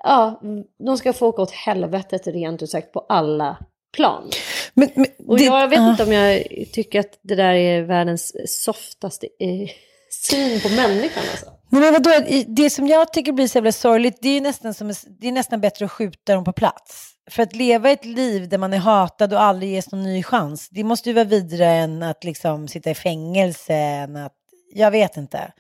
ja, 0.04 0.42
de 0.86 0.98
ska 0.98 1.14
få 1.14 1.28
åka 1.28 1.42
åt 1.42 1.52
helvetet 1.52 2.28
rent 2.28 2.62
ut 2.62 2.70
sagt 2.70 2.92
på 2.92 3.00
alla 3.10 3.58
plan. 3.94 4.30
Men, 4.74 4.90
men, 4.96 5.06
och 5.28 5.38
det, 5.38 5.44
jag 5.44 5.68
vet 5.68 5.80
uh. 5.80 5.90
inte 5.90 6.04
om 6.04 6.12
jag 6.12 6.44
tycker 6.74 7.00
att 7.00 7.20
det 7.22 7.36
där 7.36 7.54
är 7.54 7.82
världens 7.82 8.36
softaste 8.64 9.28
eh, 9.40 9.70
syn 10.10 10.60
på 10.60 10.70
människan 10.70 11.24
alltså. 11.32 11.59
Men 11.70 11.94
vadå, 11.94 12.12
det 12.48 12.70
som 12.70 12.88
jag 12.88 13.14
tycker 13.14 13.32
blir 13.32 13.48
så 13.48 13.58
jävla 13.58 13.72
sorgligt, 13.72 14.18
det 14.22 14.30
är 14.30 14.42
nästan, 14.42 14.74
som, 14.74 14.94
det 15.20 15.28
är 15.28 15.32
nästan 15.32 15.62
bättre 15.62 15.86
att 15.86 15.92
skjuta 15.92 16.34
dem 16.34 16.44
på 16.44 16.54
plats. 16.54 17.12
För 17.32 17.44
att 17.44 17.56
leva 17.56 17.90
ett 17.90 18.06
liv 18.06 18.50
där 18.50 18.58
man 18.58 18.74
är 18.74 18.78
hatad 18.78 19.34
och 19.34 19.42
aldrig 19.42 19.72
ges 19.72 19.92
någon 19.92 20.04
ny 20.04 20.24
chans, 20.24 20.70
det 20.70 20.84
måste 20.84 21.10
ju 21.10 21.16
vara 21.16 21.26
vidare 21.26 21.66
än 21.66 22.04
att 22.04 22.24
liksom 22.24 22.68
sitta 22.68 22.90
i 22.90 22.96
fängelse, 22.96 23.74
än 23.74 24.16
att, 24.16 24.34
jag 24.74 24.92
vet 24.92 25.18
inte. 25.18 25.52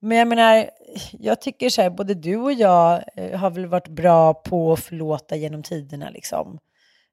Men 0.00 0.18
jag 0.18 0.28
menar, 0.28 0.70
jag 1.12 1.40
tycker 1.40 1.70
så 1.70 1.82
här, 1.82 1.90
både 1.90 2.14
du 2.14 2.36
och 2.36 2.52
jag 2.52 3.04
eh, 3.16 3.38
har 3.38 3.50
väl 3.50 3.66
varit 3.66 3.88
bra 3.88 4.34
på 4.34 4.72
att 4.72 4.80
förlåta 4.80 5.36
genom 5.36 5.62
tiderna 5.62 6.10
liksom. 6.10 6.58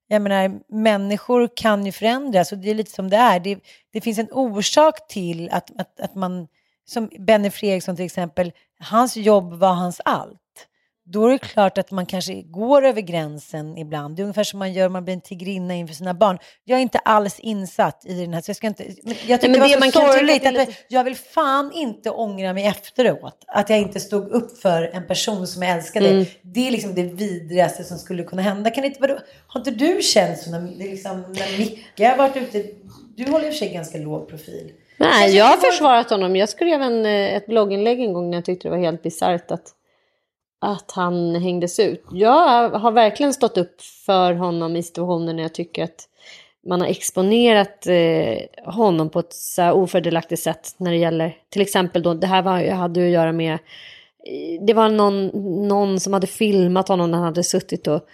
Jag 0.08 0.22
menar, 0.22 0.60
människor 0.68 1.50
kan 1.56 1.86
ju 1.86 1.92
förändras 1.92 2.52
och 2.52 2.58
det 2.58 2.70
är 2.70 2.76
lite 2.76 2.92
som 2.92 3.10
det 3.10 3.18
är. 3.18 3.40
Det, 3.40 3.60
det 3.94 4.02
finns 4.02 4.20
en 4.20 4.32
orsak 4.32 5.08
till 5.08 5.50
att, 5.52 5.80
att, 5.80 6.00
att 6.00 6.16
man, 6.16 6.48
som 6.86 7.10
Benny 7.20 7.50
Fredriksson 7.50 7.96
till 7.96 8.06
exempel, 8.06 8.52
hans 8.80 9.18
jobb 9.18 9.54
var 9.54 9.74
hans 9.74 10.02
allt. 10.06 10.40
då 11.06 11.28
är 11.28 11.32
det 11.32 11.40
klart 11.40 11.78
att 11.78 11.92
man 11.92 12.06
kanske 12.06 12.42
går 12.42 12.86
över 12.86 13.02
gränsen 13.02 13.78
ibland. 13.78 14.16
Det 14.16 14.22
är 14.22 14.24
ungefär 14.24 14.44
som 14.44 14.60
man 14.60 14.74
gör 14.74 14.86
om 14.86 14.94
man 14.94 15.06
blir 15.06 15.14
en 15.14 15.22
tigrinna 15.22 15.74
inför 15.74 15.94
sina 15.94 16.14
barn. 16.14 16.40
Jag 16.64 16.78
är 16.78 16.82
inte 16.82 16.98
alls 16.98 17.40
insatt 17.40 18.06
i 18.06 18.22
den 18.22 18.34
här, 18.34 18.42
så 18.42 18.50
jag 18.50 18.56
ska 18.56 18.68
inte... 18.68 18.84
Men 19.04 19.16
jag 19.28 19.42
tycker 19.42 19.60
Nej, 19.60 19.70
det 19.70 19.80
var 19.80 19.92
så 19.92 20.00
sorgligt 20.14 20.46
att 20.46 20.54
lite... 20.54 20.74
jag 20.88 21.04
vill 21.04 21.16
fan 21.16 21.72
inte 21.74 22.10
ångra 22.10 22.54
mig 22.54 22.66
efteråt. 22.66 23.44
Att 23.48 23.70
jag 23.70 23.80
inte 23.80 24.00
stod 24.00 24.28
upp 24.28 24.58
för 24.58 24.84
en 24.84 25.08
person 25.08 25.48
som 25.48 25.64
jag 25.64 25.78
älskade. 25.78 26.10
Mm. 26.10 26.26
Det 26.42 26.68
är 26.68 26.72
liksom 26.72 26.96
det 26.96 27.04
vidrigaste 27.04 27.84
som 27.84 27.98
skulle 27.98 28.24
kunna 28.24 28.42
hända. 28.42 28.70
Kan 28.70 28.84
inte, 28.84 29.02
vadå, 29.02 29.20
har 29.48 29.60
inte 29.60 29.72
du 29.72 30.02
känt 30.02 30.40
så 30.40 30.52
när, 30.52 30.62
liksom, 30.62 31.22
när 31.22 31.58
Micke 31.58 32.00
har 32.00 32.18
varit 32.18 32.38
ute? 32.38 32.66
Du 33.16 33.32
håller 33.32 33.46
i 33.46 33.50
och 33.50 33.54
för 33.54 33.60
sig 33.60 33.74
ganska 33.74 33.98
låg 33.98 34.30
profil. 34.30 34.72
Nej, 34.98 35.36
jag 35.38 35.46
har 35.46 35.72
försvarat 35.72 36.10
honom. 36.10 36.36
Jag 36.36 36.50
skrev 36.50 36.82
en, 36.82 37.06
eh, 37.06 37.36
ett 37.36 37.46
blogginlägg 37.46 38.00
en 38.00 38.14
gång 38.14 38.30
när 38.30 38.38
jag 38.38 38.46
tyckte 38.46 38.68
det 38.68 38.72
var 38.72 38.84
helt 38.84 39.04
bisarrt 39.04 39.52
att 39.52 39.76
att 40.66 40.92
han 40.92 41.36
hängdes 41.36 41.80
ut. 41.80 42.06
Jag 42.12 42.70
har 42.70 42.92
verkligen 42.92 43.34
stått 43.34 43.58
upp 43.58 43.82
för 44.06 44.34
honom 44.34 44.76
i 44.76 44.84
situationer 44.84 45.34
när 45.34 45.44
jag 45.44 45.54
tycker 45.54 45.84
att 45.84 46.08
man 46.68 46.82
har 46.82 46.88
exponerat 46.88 47.88
eh, 47.88 48.74
honom 48.74 49.10
på 49.10 49.20
ett 49.20 49.34
så 49.34 49.72
ofördelaktigt 49.72 50.42
sätt 50.42 50.76
när 50.78 50.92
det 50.92 50.98
gäller 50.98 51.38
till 51.50 51.62
exempel 51.62 52.04
då 52.04 52.14
det 52.14 52.28
här 52.28 52.42
var, 52.42 52.60
jag 52.60 52.76
hade 52.76 53.04
att 53.04 53.10
göra 53.10 53.32
med 53.32 53.58
det 54.68 54.74
var 54.74 54.90
någon, 54.90 55.28
någon 55.68 56.00
som 56.00 56.14
hade 56.14 56.28
filmat 56.28 56.88
honom 56.88 57.12
när 57.12 57.18
han 57.18 57.26
hade 57.26 57.44
suttit 57.44 57.88
och 57.88 58.08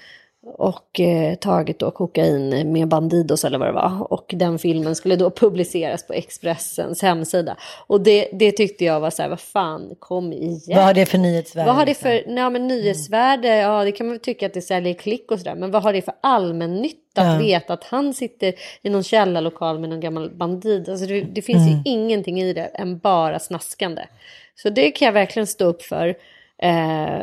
och 0.58 1.00
eh, 1.00 1.36
tagit 1.36 1.80
då 1.80 1.92
kokain 1.92 2.72
med 2.72 2.88
Bandidos 2.88 3.46
eller 3.46 3.58
vad 3.58 3.68
det 3.68 3.72
var. 3.72 4.14
Och 4.14 4.34
den 4.38 4.60
filmen 4.60 4.96
skulle 4.96 5.16
då 5.16 5.32
publiceras 5.32 6.08
på 6.08 6.14
Expressens 6.14 7.02
hemsida. 7.02 7.58
Och 7.88 8.02
det, 8.02 8.30
det 8.34 8.52
tyckte 8.52 8.86
jag 8.86 9.00
var 9.00 9.10
så 9.10 9.22
här, 9.22 9.30
vad 9.30 9.40
fan, 9.40 9.96
kom 10.00 10.34
igen. 10.34 10.78
Vad 10.78 10.86
har 10.86 10.94
det 10.94 11.06
för 11.06 11.18
nyhetsvärde? 11.18 11.68
Vad 11.68 11.76
har 11.76 11.86
det 11.86 11.94
för, 11.94 12.24
ja 12.28 12.50
men 12.50 12.68
nyhetsvärde, 12.68 13.50
mm. 13.50 13.72
ja 13.72 13.84
det 13.84 13.92
kan 13.92 14.08
man 14.08 14.20
tycka 14.20 14.46
att 14.46 14.54
det 14.54 14.62
säljer 14.62 14.94
klick 14.94 15.32
och 15.32 15.40
sådär. 15.40 15.56
Men 15.56 15.72
vad 15.72 15.84
har 15.84 15.94
det 15.94 16.02
för 16.02 16.14
allmännytta 16.22 17.00
ja. 17.14 17.36
att 17.36 17.42
veta 17.42 17.74
att 17.74 17.84
han 17.84 18.14
sitter 18.14 18.54
i 18.82 18.90
någon 18.90 19.04
källarlokal 19.04 19.80
med 19.80 19.90
någon 19.90 20.00
gammal 20.00 20.30
bandit. 20.30 20.90
Alltså 20.90 21.06
det, 21.06 21.22
det 21.22 21.42
finns 21.42 21.68
mm. 21.68 21.74
ju 21.74 21.92
ingenting 21.92 22.42
i 22.42 22.54
det 22.54 22.66
än 22.66 22.98
bara 22.98 23.40
snaskande. 23.40 24.02
Så 24.56 24.70
det 24.70 24.92
kan 24.92 25.06
jag 25.06 25.14
verkligen 25.14 25.48
stå 25.48 25.66
upp 25.66 25.82
för. 25.82 26.16
Eh, 26.58 27.22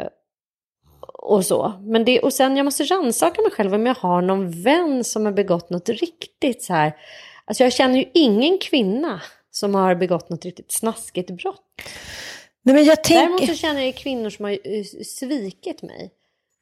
och 1.27 1.47
så. 1.47 1.73
Men 1.81 2.05
det, 2.05 2.21
och 2.21 2.33
sen 2.33 2.57
jag 2.57 2.65
måste 2.65 2.85
rannsaka 2.85 3.43
mig 3.43 3.51
själv 3.51 3.75
om 3.75 3.87
jag 3.87 3.95
har 3.95 4.23
någon 4.23 4.62
vän 4.62 5.05
som 5.05 5.25
har 5.25 5.33
begått 5.33 5.71
något 5.71 5.89
riktigt 5.89 6.62
så 6.62 6.73
här. 6.73 6.93
Alltså 7.45 7.62
jag 7.62 7.73
känner 7.73 7.97
ju 7.97 8.05
ingen 8.15 8.59
kvinna 8.59 9.21
som 9.51 9.75
har 9.75 9.95
begått 9.95 10.31
något 10.31 10.45
riktigt 10.45 10.73
snaskigt 10.73 11.31
brott. 11.31 11.62
Nej, 12.62 12.75
men 12.75 12.85
jag 12.85 13.05
tänk... 13.05 13.21
Däremot 13.21 13.47
så 13.47 13.55
känner 13.55 13.83
jag 13.83 13.95
kvinnor 13.95 14.31
som 14.31 14.45
har 14.45 14.53
eh, 14.53 14.85
svikit 15.05 15.83
mig. 15.83 16.11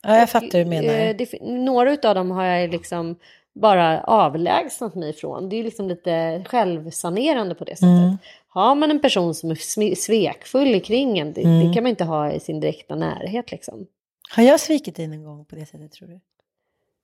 Ja, 0.02 0.16
jag 0.16 0.30
fattar 0.30 0.58
hur 0.58 0.64
du 0.64 0.70
menar. 0.70 0.94
Eh, 0.94 1.16
det, 1.16 1.42
några 1.42 1.90
av 2.08 2.14
dem 2.14 2.30
har 2.30 2.44
jag 2.44 2.70
liksom 2.70 3.16
bara 3.54 4.00
avlägsnat 4.00 4.94
mig 4.94 5.10
ifrån. 5.10 5.48
Det 5.48 5.56
är 5.56 5.64
liksom 5.64 5.88
lite 5.88 6.44
självsanerande 6.48 7.54
på 7.54 7.64
det 7.64 7.76
sättet. 7.76 7.88
Mm. 7.88 8.16
Har 8.48 8.74
man 8.74 8.90
en 8.90 9.00
person 9.00 9.34
som 9.34 9.50
är 9.50 9.94
svekfull 9.94 10.80
kring 10.80 11.18
en, 11.18 11.32
det, 11.32 11.42
mm. 11.42 11.68
det 11.68 11.74
kan 11.74 11.82
man 11.82 11.90
inte 11.90 12.04
ha 12.04 12.32
i 12.32 12.40
sin 12.40 12.60
direkta 12.60 12.94
närhet 12.94 13.50
liksom. 13.50 13.86
Har 14.30 14.42
jag 14.42 14.60
svikit 14.60 14.96
dig 14.96 15.06
någon 15.06 15.24
gång 15.24 15.44
på 15.44 15.56
det 15.56 15.66
sättet 15.66 15.92
tror 15.92 16.08
du? 16.08 16.20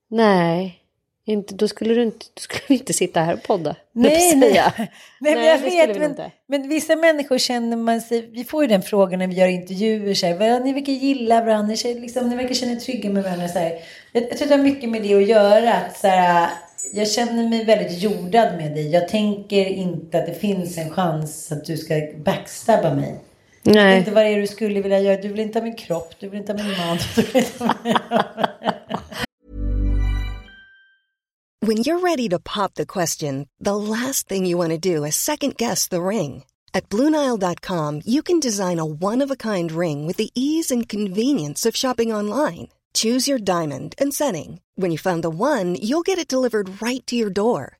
Nej, 0.09 0.81
inte, 1.25 1.55
då, 1.55 1.69
skulle 1.69 1.95
du 1.95 2.03
inte, 2.03 2.27
då 2.35 2.41
skulle 2.41 2.63
vi 2.69 2.75
inte 2.75 2.93
sitta 2.93 3.21
här 3.21 3.35
och 3.35 3.43
podda. 3.43 3.77
Nej, 3.93 4.37
nej. 4.37 4.53
nej, 5.21 5.35
men 5.35 5.45
jag 5.45 5.59
vet, 5.59 5.99
men, 5.99 6.31
men, 6.47 6.69
vissa 6.69 6.97
människor 6.97 7.39
känner 7.39 7.77
man 7.77 8.01
sig, 8.01 8.31
vi 8.33 8.45
får 8.45 8.63
ju 8.63 8.69
den 8.69 8.83
frågan 8.83 9.19
när 9.19 9.27
vi 9.27 9.35
gör 9.35 9.47
intervjuer, 9.47 10.15
så 10.15 10.27
här, 10.27 10.61
ni 10.61 10.73
verkar 10.73 10.93
gilla 10.93 11.45
varandra, 11.45 11.75
liksom, 11.85 12.29
ni 12.29 12.37
verkar 12.37 12.55
känna 12.55 12.73
er 12.73 12.77
trygga 12.77 13.11
med 13.11 13.23
varandra. 13.23 13.49
Så 13.49 13.59
här. 13.59 13.73
Jag, 14.13 14.23
jag 14.23 14.39
tror 14.39 14.49
det 14.49 14.57
har 14.57 14.63
mycket 14.63 14.89
med 14.89 15.03
det 15.03 15.15
att 15.15 15.29
göra, 15.29 15.75
att 15.75 15.99
så 15.99 16.07
här, 16.07 16.51
jag 16.93 17.11
känner 17.11 17.49
mig 17.49 17.65
väldigt 17.65 18.03
jordad 18.03 18.57
med 18.57 18.73
dig. 18.73 18.91
Jag 18.91 19.09
tänker 19.09 19.67
inte 19.67 20.19
att 20.19 20.27
det 20.27 20.35
finns 20.35 20.79
en 20.79 20.91
chans 20.91 21.53
att 21.53 21.65
du 21.65 21.77
ska 21.77 21.95
backstabba 22.17 22.95
mig. 22.95 23.15
Nej. 23.63 23.99
Inte 23.99 24.11
vad 24.11 24.25
det 24.25 24.29
är 24.29 24.41
du 24.41 24.47
skulle 24.47 24.81
vilja 24.81 25.01
göra. 25.01 25.17
Du 25.17 25.29
vill 25.29 25.41
inte 25.41 25.59
ha 25.59 25.65
min 25.65 25.77
kropp, 25.77 26.15
du 26.21 26.29
vill 26.29 26.41
inte 26.41 26.53
ha 26.53 26.65
min 26.65 26.77
man. 26.77 26.99
When 31.63 31.77
you're 31.77 32.01
ready 32.01 32.29
to 32.31 32.39
pop 32.39 32.75
the 32.75 32.87
question, 32.87 33.47
the 33.61 33.77
last 33.77 34.29
thing 34.29 34.47
you 34.47 34.57
want 34.57 34.71
to 34.71 34.79
do 34.79 35.05
is 35.05 35.15
second 35.15 35.57
guess 35.57 35.89
the 35.89 36.03
ring. 36.03 36.45
At 36.73 36.89
BlueNile.com 36.89 38.01
you 38.07 38.23
can 38.23 38.41
design 38.41 38.79
a 38.79 38.85
one-of-a-kind 38.85 39.73
ring 39.73 40.07
with 40.07 40.17
the 40.17 40.31
ease 40.35 40.71
and 40.71 40.89
convenience 40.89 41.67
of 41.69 41.77
shopping 41.77 42.15
online. 42.15 42.69
Choose 42.95 43.29
your 43.29 43.39
diamond 43.39 43.95
and 43.99 44.15
setting. 44.15 44.61
When 44.75 44.91
you 44.91 44.99
find 44.99 45.23
the 45.23 45.31
one, 45.31 45.75
you'll 45.75 46.03
get 46.03 46.19
it 46.19 46.27
delivered 46.27 46.81
right 46.83 47.07
to 47.07 47.15
your 47.15 47.31
door. 47.31 47.80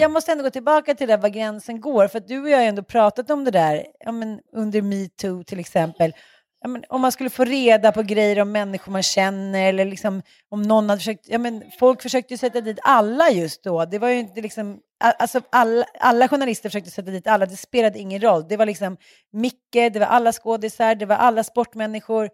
Jag 0.00 0.10
måste 0.10 0.32
ändå 0.32 0.44
gå 0.44 0.50
tillbaka 0.50 0.94
till 0.94 1.08
det 1.08 1.16
var 1.16 1.28
gränsen 1.28 1.80
går, 1.80 2.08
för 2.08 2.20
du 2.20 2.42
och 2.42 2.50
jag 2.50 2.58
har 2.58 2.64
ändå 2.64 2.82
pratat 2.82 3.30
om 3.30 3.44
det 3.44 3.50
där 3.50 3.86
ja, 4.00 4.12
men 4.12 4.40
under 4.52 4.82
metoo 4.82 5.44
till 5.44 5.60
exempel. 5.60 6.12
Ja, 6.62 6.68
men 6.68 6.84
om 6.88 7.00
man 7.00 7.12
skulle 7.12 7.30
få 7.30 7.44
reda 7.44 7.92
på 7.92 8.02
grejer 8.02 8.40
om 8.40 8.52
människor 8.52 8.92
man 8.92 9.02
känner 9.02 9.68
eller 9.68 9.84
liksom, 9.84 10.22
om 10.50 10.62
någon 10.62 10.88
hade 10.88 10.98
försökt, 10.98 11.28
ja, 11.28 11.38
men 11.38 11.62
folk 11.78 12.02
försökte 12.02 12.34
ju 12.34 12.38
sätta 12.38 12.60
dit 12.60 12.78
alla 12.82 13.30
just 13.30 13.64
då. 13.64 13.84
Det 13.84 13.98
var 13.98 14.08
ju 14.08 14.18
inte 14.18 14.40
liksom, 14.40 14.78
alltså 15.18 15.40
alla, 15.50 15.84
alla 16.00 16.28
journalister 16.28 16.68
försökte 16.68 16.90
sätta 16.90 17.10
dit 17.10 17.26
alla, 17.26 17.46
det 17.46 17.56
spelade 17.56 17.98
ingen 17.98 18.20
roll. 18.20 18.48
Det 18.48 18.56
var 18.56 18.66
liksom 18.66 18.96
Micke, 19.32 19.92
det 19.92 19.98
var 19.98 20.06
alla 20.06 20.32
skådisar, 20.32 20.94
det 20.94 21.06
var 21.06 21.16
alla 21.16 21.44
sportmänniskor. 21.44 22.30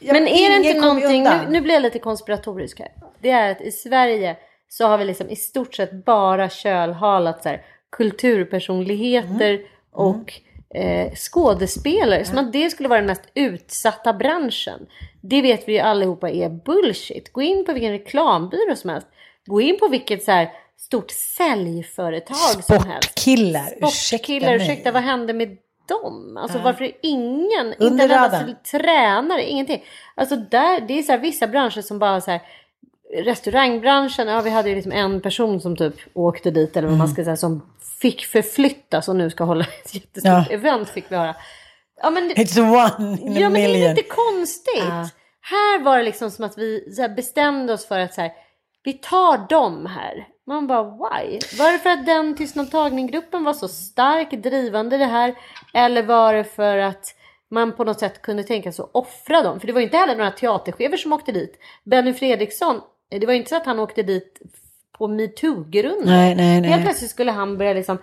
Men 0.00 0.28
är 0.28 0.50
det 0.50 0.68
inte 0.68 0.80
någonting, 0.80 1.22
nu, 1.22 1.46
nu 1.48 1.60
blir 1.60 1.74
jag 1.74 1.82
lite 1.82 1.98
konspiratorisk 1.98 2.80
här. 2.80 2.92
Det 3.20 3.30
är 3.30 3.50
att 3.50 3.60
i 3.60 3.70
Sverige 3.70 4.36
så 4.76 4.86
har 4.86 4.98
vi 4.98 5.04
liksom 5.04 5.30
i 5.30 5.36
stort 5.36 5.74
sett 5.74 6.04
bara 6.04 6.48
kölhalat 6.48 7.42
så 7.42 7.48
här, 7.48 7.62
kulturpersonligheter 7.96 9.50
Mm. 9.52 9.66
och 9.92 10.32
eh, 10.74 11.12
skådespelare. 11.14 12.24
Som 12.24 12.38
att 12.38 12.52
det 12.52 12.70
skulle 12.70 12.88
vara 12.88 12.98
den 12.98 13.06
mest 13.06 13.28
utsatta 13.34 14.12
branschen. 14.12 14.86
Det 15.20 15.42
vet 15.42 15.68
vi 15.68 15.72
ju 15.72 15.78
allihopa 15.78 16.30
är 16.30 16.48
bullshit. 16.48 17.32
Gå 17.32 17.42
in 17.42 17.64
på 17.64 17.72
vilken 17.72 17.92
reklambyrå 17.92 18.76
som 18.76 18.90
helst. 18.90 19.06
Gå 19.46 19.60
in 19.60 19.78
på 19.78 19.88
vilket 19.88 20.22
så 20.24 20.30
här 20.30 20.50
stort 20.78 21.10
säljföretag 21.10 22.64
som 22.64 22.86
helst. 22.86 23.08
Sportkillar, 23.10 23.74
ursäkta 23.82 24.46
mig. 24.46 24.56
ursäkta, 24.56 24.92
vad 24.92 25.02
hände 25.02 25.32
med 25.32 25.56
dem? 25.88 26.36
Alltså 26.36 26.58
varför 26.58 26.84
är 26.84 26.92
ingen, 27.02 27.74
Under 27.78 28.04
inte 28.04 28.14
en 28.14 28.24
enda 28.24 28.54
tränare, 28.70 29.42
ingenting. 29.50 29.84
Alltså 30.14 30.36
där, 30.36 30.80
det 30.80 30.98
är 30.98 31.02
så 31.02 31.12
här, 31.12 31.18
vissa 31.18 31.46
branscher 31.46 31.80
som 31.80 31.98
bara 31.98 32.20
så 32.20 32.30
här, 32.30 32.40
restaurangbranschen, 33.12 34.28
ja 34.28 34.40
vi 34.40 34.50
hade 34.50 34.68
ju 34.68 34.74
liksom 34.74 34.92
en 34.92 35.20
person 35.20 35.60
som 35.60 35.76
typ 35.76 35.94
åkte 36.14 36.50
dit 36.50 36.76
eller 36.76 36.88
vad 36.88 36.98
man 36.98 37.08
ska 37.08 37.24
säga 37.24 37.36
som 37.36 37.62
fick 38.00 38.24
förflyttas 38.26 39.08
och 39.08 39.16
nu 39.16 39.30
ska 39.30 39.44
hålla 39.44 39.64
ett 39.84 39.94
jättestort 39.94 40.24
Ja. 40.32 40.46
event 40.50 40.88
fick 40.88 41.04
vi 41.08 41.16
höra. 41.16 41.34
Ja 42.02 42.10
men, 42.10 42.30
It's 42.30 42.58
one 42.60 43.18
in 43.22 43.36
a 43.36 43.40
ja, 43.40 43.48
men 43.48 43.52
det 43.52 43.64
är 43.64 43.68
million. 43.72 43.94
lite 43.94 44.08
konstigt. 44.08 44.84
Här 45.40 45.82
var 45.82 45.98
det 45.98 46.04
liksom 46.04 46.30
som 46.30 46.44
att 46.44 46.58
vi 46.58 46.84
bestämde 47.16 47.72
oss 47.72 47.86
för 47.86 47.98
att 48.00 48.14
så 48.14 48.20
här, 48.20 48.32
vi 48.84 48.92
tar 48.92 49.48
dem 49.48 49.86
här. 49.86 50.26
Man 50.46 50.66
bara 50.66 50.82
why? 50.84 51.38
Var 51.58 51.72
det 51.72 51.78
för 51.78 51.90
att 51.90 52.06
den 52.06 52.36
tystnadtagningruppen 52.36 53.44
var 53.44 53.52
så 53.52 53.68
stark 53.68 54.30
drivande 54.30 54.96
i 54.96 54.98
det 54.98 55.04
här? 55.04 55.34
Eller 55.74 56.02
var 56.02 56.34
det 56.34 56.44
för 56.44 56.78
att 56.78 57.14
man 57.50 57.72
på 57.72 57.84
något 57.84 58.00
sätt 58.00 58.22
kunde 58.22 58.42
tänka 58.44 58.72
sig 58.72 58.82
att 58.82 58.90
offra 58.94 59.42
dem? 59.42 59.60
För 59.60 59.66
det 59.66 59.72
var 59.72 59.80
ju 59.80 59.84
inte 59.86 59.96
heller 59.96 60.16
några 60.16 60.30
teaterchefer 60.30 60.96
som 60.96 61.12
åkte 61.12 61.32
dit. 61.32 61.58
Benny 61.84 62.12
Fredriksson, 62.12 62.80
det 63.18 63.26
var 63.26 63.32
inte 63.32 63.48
så 63.48 63.56
att 63.56 63.66
han 63.66 63.78
åkte 63.78 64.02
dit 64.02 64.40
på 64.98 65.08
metoo-grunder. 65.08 66.06
Nej, 66.06 66.34
nej, 66.34 66.60
nej. 66.60 66.70
Helt 66.70 66.84
plötsligt 66.84 67.10
skulle 67.10 67.32
han 67.32 67.58
börja 67.58 67.72
liksom 67.72 67.98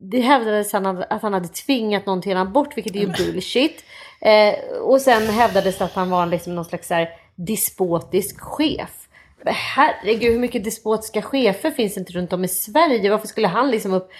det 0.00 0.20
hävdades 0.20 0.74
att 0.74 1.22
han 1.22 1.32
hade 1.32 1.48
tvingat 1.48 2.06
någon 2.06 2.22
till 2.22 2.32
en 2.32 2.38
abort, 2.38 2.76
vilket 2.76 2.96
är 2.96 3.00
ju 3.00 3.06
bullshit. 3.06 3.84
Eh, 4.20 4.54
och 4.80 5.00
sen 5.00 5.28
hävdades 5.28 5.80
att 5.80 5.92
han 5.92 6.10
var 6.10 6.26
liksom 6.26 6.54
någon 6.54 6.64
slags 6.64 6.90
här, 6.90 7.08
despotisk 7.34 8.40
chef. 8.40 9.08
Men 9.44 9.54
herregud, 9.56 10.32
hur 10.32 10.38
mycket 10.38 10.64
despotiska 10.64 11.22
chefer 11.22 11.70
finns 11.70 11.96
inte 11.96 12.12
runt 12.12 12.32
om 12.32 12.44
i 12.44 12.48
Sverige? 12.48 13.10
Varför 13.10 13.28
skulle 13.28 13.48
han 13.48 13.70
liksom 13.70 13.92
upp 13.92 14.10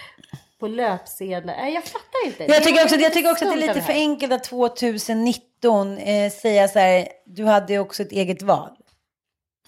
på 0.59 0.67
löpsedlar? 0.67 1.57
Nej, 1.57 1.75
jag 1.75 1.85
fattar 1.85 2.27
inte. 2.27 2.45
Jag 2.45 2.65
tycker, 2.65 2.85
också, 2.85 2.97
jag 2.97 3.13
tycker 3.13 3.31
också 3.31 3.45
att 3.45 3.57
det 3.57 3.65
är 3.65 3.69
lite 3.69 3.81
för 3.81 3.93
enkelt 3.93 4.33
att 4.33 4.45
2019 4.45 5.99
eh, 5.99 6.31
säga 6.31 6.69
så 6.69 6.79
här, 6.79 7.09
du 7.25 7.45
hade 7.45 7.79
också 7.79 8.03
ett 8.03 8.13
eget 8.13 8.43
val. 8.43 8.71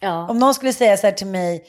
Ja. 0.02 0.28
Om 0.28 0.38
någon 0.38 0.54
skulle 0.54 0.72
säga 0.72 0.96
så 0.96 1.06
här 1.06 1.14
till 1.14 1.26
mig, 1.26 1.64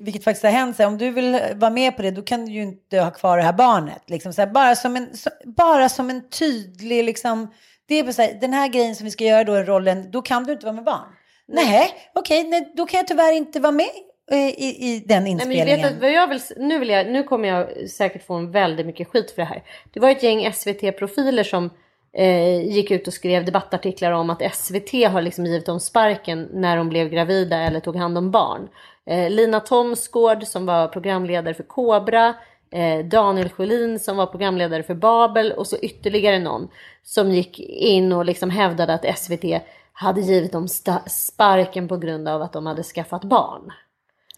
vilket 0.00 0.24
faktiskt 0.24 0.44
har 0.44 0.50
hänt, 0.50 0.76
så 0.76 0.82
här, 0.82 0.88
om 0.88 0.98
du 0.98 1.10
vill 1.10 1.40
vara 1.54 1.70
med 1.70 1.96
på 1.96 2.02
det, 2.02 2.10
då 2.10 2.22
kan 2.22 2.44
du 2.44 2.52
ju 2.52 2.62
inte 2.62 3.00
ha 3.00 3.10
kvar 3.10 3.36
det 3.36 3.42
här 3.42 3.52
barnet. 3.52 4.02
Liksom, 4.06 4.32
så 4.32 4.42
här, 4.42 4.48
bara, 4.48 4.76
som 4.76 4.96
en, 4.96 5.16
så, 5.16 5.30
bara 5.44 5.88
som 5.88 6.10
en 6.10 6.28
tydlig, 6.28 7.04
liksom, 7.04 7.52
det 7.86 7.98
är 7.98 8.12
så 8.12 8.22
här, 8.22 8.38
den 8.40 8.52
här 8.52 8.68
grejen 8.68 8.96
som 8.96 9.04
vi 9.04 9.10
ska 9.10 9.24
göra 9.24 9.44
då 9.44 9.54
rollen, 9.54 10.10
då 10.10 10.22
kan 10.22 10.44
du 10.44 10.52
inte 10.52 10.66
vara 10.66 10.74
med 10.74 10.84
barn. 10.84 11.08
Nej, 11.46 11.90
okej, 12.14 12.44
nej, 12.44 12.72
då 12.76 12.86
kan 12.86 12.98
jag 12.98 13.06
tyvärr 13.06 13.32
inte 13.32 13.60
vara 13.60 13.72
med 13.72 13.90
eh, 14.30 14.48
i, 14.48 14.76
i 14.80 15.04
den 15.06 15.24
Nej, 15.24 15.34
men 15.34 15.52
inspelningen. 15.52 15.82
vet 15.82 16.00
vad 16.00 16.12
jag 16.12 16.28
vill, 16.28 16.40
nu, 16.56 16.78
vill 16.78 16.88
jag, 16.88 17.06
nu 17.12 17.22
kommer 17.22 17.48
jag 17.48 17.90
säkert 17.90 18.26
få 18.26 18.34
en 18.34 18.50
väldigt 18.50 18.86
mycket 18.86 19.08
skit 19.08 19.30
för 19.30 19.42
det 19.42 19.48
här. 19.48 19.62
Det 19.92 20.00
var 20.00 20.10
ett 20.10 20.22
gäng 20.22 20.52
SVT-profiler 20.52 21.44
som 21.44 21.70
eh, 22.14 22.62
gick 22.62 22.90
ut 22.90 23.06
och 23.06 23.14
skrev 23.14 23.44
debattartiklar 23.44 24.12
om 24.12 24.30
att 24.30 24.54
SVT 24.54 24.92
har 24.92 25.22
liksom 25.22 25.46
givit 25.46 25.66
dem 25.66 25.80
sparken 25.80 26.48
när 26.52 26.76
de 26.76 26.88
blev 26.88 27.08
gravida 27.08 27.58
eller 27.58 27.80
tog 27.80 27.96
hand 27.96 28.18
om 28.18 28.30
barn. 28.30 28.68
Eh, 29.06 29.30
Lina 29.30 29.60
Thomsgård 29.60 30.44
som 30.44 30.66
var 30.66 30.88
programledare 30.88 31.54
för 31.54 31.62
Kobra, 31.62 32.34
eh, 32.70 33.04
Daniel 33.04 33.48
Sjölin 33.48 33.98
som 33.98 34.16
var 34.16 34.26
programledare 34.26 34.82
för 34.82 34.94
Babel 34.94 35.52
och 35.52 35.66
så 35.66 35.76
ytterligare 35.76 36.38
någon 36.38 36.68
som 37.02 37.30
gick 37.30 37.60
in 37.60 38.12
och 38.12 38.24
liksom 38.24 38.50
hävdade 38.50 38.94
att 38.94 39.18
SVT 39.18 39.60
hade 39.92 40.20
givit 40.20 40.52
dem 40.52 40.68
sparken 41.06 41.88
på 41.88 41.96
grund 41.96 42.28
av 42.28 42.42
att 42.42 42.52
de 42.52 42.66
hade 42.66 42.82
skaffat 42.82 43.24
barn. 43.24 43.72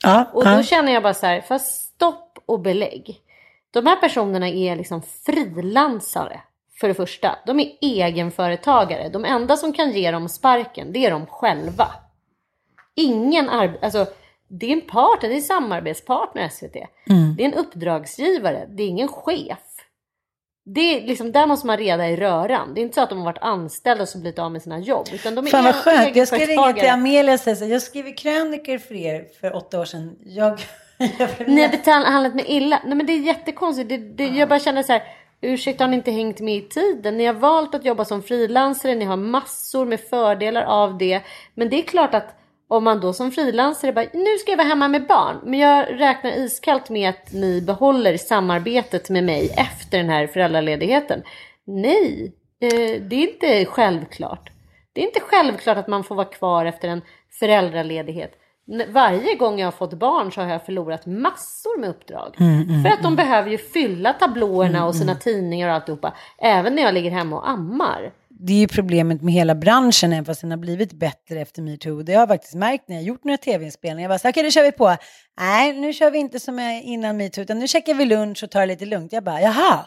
ja, 0.02 0.30
Och 0.32 0.46
ja. 0.46 0.56
då 0.56 0.62
känner 0.62 0.92
jag 0.92 1.02
bara 1.02 1.14
så 1.14 1.26
här, 1.26 1.40
fast 1.40 1.82
stopp 1.82 2.38
och 2.46 2.60
belägg. 2.60 3.20
De 3.70 3.86
här 3.86 3.96
personerna 3.96 4.48
är 4.48 4.76
liksom 4.76 5.02
frilansare 5.02 6.40
för 6.80 6.88
det 6.88 6.94
första. 6.94 7.38
De 7.46 7.60
är 7.60 7.72
egenföretagare. 7.80 9.08
De 9.08 9.24
enda 9.24 9.56
som 9.56 9.72
kan 9.72 9.92
ge 9.92 10.10
dem 10.10 10.28
sparken, 10.28 10.92
det 10.92 11.06
är 11.06 11.10
de 11.10 11.26
själva. 11.26 11.88
Ingen 12.94 13.48
alltså 13.48 14.06
det 14.48 14.66
är 14.66 14.72
en 14.72 14.80
partner, 14.80 15.28
det 15.28 15.36
är 15.36 15.40
samarbetspartner 15.40 16.48
SVT. 16.48 16.76
Det 17.36 17.44
är 17.44 17.46
en 17.46 17.54
uppdragsgivare, 17.54 18.66
det 18.68 18.82
är 18.82 18.86
ingen 18.86 19.08
chef. 19.08 19.58
Det 20.74 20.80
är 20.80 21.06
liksom, 21.06 21.32
där 21.32 21.46
måste 21.46 21.66
man 21.66 21.76
reda 21.76 22.08
i 22.08 22.16
röran. 22.16 22.74
Det 22.74 22.80
är 22.80 22.82
inte 22.82 22.94
så 22.94 23.00
att 23.00 23.08
de 23.08 23.18
har 23.18 23.24
varit 23.24 23.42
anställda 23.42 24.02
och 24.02 24.08
så 24.08 24.18
blivit 24.18 24.38
av 24.38 24.52
med 24.52 24.62
sina 24.62 24.78
jobb. 24.78 25.06
Utan 25.12 25.34
de 25.34 25.46
är 25.46 25.50
Fan 25.50 25.64
vad 25.64 25.74
skönt. 25.74 26.16
Jag 26.16 26.28
ska 26.28 26.36
ringa 26.36 26.72
till. 26.72 26.88
Amelia 26.88 27.34
och 27.34 27.40
säga 27.40 27.66
jag 27.66 27.82
skriver 27.82 28.16
krönikor 28.16 28.78
för 28.78 28.94
er 28.94 29.26
för 29.40 29.56
åtta 29.56 29.80
år 29.80 29.84
sedan. 29.84 30.16
Jag, 30.24 30.60
jag 30.98 31.48
Ni 31.48 31.62
har 31.62 32.02
behandlat 32.02 32.34
mig 32.34 32.44
illa. 32.48 32.80
Nej 32.84 32.94
men 32.94 33.06
det 33.06 33.12
är 33.12 33.20
jättekonstigt. 33.20 33.88
Det, 33.88 33.96
det, 33.96 34.26
jag 34.26 34.48
bara 34.48 34.60
känner 34.60 34.82
så 34.82 34.92
här. 34.92 35.02
Ursäkta 35.40 35.84
har 35.84 35.88
ni 35.88 35.96
inte 35.96 36.10
hängt 36.10 36.40
med 36.40 36.56
i 36.56 36.62
tiden? 36.62 37.16
Ni 37.16 37.26
har 37.26 37.34
valt 37.34 37.74
att 37.74 37.84
jobba 37.84 38.04
som 38.04 38.22
frilansare. 38.22 38.94
Ni 38.94 39.04
har 39.04 39.16
massor 39.16 39.86
med 39.86 40.00
fördelar 40.00 40.62
av 40.62 40.98
det. 40.98 41.22
Men 41.54 41.68
det 41.68 41.76
är 41.76 41.82
klart 41.82 42.14
att 42.14 42.34
om 42.68 42.84
man 42.84 43.00
då 43.00 43.12
som 43.12 43.32
frilansare 43.32 43.92
bara 43.92 44.06
nu 44.12 44.38
ska 44.38 44.52
jag 44.52 44.56
vara 44.56 44.68
hemma 44.68 44.88
med 44.88 45.06
barn. 45.06 45.40
Men 45.44 45.58
jag 45.58 46.00
räknar 46.00 46.30
iskallt 46.30 46.90
med 46.90 47.08
att 47.08 47.32
ni 47.32 47.60
behåller 47.60 48.16
samarbetet 48.16 49.10
med 49.10 49.24
mig 49.24 49.54
efter 49.56 49.98
den 49.98 50.08
här 50.08 50.26
föräldraledigheten. 50.26 51.22
Nej, 51.64 52.32
eh, 52.60 53.02
det 53.02 53.16
är 53.16 53.32
inte 53.32 53.64
självklart. 53.64 54.50
Det 54.92 55.00
är 55.00 55.04
inte 55.06 55.20
självklart 55.20 55.76
att 55.76 55.88
man 55.88 56.04
får 56.04 56.14
vara 56.14 56.26
kvar 56.26 56.66
efter 56.66 56.88
en 56.88 57.02
föräldraledighet. 57.38 58.32
Varje 58.88 59.34
gång 59.34 59.58
jag 59.58 59.66
har 59.66 59.72
fått 59.72 59.94
barn 59.94 60.32
så 60.32 60.40
har 60.40 60.48
jag 60.48 60.64
förlorat 60.66 61.06
massor 61.06 61.80
med 61.80 61.90
uppdrag. 61.90 62.34
För 62.84 62.88
att 62.92 63.02
de 63.02 63.16
behöver 63.16 63.50
ju 63.50 63.58
fylla 63.58 64.12
tablåerna 64.12 64.86
och 64.86 64.94
sina 64.94 65.14
tidningar 65.14 65.68
och 65.68 65.74
alltihopa. 65.74 66.14
Även 66.38 66.74
när 66.74 66.82
jag 66.82 66.94
ligger 66.94 67.10
hemma 67.10 67.36
och 67.36 67.48
ammar. 67.50 68.12
det 68.28 68.52
är 68.52 68.56
ju 68.58 68.68
problemet 68.68 69.22
med 69.22 69.34
hela 69.34 69.54
branschen, 69.54 70.12
även 70.12 70.24
fast 70.24 70.40
den 70.40 70.50
har 70.50 70.58
blivit 70.58 70.92
bättre 70.92 71.40
efter 71.40 71.62
metoo. 71.62 72.02
Det 72.02 72.12
har 72.12 72.20
jag 72.20 72.28
faktiskt 72.28 72.54
märkt 72.54 72.88
när 72.88 72.96
jag 72.96 73.04
gjort 73.04 73.24
några 73.24 73.38
tv-inspelningar. 73.38 74.10
Jag 74.10 74.10
bara, 74.10 74.18
så, 74.18 74.28
okej, 74.28 74.42
nu 74.42 74.50
kör 74.50 74.62
vi 74.62 74.72
på. 74.72 74.96
Nej, 75.40 75.72
nu 75.72 75.92
kör 75.92 76.10
vi 76.10 76.18
inte 76.18 76.40
som 76.40 76.58
innan 76.84 77.16
metoo, 77.16 77.42
utan 77.42 77.58
nu 77.58 77.66
checkar 77.68 77.94
vi 77.94 78.04
lunch 78.04 78.44
och 78.44 78.50
tar 78.50 78.60
det 78.60 78.66
lite 78.66 78.84
lugnt. 78.84 79.12
Jag 79.12 79.24
bara, 79.24 79.40
jaha. 79.40 79.78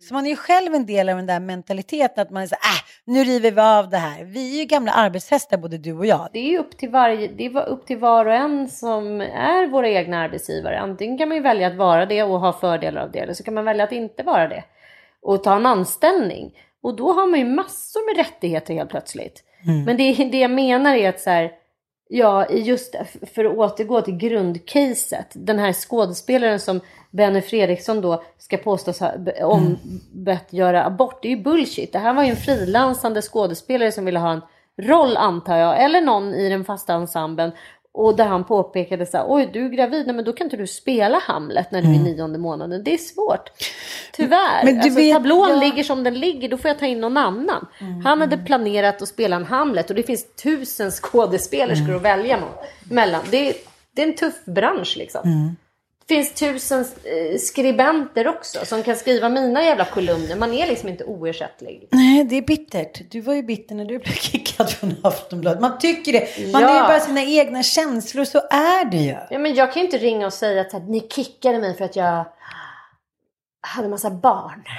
Så 0.00 0.14
man 0.14 0.26
är 0.26 0.30
ju 0.30 0.36
själv 0.36 0.74
en 0.74 0.86
del 0.86 1.08
av 1.08 1.16
den 1.16 1.26
där 1.26 1.40
mentaliteten 1.40 2.22
att 2.22 2.30
man 2.30 2.42
är 2.42 2.46
så 2.46 2.54
äh, 2.54 2.84
nu 3.04 3.24
river 3.24 3.50
vi 3.50 3.60
av 3.60 3.88
det 3.88 3.96
här. 3.96 4.24
Vi 4.24 4.54
är 4.54 4.58
ju 4.58 4.64
gamla 4.64 4.92
arbetshästar, 4.92 5.56
både 5.56 5.78
du 5.78 5.92
och 5.92 6.06
jag. 6.06 6.28
Det 6.32 6.54
är 6.54 6.58
upp 6.58 6.76
till, 6.76 6.88
varje, 6.88 7.28
det 7.28 7.46
är 7.46 7.68
upp 7.68 7.86
till 7.86 7.98
var 7.98 8.26
och 8.26 8.34
en 8.34 8.68
som 8.68 9.20
är 9.20 9.66
våra 9.66 9.88
egna 9.88 10.18
arbetsgivare. 10.18 10.78
Antingen 10.78 11.18
kan 11.18 11.28
man 11.28 11.36
ju 11.36 11.42
välja 11.42 11.66
att 11.66 11.76
vara 11.76 12.06
det 12.06 12.22
och 12.22 12.40
ha 12.40 12.52
fördelar 12.52 13.02
av 13.02 13.10
det. 13.10 13.18
Eller 13.18 13.32
så 13.32 13.42
kan 13.42 13.54
man 13.54 13.64
välja 13.64 13.84
att 13.84 13.92
inte 13.92 14.22
vara 14.22 14.48
det. 14.48 14.64
Och 15.22 15.44
ta 15.44 15.56
en 15.56 15.66
anställning. 15.66 16.52
Och 16.82 16.96
då 16.96 17.12
har 17.12 17.26
man 17.26 17.38
ju 17.38 17.44
massor 17.44 18.06
med 18.06 18.26
rättigheter 18.26 18.74
helt 18.74 18.90
plötsligt. 18.90 19.44
Men 19.86 19.96
det, 19.96 20.12
det 20.12 20.38
jag 20.38 20.50
menar 20.50 20.94
är 20.94 21.08
att 21.08 21.20
så 21.20 21.30
här, 21.30 21.52
ja, 22.08 22.48
just 22.50 22.94
för 23.34 23.44
att 23.44 23.56
återgå 23.56 24.00
till 24.00 24.16
grundcaset. 24.16 25.26
Den 25.32 25.58
här 25.58 25.72
skådespelaren 25.72 26.60
som 26.60 26.80
Benny 27.10 27.40
Fredriksson 27.40 28.00
då 28.00 28.22
ska 28.38 28.56
påstås 28.56 29.00
ha 29.00 29.18
be- 29.18 29.44
ombett 29.44 30.52
göra 30.52 30.84
abort. 30.84 31.22
Det 31.22 31.28
är 31.28 31.36
ju 31.36 31.42
bullshit. 31.42 31.92
Det 31.92 31.98
här 31.98 32.14
var 32.14 32.22
ju 32.22 32.30
en 32.30 32.36
frilansande 32.36 33.22
skådespelare 33.22 33.92
som 33.92 34.04
ville 34.04 34.18
ha 34.18 34.32
en 34.32 34.42
roll 34.82 35.16
antar 35.16 35.56
jag. 35.56 35.84
Eller 35.84 36.00
någon 36.00 36.34
i 36.34 36.48
den 36.48 36.64
fasta 36.64 36.94
ensemblen. 36.94 37.52
Och 37.98 38.16
där 38.16 38.24
han 38.24 38.44
påpekade 38.44 39.06
så 39.06 39.16
här, 39.16 39.24
oj 39.28 39.50
du 39.52 39.64
är 39.64 39.68
gravid, 39.68 40.06
nej, 40.06 40.16
men 40.16 40.24
då 40.24 40.32
kan 40.32 40.44
inte 40.44 40.56
du 40.56 40.66
spela 40.66 41.18
Hamlet 41.18 41.70
när 41.70 41.82
du 41.82 41.88
är 41.88 41.94
i 41.94 41.98
nionde 41.98 42.38
månaden. 42.38 42.84
Det 42.84 42.94
är 42.94 42.98
svårt. 42.98 43.50
Tyvärr. 44.12 44.64
Men 44.64 44.74
du 44.74 44.80
alltså, 44.80 44.98
vet- 45.00 45.14
tablån 45.14 45.48
ja. 45.50 45.60
ligger 45.60 45.84
som 45.84 46.04
den 46.04 46.14
ligger, 46.14 46.48
då 46.48 46.56
får 46.56 46.68
jag 46.68 46.78
ta 46.78 46.86
in 46.86 47.00
någon 47.00 47.16
annan. 47.16 47.66
Han 48.04 48.20
hade 48.20 48.38
planerat 48.38 49.02
att 49.02 49.08
spela 49.08 49.36
en 49.36 49.44
Hamlet 49.44 49.90
och 49.90 49.96
det 49.96 50.02
finns 50.02 50.34
tusen 50.34 50.90
skådespelerskor 50.90 51.96
att 51.96 52.02
välja 52.02 52.38
mellan. 52.90 53.22
Det 53.30 53.48
är, 53.48 53.54
det 53.94 54.02
är 54.02 54.06
en 54.06 54.16
tuff 54.16 54.44
bransch 54.44 54.96
liksom. 54.96 55.20
Det 55.24 55.67
finns 56.08 56.32
tusen 56.34 56.80
eh, 57.04 57.38
skribenter 57.38 58.28
också 58.28 58.66
som 58.66 58.82
kan 58.82 58.96
skriva 58.96 59.28
mina 59.28 59.62
jävla 59.64 59.84
kolumner. 59.84 60.36
Man 60.36 60.54
är 60.54 60.66
liksom 60.66 60.88
inte 60.88 61.04
oersättlig. 61.04 61.88
Nej, 61.90 62.24
det 62.24 62.36
är 62.36 62.42
bittert. 62.42 63.00
Du 63.10 63.20
var 63.20 63.34
ju 63.34 63.42
bitter 63.42 63.74
när 63.74 63.84
du 63.84 63.98
blev 63.98 64.12
kickad 64.12 64.70
från 64.70 64.94
Aftonbladet. 65.02 65.60
Man 65.60 65.78
tycker 65.78 66.12
det. 66.12 66.52
Man 66.52 66.62
Ja. 66.62 66.68
är 66.70 66.74
ju 66.74 66.82
bara 66.88 67.00
sina 67.00 67.22
egna 67.22 67.62
känslor, 67.62 68.24
så 68.24 68.38
är 68.50 68.84
det 68.90 68.96
ju. 68.96 69.16
Ja, 69.30 69.38
men 69.38 69.54
jag 69.54 69.72
kan 69.72 69.80
ju 69.82 69.86
inte 69.86 69.98
ringa 69.98 70.26
och 70.26 70.32
säga 70.32 70.60
att 70.60 70.88
ni 70.88 71.00
kickade 71.10 71.58
mig 71.58 71.76
för 71.76 71.84
att 71.84 71.96
jag 71.96 72.24
hade 73.60 73.88
massa 73.88 74.10
barn. 74.10 74.64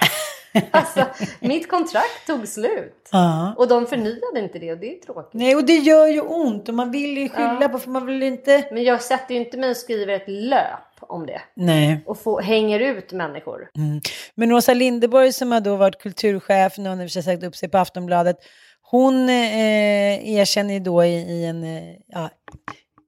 Alltså, 0.72 1.06
mitt 1.39 1.70
kontrakt 1.70 2.28
tog 2.28 2.48
slut. 2.48 3.10
Ja. 3.12 3.54
Och 3.58 3.68
de 3.68 3.88
förnyade 3.88 4.39
inte 4.39 4.60
det 4.60 4.72
och 4.72 4.78
det 4.78 4.94
är 4.96 5.00
tråkigt. 5.00 5.30
Nej, 5.34 5.56
och 5.56 5.63
det 5.65 5.76
gör 5.76 6.08
ju 6.08 6.22
ont 6.22 6.70
och 6.70 6.76
man 6.76 6.92
vill 6.92 7.18
ju 7.18 7.30
skylla 7.30 7.58
Ja. 7.62 7.68
på 7.70 7.80
för 7.80 7.89
man 7.89 8.06
vill 8.06 8.24
inte... 8.24 8.65
Men 8.72 8.84
jag 8.84 9.02
sätter 9.02 9.34
ju 9.36 9.39
inte 9.39 9.58
mig 9.58 9.70
och 9.70 9.78
skriver 9.78 10.13
ett 10.13 10.28
löp 10.28 10.88
om 11.02 11.26
det. 11.26 11.42
Nej. 11.56 12.04
Och 12.06 12.20
få, 12.20 12.40
hänger 12.40 12.80
ut 12.80 13.12
människor. 13.12 13.70
Mm. 13.78 14.02
Men 14.36 14.52
Åsa 14.52 14.74
Linderborg 14.74 15.34
som 15.34 15.52
har 15.52 15.62
då 15.62 15.76
varit 15.76 16.02
kulturchef, 16.02 16.78
nu 16.78 16.90
har 16.90 16.96
hon 16.96 17.06
i 17.06 17.10
sagt 17.10 17.44
upp 17.44 17.56
sig 17.56 17.70
på 17.70 17.78
Aftonbladet, 17.78 18.38
hon 18.82 19.30
eh, 19.30 20.30
erkänner 20.36 20.74
ju 20.74 20.80
då 20.80 21.04
i, 21.04 21.16
i 21.16 21.46
en 21.46 21.64
eh, 21.64 21.96
ja, 22.08 22.30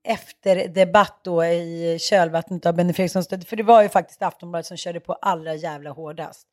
efterdebatt 0.04 1.20
då 1.24 1.46
i 1.46 1.98
kölvattnet 2.00 2.66
av 2.66 2.76
Benny 2.76 2.94
Fredrikssons 2.94 3.28
död, 3.28 3.48
för 3.48 3.56
det 3.56 3.64
var 3.64 3.82
ju 3.82 3.90
faktiskt 3.90 4.22
Aftonbladet 4.22 4.66
som 4.66 4.78
körde 4.78 5.00
på 5.00 5.14
allra 5.14 5.56
jävla 5.56 5.90
hårdast. 5.90 6.48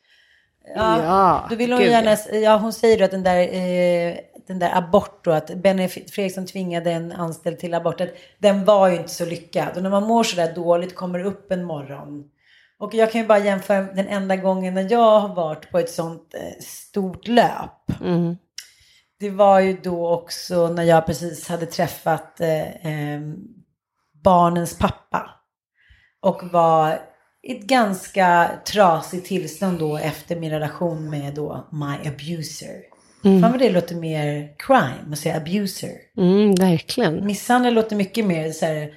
Ja, 0.75 1.47
då 1.51 1.57
vill 1.57 1.73
hon 1.73 1.81
gud, 1.81 1.91
gärna, 1.91 2.17
ja 2.33 2.57
hon 2.57 2.73
säger 2.73 2.99
då 2.99 3.05
att 3.05 3.11
den 3.11 3.23
där, 3.23 3.41
eh, 3.41 4.17
den 4.47 4.59
där 4.59 4.77
abort 4.77 5.25
då, 5.25 5.31
att 5.31 5.55
Benny 5.55 5.89
Fredriksson 5.89 6.47
tvingade 6.47 6.93
en 6.93 7.13
anställd 7.13 7.59
till 7.59 7.75
abort, 7.75 8.01
att 8.01 8.09
den 8.39 8.65
var 8.65 8.89
ju 8.89 8.97
inte 8.97 9.09
så 9.09 9.25
lyckad. 9.25 9.77
Och 9.77 9.83
när 9.83 9.91
man 9.91 10.03
mår 10.03 10.23
sådär 10.23 10.55
dåligt 10.55 10.95
kommer 10.95 11.25
upp 11.25 11.53
en 11.53 11.65
morgon. 11.65 12.25
Och 12.79 12.95
jag 12.95 13.13
kan 13.13 13.21
ju 13.21 13.27
bara 13.27 13.39
jämföra 13.39 13.83
den 13.83 14.09
enda 14.09 14.37
gången 14.37 14.75
när 14.75 14.93
jag 14.93 15.21
har 15.21 15.35
varit 15.35 15.71
på 15.71 15.79
ett 15.79 15.91
sånt 15.91 16.35
eh, 16.35 16.61
stort 16.61 17.29
löp. 17.29 18.01
Mm. 18.01 18.37
Det 19.21 19.31
var 19.31 19.61
ju 19.61 19.77
då 19.83 20.09
också 20.09 20.69
när 20.69 20.83
jag 20.83 21.07
precis 21.07 21.49
hade 21.49 21.67
träffat 21.67 22.41
eh, 22.41 22.87
eh, 22.87 23.21
barnens 24.25 24.79
pappa. 24.79 25.31
Och 26.21 26.43
var 26.53 27.01
ett 27.49 27.63
ganska 27.63 28.51
trasigt 28.67 29.27
tillstånd 29.27 29.79
då 29.79 29.97
efter 29.97 30.37
min 30.37 30.51
relation 30.51 31.11
med 31.11 31.35
då 31.35 31.69
my 31.73 32.09
abuser. 32.09 32.83
Fan 33.23 33.41
vad 33.41 33.59
det 33.59 33.71
låter 33.71 33.95
mer 33.95 34.55
crime 34.59 35.13
att 35.13 35.19
säga 35.19 35.37
abuser. 35.37 35.93
Mm, 36.17 36.55
verkligen. 36.55 37.27
Misshandel 37.27 37.75
låter 37.75 37.97
mycket 37.97 38.27
mer 38.27 38.53
så 38.53 38.67
här 38.67 38.95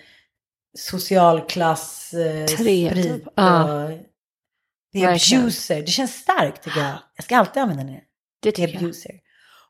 socialklass, 0.77 2.13
eh, 2.13 2.45
Tre, 2.45 2.89
sprit 2.89 3.03
typ. 3.03 3.27
och... 3.27 3.33
Ja. 3.35 3.89
Det 4.93 4.99
är 5.03 5.07
abuser. 5.07 5.81
Det 5.81 5.87
känns 5.87 6.15
starkt 6.15 6.63
tycker 6.63 6.79
jag. 6.79 6.97
Jag 7.15 7.23
ska 7.25 7.37
alltid 7.37 7.63
använda 7.63 7.83
det. 7.83 8.01
Det 8.41 8.51
tycker 8.51 8.67
är 8.69 8.73
jag. 8.73 8.83
abuser. 8.83 9.11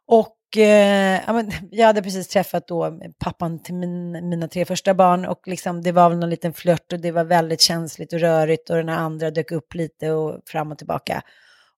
Och 0.08 0.36
eh, 0.58 1.22
ja, 1.28 1.34
men, 1.34 1.52
jag 1.72 1.88
hade 1.88 2.02
precis 2.02 2.28
träffat 2.28 2.68
då 2.68 3.00
pappan 3.20 3.64
till 3.64 3.74
min, 3.74 4.12
mina 4.30 4.48
tre 4.48 4.66
första 4.66 4.94
barn 4.94 5.26
och 5.26 5.48
liksom, 5.48 5.82
det 5.82 5.92
var 5.92 6.10
väl 6.10 6.18
någon 6.18 6.30
liten 6.30 6.54
flört 6.54 6.94
och 6.94 7.00
det 7.00 7.12
var 7.12 7.24
väldigt 7.24 7.62
känsligt 7.62 8.14
och 8.14 8.20
rörigt 8.20 8.70
och 8.70 8.76
den 8.76 8.90
här 8.90 8.98
andra 8.98 9.32
dök 9.32 9.52
upp 9.52 9.74
lite 9.74 10.12
och 10.12 10.42
fram 10.46 10.72
och 10.72 10.78
tillbaka. 10.78 11.22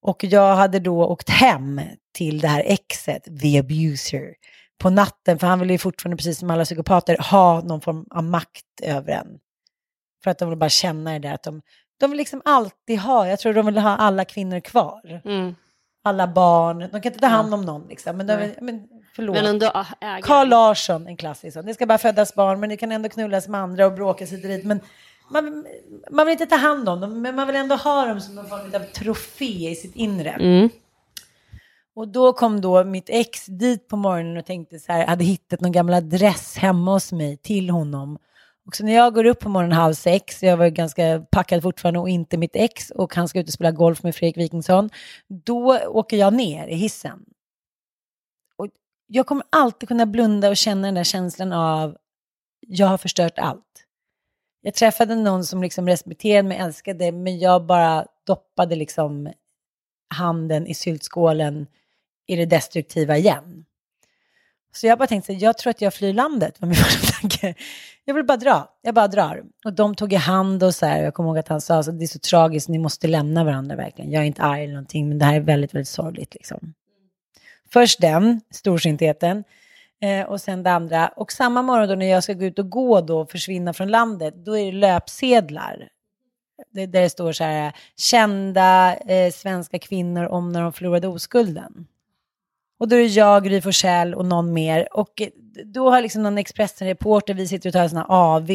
Och 0.01 0.23
jag 0.23 0.55
hade 0.55 0.79
då 0.79 1.05
åkt 1.05 1.29
hem 1.29 1.81
till 2.13 2.39
det 2.39 2.47
här 2.47 2.63
exet, 2.65 3.23
the 3.41 3.59
abuser, 3.59 4.33
på 4.77 4.89
natten, 4.89 5.39
för 5.39 5.47
han 5.47 5.59
ville 5.59 5.73
ju 5.73 5.77
fortfarande, 5.77 6.17
precis 6.17 6.39
som 6.39 6.51
alla 6.51 6.65
psykopater, 6.65 7.17
ha 7.31 7.61
någon 7.61 7.81
form 7.81 8.05
av 8.09 8.23
makt 8.23 8.81
över 8.81 9.13
en. 9.13 9.27
För 10.23 10.31
att 10.31 10.39
de 10.39 10.49
vill 10.49 10.57
bara 10.57 10.69
känna 10.69 11.11
det 11.11 11.19
där, 11.19 11.33
att 11.33 11.43
de, 11.43 11.61
de 11.99 12.11
vill 12.11 12.17
liksom 12.17 12.41
alltid 12.45 12.99
ha, 12.99 13.27
jag 13.27 13.39
tror 13.39 13.53
de 13.53 13.65
vill 13.65 13.77
ha 13.77 13.95
alla 13.95 14.25
kvinnor 14.25 14.59
kvar 14.59 15.21
Mm 15.25 15.55
alla 16.03 16.27
barn. 16.27 16.79
De 16.79 16.89
kan 16.89 17.03
inte 17.03 17.19
ta 17.19 17.27
hand 17.27 17.53
om 17.53 17.61
någon 17.61 17.87
liksom. 17.87 18.17
Men, 18.17 18.27
de, 18.27 18.53
men 18.61 18.87
förlåt. 19.15 19.35
Men 19.35 19.45
ändå 19.45 19.71
ah, 19.73 19.85
äger. 20.01 20.21
Karl 20.21 20.47
Larsson, 20.47 21.07
en 21.07 21.17
klassisk. 21.17 21.57
Det 21.65 21.73
ska 21.73 21.85
bara 21.85 21.97
födas 21.97 22.35
barn, 22.35 22.59
men 22.59 22.69
det 22.69 22.77
kan 22.77 22.91
ändå 22.91 23.09
knullas 23.09 23.47
med 23.47 23.61
andra 23.61 23.85
och 23.85 23.93
bråkas 23.93 24.31
hit 24.31 24.43
och 24.43 24.49
dit. 24.49 24.65
Men 24.65 24.79
man, 25.29 25.65
man 26.11 26.25
vill 26.25 26.31
inte 26.31 26.45
ta 26.45 26.55
hand 26.55 26.89
om 26.89 27.01
dem, 27.01 27.21
men 27.21 27.35
man 27.35 27.47
vill 27.47 27.55
ändå 27.55 27.75
ha 27.75 28.05
dem 28.05 28.21
som 28.21 28.35
någon 28.35 28.47
form 28.47 28.71
av 28.75 28.79
trofé 28.79 29.69
i 29.69 29.75
sitt 29.75 29.95
inre. 29.95 30.29
Mm. 30.29 30.69
Och 31.95 32.07
då 32.07 32.33
kom 32.33 32.61
då 32.61 32.83
mitt 32.83 33.09
ex 33.09 33.45
dit 33.45 33.87
på 33.87 33.95
morgonen 33.95 34.37
och 34.37 34.45
tänkte 34.45 34.79
så 34.79 34.91
här, 34.91 35.07
hade 35.07 35.23
hittat 35.23 35.61
någon 35.61 35.71
gammal 35.71 35.93
adress 35.93 36.57
hemma 36.57 36.91
hos 36.91 37.11
mig 37.11 37.37
till 37.37 37.69
honom. 37.69 38.17
Och 38.65 38.75
så 38.75 38.85
när 38.85 38.93
jag 38.93 39.13
går 39.13 39.25
upp 39.25 39.39
på 39.39 39.49
morgonen 39.49 39.77
halv 39.77 39.93
sex, 39.93 40.43
jag 40.43 40.57
var 40.57 40.67
ganska 40.69 41.25
packad 41.31 41.61
fortfarande 41.61 41.99
och 41.99 42.09
inte 42.09 42.37
mitt 42.37 42.55
ex 42.55 42.89
och 42.91 43.15
han 43.15 43.27
ska 43.27 43.39
ut 43.39 43.47
och 43.47 43.53
spela 43.53 43.71
golf 43.71 44.03
med 44.03 44.15
Fredrik 44.15 44.37
Wikingsson, 44.37 44.89
då 45.27 45.79
åker 45.87 46.17
jag 46.17 46.33
ner 46.33 46.67
i 46.67 46.75
hissen. 46.75 47.25
Och 48.57 48.67
jag 49.07 49.27
kommer 49.27 49.45
alltid 49.49 49.89
kunna 49.89 50.05
blunda 50.05 50.49
och 50.49 50.57
känna 50.57 50.87
den 50.87 50.93
där 50.93 51.03
känslan 51.03 51.53
av, 51.53 51.97
jag 52.67 52.87
har 52.87 52.97
förstört 52.97 53.39
allt. 53.39 53.85
Jag 54.61 54.73
träffade 54.73 55.15
någon 55.15 55.45
som 55.45 55.61
liksom 55.61 55.87
respekterade 55.87 56.47
mig, 56.47 56.57
älskade, 56.57 57.11
men 57.11 57.39
jag 57.39 57.65
bara 57.65 58.05
doppade 58.27 58.75
liksom 58.75 59.31
handen 60.15 60.67
i 60.67 60.73
syltskålen 60.73 61.67
i 62.27 62.35
det 62.35 62.45
destruktiva 62.45 63.17
igen. 63.17 63.65
Så 64.75 64.87
jag 64.87 64.97
bara 64.97 65.07
tänkte, 65.07 65.25
så 65.25 65.33
här, 65.33 65.43
jag 65.43 65.57
tror 65.57 65.71
att 65.71 65.81
jag 65.81 65.93
flyr 65.93 66.13
landet, 66.13 66.61
var 66.61 66.67
min 66.67 66.75
första 66.83 67.19
tanke. 67.21 67.55
Jag 68.05 68.13
vill 68.13 68.25
bara 68.25 68.37
dra, 68.37 68.69
jag 68.81 68.95
bara 68.95 69.07
drar. 69.07 69.43
Och 69.65 69.73
de 69.73 69.95
tog 69.95 70.13
i 70.13 70.15
hand 70.15 70.63
och 70.63 70.75
så 70.75 70.85
här, 70.85 71.03
jag 71.03 71.13
kommer 71.13 71.29
ihåg 71.29 71.37
att 71.37 71.47
han 71.47 71.61
sa, 71.61 71.83
så, 71.83 71.91
det 71.91 72.05
är 72.05 72.07
så 72.07 72.19
tragiskt, 72.19 72.69
ni 72.69 72.77
måste 72.77 73.07
lämna 73.07 73.43
varandra 73.43 73.75
verkligen. 73.75 74.11
Jag 74.11 74.21
är 74.23 74.27
inte 74.27 74.41
arg 74.41 74.63
eller 74.63 74.73
någonting, 74.73 75.09
men 75.09 75.19
det 75.19 75.25
här 75.25 75.35
är 75.35 75.39
väldigt, 75.39 75.73
väldigt 75.73 75.89
sorgligt 75.89 76.33
liksom. 76.33 76.73
Först 77.73 78.01
den, 78.01 78.41
storsintheten, 78.51 79.43
eh, 80.01 80.25
och 80.25 80.41
sen 80.41 80.63
det 80.63 80.71
andra. 80.71 81.07
Och 81.07 81.31
samma 81.31 81.61
morgon 81.61 81.89
då 81.89 81.95
när 81.95 82.05
jag 82.05 82.23
ska 82.23 82.33
gå 82.33 82.45
ut 82.45 82.59
och 82.59 82.69
gå 82.69 83.01
då, 83.01 83.19
och 83.19 83.31
försvinna 83.31 83.73
från 83.73 83.87
landet, 83.87 84.33
då 84.45 84.57
är 84.57 84.65
det 84.65 84.71
löpsedlar. 84.71 85.89
Det, 86.71 86.85
där 86.85 87.01
det 87.01 87.09
står 87.09 87.31
så 87.31 87.43
här, 87.43 87.73
kända 87.97 88.95
eh, 88.95 89.31
svenska 89.31 89.79
kvinnor 89.79 90.25
om 90.25 90.51
när 90.51 90.61
de 90.61 90.73
förlorade 90.73 91.07
oskulden. 91.07 91.87
Och 92.77 92.87
då 92.87 92.95
är 92.95 92.99
det 92.99 93.05
jag, 93.05 93.43
Gry 93.43 93.61
Forssell 93.61 94.13
och 94.13 94.25
någon 94.25 94.53
mer. 94.53 94.87
Och 94.91 95.21
eh, 95.21 95.27
då 95.65 95.89
har 95.89 96.01
liksom 96.01 96.23
någon 96.23 96.37
Expressen-reporter, 96.37 97.33
vi 97.33 97.47
sitter 97.47 97.69
och 97.69 97.73
tar 97.73 97.87
sådana 97.87 98.05
AV 98.05 98.51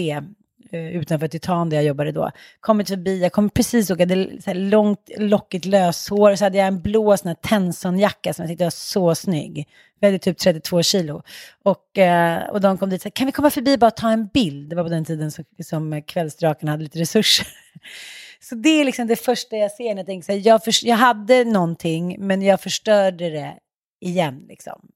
eh, 0.70 0.88
utanför 0.88 1.28
Titan 1.28 1.70
där 1.70 1.76
jag 1.76 1.84
jobbade 1.84 2.12
då, 2.12 2.30
kommit 2.60 2.88
förbi, 2.88 3.22
jag 3.22 3.32
kom 3.32 3.50
precis 3.50 3.90
och 3.90 3.98
hade 3.98 4.42
så 4.42 4.50
här 4.50 4.54
långt 4.54 5.10
lockigt 5.18 5.64
löshår, 5.64 6.34
så 6.34 6.44
hade 6.44 6.58
jag 6.58 6.66
en 6.66 6.82
blå 6.82 7.16
sån 7.16 7.28
här 7.28 7.34
Tenson-jacka 7.34 8.34
som 8.34 8.42
jag 8.42 8.50
tyckte 8.50 8.64
var 8.64 8.70
så 8.70 9.14
snygg. 9.14 9.68
Vägde 10.00 10.18
typ 10.18 10.38
32 10.38 10.82
kilo. 10.82 11.22
Och, 11.62 11.98
eh, 11.98 12.48
och 12.48 12.60
de 12.60 12.78
kom 12.78 12.90
dit 12.90 13.00
och 13.00 13.02
sa, 13.02 13.10
kan 13.10 13.26
vi 13.26 13.32
komma 13.32 13.50
förbi 13.50 13.74
och 13.74 13.78
bara 13.78 13.90
ta 13.90 14.10
en 14.10 14.26
bild? 14.26 14.70
Det 14.70 14.76
var 14.76 14.82
på 14.82 14.88
den 14.88 15.04
tiden 15.04 15.30
som, 15.30 15.44
som 15.62 16.02
Kvällsdraken 16.02 16.68
hade 16.68 16.82
lite 16.82 16.98
resurser. 16.98 17.46
Så 18.40 18.54
det 18.54 18.68
är 18.68 18.84
liksom 18.84 19.06
det 19.06 19.16
första 19.16 19.56
jag 19.56 19.70
ser 19.70 19.88
när 19.88 19.96
jag 19.96 20.06
tänker 20.06 20.26
så 20.26 20.32
här, 20.32 20.46
jag, 20.46 20.64
för, 20.64 20.86
jag 20.86 20.96
hade 20.96 21.44
någonting 21.44 22.16
men 22.18 22.42
jag 22.42 22.60
förstörde 22.60 23.30
det 23.30 23.54
igen 24.00 24.44
liksom. 24.48 24.90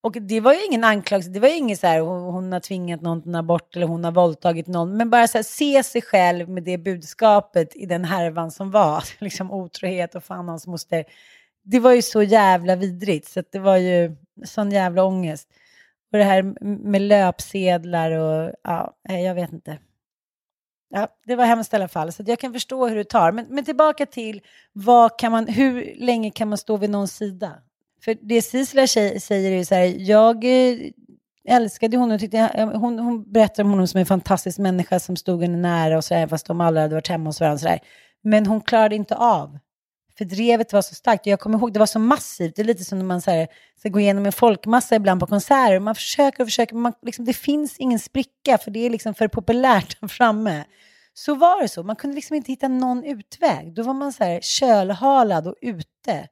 Och 0.00 0.12
det 0.12 0.40
var 0.40 0.52
ju 0.52 0.64
ingen 0.64 0.84
anklagelse, 0.84 1.30
det 1.30 1.40
var 1.40 1.48
ju 1.48 1.56
inget 1.56 1.80
så 1.80 1.86
här, 1.86 2.00
hon, 2.00 2.52
har 2.52 2.60
tvingat 2.60 3.00
någon 3.00 3.22
till 3.22 3.28
en 3.28 3.34
abort 3.34 3.76
eller 3.76 3.86
hon 3.86 4.04
har 4.04 4.12
våldtagit 4.12 4.66
någon, 4.66 4.96
men 4.96 5.10
bara 5.10 5.28
så 5.28 5.38
här, 5.38 5.42
se 5.42 5.82
sig 5.82 6.02
själv 6.02 6.48
med 6.48 6.62
det 6.62 6.78
budskapet 6.78 7.76
i 7.76 7.86
den 7.86 8.04
härvan 8.04 8.50
som 8.50 8.70
var, 8.70 9.04
liksom 9.18 9.50
otrohet 9.50 10.14
och 10.14 10.24
fan 10.24 10.48
hans 10.48 10.66
moster. 10.66 11.04
Det 11.62 11.80
var 11.80 11.92
ju 11.92 12.02
så 12.02 12.22
jävla 12.22 12.76
vidrigt, 12.76 13.28
så 13.28 13.40
att 13.40 13.52
det 13.52 13.58
var 13.58 13.76
ju 13.76 14.16
sån 14.44 14.70
jävla 14.70 15.04
ångest. 15.04 15.48
Och 16.12 16.18
det 16.18 16.24
här 16.24 16.42
med 16.88 17.02
löpsedlar 17.02 18.10
och 18.10 18.52
ja, 18.62 18.94
jag 19.02 19.34
vet 19.34 19.52
inte. 19.52 19.78
Ja, 20.90 21.08
det 21.26 21.36
var 21.36 21.44
hemskt 21.44 21.72
i 21.72 21.76
alla 21.76 21.88
fall, 21.88 22.12
så 22.12 22.22
att 22.22 22.28
jag 22.28 22.38
kan 22.38 22.52
förstå 22.52 22.88
hur 22.88 22.96
det 22.96 23.04
tar. 23.04 23.32
Men, 23.32 23.46
men 23.48 23.64
tillbaka 23.64 24.06
till, 24.06 24.42
vad 24.72 25.18
kan 25.18 25.32
man, 25.32 25.46
hur 25.46 25.94
länge 25.96 26.30
kan 26.30 26.48
man 26.48 26.58
stå 26.58 26.76
vid 26.76 26.90
någons 26.90 27.16
sida? 27.16 27.62
För 28.04 28.16
det 28.22 28.42
Sisela 28.42 28.86
säger 28.86 29.52
är 29.52 29.56
ju 29.56 29.64
så 29.64 29.74
här, 29.74 29.94
jag 29.98 30.44
eh, 30.44 30.78
älskade 31.48 31.96
honom, 31.96 32.14
och 32.14 32.20
tyckte, 32.20 32.36
jag- 32.56 32.66
hon, 32.66 32.98
hon 32.98 33.32
berättar 33.32 33.62
om 33.62 33.70
honom 33.70 33.86
som 33.88 34.00
en 34.00 34.06
fantastisk 34.06 34.58
människa 34.58 35.00
som 35.00 35.16
stod 35.16 35.42
henne 35.42 35.56
nära 35.56 35.96
och 35.96 36.04
så 36.04 36.14
där, 36.14 36.26
fast 36.26 36.46
de 36.46 36.60
aldrig 36.60 36.82
hade 36.82 36.94
varit 36.94 37.08
hemma 37.08 37.28
hos 37.28 37.40
varandra. 37.40 37.58
Så 37.58 37.66
där. 37.66 37.80
Men 38.22 38.46
hon 38.46 38.60
klarade 38.60 38.94
inte 38.94 39.16
av, 39.16 39.58
för 40.18 40.24
drevet 40.24 40.72
var 40.72 40.82
så 40.82 40.94
starkt. 40.94 41.26
Jag 41.26 41.40
kommer 41.40 41.58
ihåg, 41.58 41.72
det 41.72 41.78
var 41.78 41.86
så 41.86 41.98
massivt, 41.98 42.56
det 42.56 42.62
är 42.62 42.66
lite 42.66 42.84
som 42.84 42.98
när 42.98 43.04
man 43.04 43.20
så 43.20 43.30
här, 43.30 43.48
ska 43.78 43.88
gå 43.88 44.00
igenom 44.00 44.26
en 44.26 44.32
folkmassa 44.32 44.96
ibland 44.96 45.20
på 45.20 45.26
konserter. 45.26 45.78
Man 45.78 45.94
försöker 45.94 46.42
och 46.42 46.46
försöker, 46.46 46.74
men 46.74 46.82
man, 46.82 46.92
liksom, 47.02 47.24
det 47.24 47.32
finns 47.32 47.76
ingen 47.78 47.98
spricka, 47.98 48.58
för 48.58 48.70
det 48.70 48.86
är 48.86 48.90
liksom 48.90 49.14
för 49.14 49.28
populärt 49.28 50.00
där 50.00 50.08
framme. 50.08 50.64
Så 51.14 51.34
var 51.34 51.62
det 51.62 51.68
så, 51.68 51.82
man 51.82 51.96
kunde 51.96 52.14
liksom 52.14 52.36
inte 52.36 52.52
hitta 52.52 52.68
någon 52.68 53.04
utväg. 53.04 53.74
Då 53.74 53.82
var 53.82 53.94
man 53.94 54.12
så 54.12 54.24
här 54.24 54.40
kölhalad 54.40 55.46
och 55.46 55.54
ute 55.60 56.28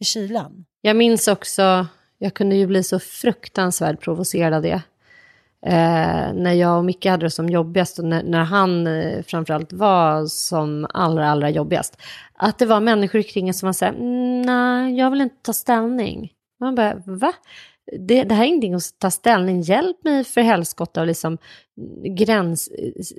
i 0.00 0.04
kylan. 0.04 0.64
Jag 0.86 0.96
minns 0.96 1.28
också, 1.28 1.86
jag 2.18 2.34
kunde 2.34 2.56
ju 2.56 2.66
bli 2.66 2.82
så 2.82 2.98
fruktansvärt 2.98 4.00
provocerad 4.00 4.54
av 4.54 4.62
det. 4.62 4.82
Eh, 5.66 6.32
när 6.34 6.52
jag 6.52 6.78
och 6.78 6.84
Micke 6.84 7.06
hade 7.06 7.26
det 7.26 7.30
som 7.30 7.48
jobbigast 7.48 7.98
och 7.98 8.04
när, 8.04 8.22
när 8.22 8.44
han 8.44 8.86
eh, 8.86 9.22
framförallt 9.22 9.72
var 9.72 10.26
som 10.26 10.86
allra, 10.94 11.30
allra 11.30 11.50
jobbigast. 11.50 12.02
Att 12.34 12.58
det 12.58 12.66
var 12.66 12.80
människor 12.80 13.22
kring 13.22 13.48
en 13.48 13.54
som 13.54 13.66
var 13.66 13.72
såhär, 13.72 13.92
mm, 13.92 14.42
nej, 14.42 14.98
jag 14.98 15.10
vill 15.10 15.20
inte 15.20 15.36
ta 15.42 15.52
ställning. 15.52 16.32
Man 16.60 16.74
bara, 16.74 16.94
va? 17.06 17.32
det, 17.98 18.24
det 18.24 18.34
här 18.34 18.42
är 18.42 18.48
ingenting 18.48 18.74
att 18.74 18.98
ta 18.98 19.10
ställning. 19.10 19.60
Hjälp 19.60 20.04
mig 20.04 20.24
för 20.24 20.40
helskotta 20.40 21.00
och 21.00 21.06
liksom 21.06 21.38
gräns, 22.18 22.70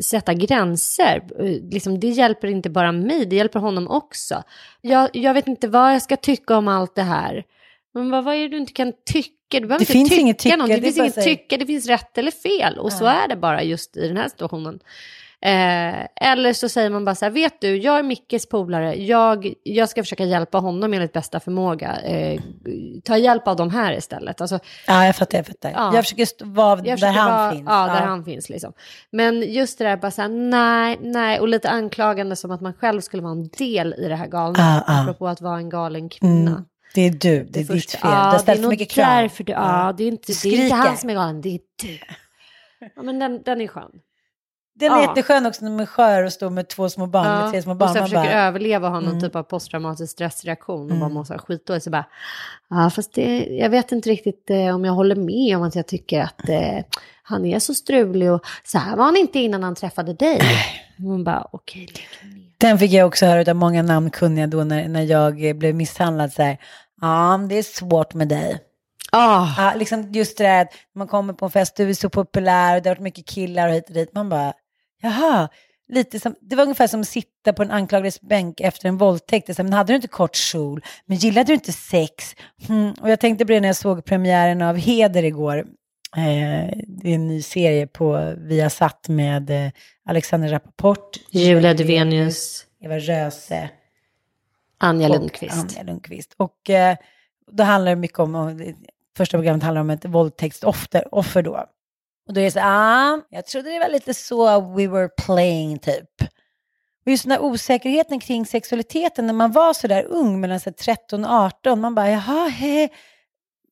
sätta 0.09 0.33
gränser. 0.33 1.23
Liksom, 1.71 1.99
det 1.99 2.07
hjälper 2.07 2.47
inte 2.47 2.69
bara 2.69 2.91
mig, 2.91 3.25
det 3.25 3.35
hjälper 3.35 3.59
honom 3.59 3.87
också. 3.87 4.43
Jag, 4.81 5.09
jag 5.13 5.33
vet 5.33 5.47
inte 5.47 5.67
vad 5.67 5.93
jag 5.93 6.01
ska 6.01 6.15
tycka 6.15 6.57
om 6.57 6.67
allt 6.67 6.95
det 6.95 7.01
här. 7.01 7.43
Men 7.97 8.09
vad, 8.11 8.23
vad 8.23 8.35
är 8.35 8.39
det 8.39 8.47
du 8.47 8.57
inte 8.57 8.73
kan 8.73 8.93
tycka? 9.05 9.33
Du 9.49 9.59
behöver 9.59 9.77
Det 9.85 9.95
inte 9.95 10.15
finns 10.15 10.37
tycka 10.37 10.55
något. 10.55 10.67
det 10.67 10.75
Det 10.75 10.81
finns 10.81 10.97
inget 10.97 11.23
tycka, 11.23 11.57
det 11.57 11.65
finns 11.65 11.87
rätt 11.87 12.17
eller 12.17 12.31
fel. 12.31 12.77
Och 12.79 12.93
så 12.93 13.05
är 13.05 13.27
det 13.27 13.35
bara 13.35 13.63
just 13.63 13.97
i 13.97 14.07
den 14.07 14.17
här 14.17 14.29
situationen. 14.29 14.79
Eh, 15.41 16.29
eller 16.29 16.53
så 16.53 16.69
säger 16.69 16.89
man 16.89 17.05
bara 17.05 17.15
så 17.15 17.25
här, 17.25 17.31
vet 17.31 17.61
du, 17.61 17.77
jag 17.77 17.99
är 17.99 18.03
Mickes 18.03 18.49
polare, 18.49 18.95
jag, 18.95 19.53
jag 19.63 19.89
ska 19.89 20.03
försöka 20.03 20.23
hjälpa 20.25 20.57
honom 20.57 20.93
enligt 20.93 21.13
bästa 21.13 21.39
förmåga. 21.39 21.97
Eh, 21.99 22.41
ta 23.03 23.17
hjälp 23.17 23.47
av 23.47 23.55
de 23.55 23.69
här 23.69 23.93
istället. 23.97 24.41
Alltså, 24.41 24.59
Ja, 24.87 25.05
jag 25.05 25.15
fattar. 25.15 25.37
Jag, 25.37 25.47
fattar. 25.47 25.71
Ja. 25.71 25.91
jag 25.95 26.03
försöker 26.03 26.45
vara 26.45 26.77
jag 26.77 26.85
där 26.85 26.93
försöker 26.95 27.13
han 27.19 27.31
vara- 27.41 27.51
finns. 27.51 27.65
Ja, 27.67 27.85
där 27.85 28.01
han 28.05 28.25
finns 28.25 28.49
liksom. 28.49 28.73
Men 29.11 29.41
just 29.53 29.77
det 29.77 29.83
där 29.83 29.97
bara 29.97 30.11
så 30.11 30.21
här, 30.21 30.29
nej, 30.29 30.97
nej, 31.01 31.39
och 31.39 31.47
lite 31.47 31.69
anklagande 31.69 32.35
som 32.35 32.51
att 32.51 32.61
man 32.61 32.73
själv 32.73 33.01
skulle 33.01 33.23
vara 33.23 33.31
en 33.33 33.47
del 33.47 33.95
i 33.97 34.07
det 34.07 34.15
här 34.15 34.27
galna. 34.27 34.59
Ja, 34.59 34.83
ja. 34.87 35.01
Apropå 35.01 35.27
att 35.27 35.41
vara 35.41 35.57
en 35.57 35.69
galen 35.69 36.09
kvinna. 36.09 36.51
Mm. 36.51 36.65
Det 36.97 37.01
är 37.05 37.09
du, 37.11 37.43
det 37.43 37.59
är 37.59 37.63
ditt 37.63 37.91
fel. 37.91 37.99
Ja, 38.03 38.09
du 38.09 38.15
har 38.15 38.37
ställt 38.37 38.61
för 38.61 38.69
mycket 38.69 38.89
krav. 38.89 39.05
därför 39.05 39.43
du, 39.43 39.51
ja, 39.51 39.93
det 39.97 40.03
är 40.03 40.07
inte, 40.07 40.33
det 40.43 40.49
är 40.49 40.63
inte 40.63 40.75
han 40.75 40.97
som 40.97 41.09
är 41.09 41.13
galen, 41.13 41.41
det 41.41 41.49
är 41.49 41.59
du. 41.81 41.99
Ja, 42.95 43.01
men 43.03 43.19
den, 43.19 43.41
den 43.45 43.61
är 43.61 43.67
skön. 43.67 43.91
Den 44.75 44.91
är 44.91 44.95
Ja. 44.95 45.01
jätteskön 45.01 45.45
också 45.45 45.63
när 45.65 45.71
man 45.71 45.79
är 45.79 45.85
skör 45.85 46.23
och 46.23 46.33
står 46.33 46.49
med 46.49 46.67
två 46.69 46.89
små 46.89 47.07
barn, 47.07 47.41
med 47.41 47.51
tre 47.51 47.61
små 47.61 47.73
barn. 47.75 47.89
och 47.89 47.93
sen 47.95 48.01
Man 48.01 48.07
försöker 48.09 48.23
bara, 48.23 48.31
Mm. 48.33 48.47
överleva 48.47 48.87
och 48.87 48.93
ha 48.93 48.99
någon 48.99 49.21
typ 49.21 49.35
av 49.35 49.43
posttraumatisk 49.43 50.11
stressreaktion 50.13 50.91
och 50.91 50.97
bara 50.97 51.09
mår 51.09 51.23
så 51.23 51.33
här 51.33 51.39
skitdåligt. 51.39 51.83
Så 51.83 51.89
bara, 51.89 52.05
ja 52.69 52.89
fast 52.89 53.13
det, 53.13 53.45
jag 53.45 53.69
vet 53.69 53.91
inte 53.91 54.09
riktigt 54.09 54.49
eh, 54.49 54.75
om 54.75 54.85
jag 54.85 54.93
håller 54.93 55.15
med 55.15 55.57
om 55.57 55.63
att 55.63 55.75
jag 55.75 55.87
tycker 55.87 56.21
att 56.21 56.49
eh, 56.49 56.79
han 57.23 57.45
är 57.45 57.59
så 57.59 57.73
strulig 57.73 58.31
och 58.31 58.41
så 58.63 58.77
här 58.77 58.95
var 58.97 59.05
han 59.05 59.15
inte 59.17 59.39
innan 59.39 59.63
han 59.63 59.75
träffade 59.75 60.13
dig. 60.13 60.41
Och 60.97 61.03
man 61.03 61.23
bara, 61.23 61.47
okej, 61.51 61.81
ner. 61.81 62.47
Den 62.57 62.79
fick 62.79 62.91
jag 62.91 63.07
också 63.07 63.25
höra 63.25 63.51
av 63.51 63.55
många 63.57 63.81
namnkunniga 63.81 64.47
då 64.47 64.63
när, 64.63 64.87
när 64.87 65.01
jag 65.03 65.45
eh, 65.45 65.53
blev 65.53 65.75
misshandlad. 65.75 66.33
Så 66.33 66.41
här, 66.43 66.57
ja, 67.01 67.39
det 67.49 67.55
är 67.55 67.63
svårt 67.63 68.13
med 68.13 68.27
dig. 68.27 68.59
Ah, 69.11 69.47
Ja, 69.57 69.73
liksom 69.75 70.11
just 70.11 70.37
det 70.37 70.43
där 70.43 70.67
man 70.95 71.07
kommer 71.07 71.33
på 71.33 71.45
en 71.45 71.51
fest, 71.51 71.75
du 71.75 71.89
är 71.89 71.93
så 71.93 72.09
populär 72.09 72.75
och 72.75 72.81
det 72.81 72.89
har 72.89 72.95
varit 72.95 73.03
mycket 73.03 73.25
killar 73.25 73.67
och 73.67 73.73
hit 73.73 73.87
och 73.87 73.93
dit. 73.93 74.13
Man 74.13 74.29
bara, 74.29 74.53
jaha. 75.01 75.49
Lite 75.89 76.19
som, 76.19 76.35
det 76.41 76.55
var 76.55 76.63
ungefär 76.63 76.87
som 76.87 77.01
att 77.01 77.07
sitta 77.07 77.53
på 77.53 77.63
en 77.63 77.71
anklagades 77.71 78.21
bänk 78.21 78.59
efter 78.59 78.87
en 78.87 78.97
våldtäkt. 78.97 79.55
Så 79.55 79.63
Men 79.63 79.73
hade 79.73 79.93
du 79.93 79.95
inte 79.95 80.07
kort 80.07 80.35
kjol? 80.35 80.81
Men 81.05 81.17
gillade 81.17 81.47
du 81.47 81.53
inte 81.53 81.71
sex? 81.71 82.35
Hmm. 82.67 82.93
Och 83.01 83.09
jag 83.09 83.19
tänkte 83.19 83.45
på 83.45 83.51
det 83.51 83.59
när 83.59 83.69
jag 83.69 83.75
såg 83.75 84.05
premiären 84.05 84.61
av 84.61 84.75
Heder 84.75 85.23
igår. 85.23 85.57
Eh, 86.17 86.77
det 86.87 87.09
är 87.09 87.15
en 87.15 87.27
ny 87.27 87.41
serie 87.41 87.87
på 87.87 88.33
Viasat 88.37 89.09
med 89.09 89.49
eh, 89.49 89.71
Alexander 90.09 90.49
Rappaport, 90.49 91.17
Julia 91.31 91.73
Duvenius, 91.73 92.65
Eva 92.83 92.99
Röse 92.99 93.69
Anja 94.79 95.07
och 95.09 95.13
Lundqvist. 95.15 95.57
Anja 95.57 95.83
Lundqvist. 95.83 96.33
Och 96.37 96.69
eh, 96.69 96.97
då 97.51 97.63
handlar 97.63 97.91
det 97.91 97.95
mycket 97.95 98.19
om, 98.19 98.35
och 98.35 98.55
det- 98.55 98.75
första 99.17 99.37
programmet 99.37 99.63
handlar 99.63 99.81
om 99.81 99.89
ett 99.89 100.05
våldtäktsoffer 100.05 101.15
offer 101.15 101.41
då. 101.41 101.65
Och 102.27 102.33
då 102.33 102.41
är 102.41 102.45
det 102.45 102.51
så 102.51 102.59
ah, 102.63 103.21
jag 103.29 103.45
trodde 103.45 103.69
det 103.69 103.79
var 103.79 103.89
lite 103.89 104.13
så 104.13 104.61
we 104.61 104.87
were 104.87 105.09
playing 105.25 105.79
typ. 105.79 106.09
Och 107.05 107.11
just 107.11 107.23
den 107.23 107.29
där 107.29 107.39
osäkerheten 107.41 108.19
kring 108.19 108.45
sexualiteten 108.45 109.27
när 109.27 109.33
man 109.33 109.51
var 109.51 109.73
så 109.73 109.87
där 109.87 110.03
ung, 110.03 110.39
mellan 110.39 110.59
så 110.59 110.69
här 110.69 110.73
13 110.75 111.25
och 111.25 111.31
18, 111.31 111.79
man 111.81 111.95
bara 111.95 112.09
jaha, 112.09 112.47
he. 112.47 112.89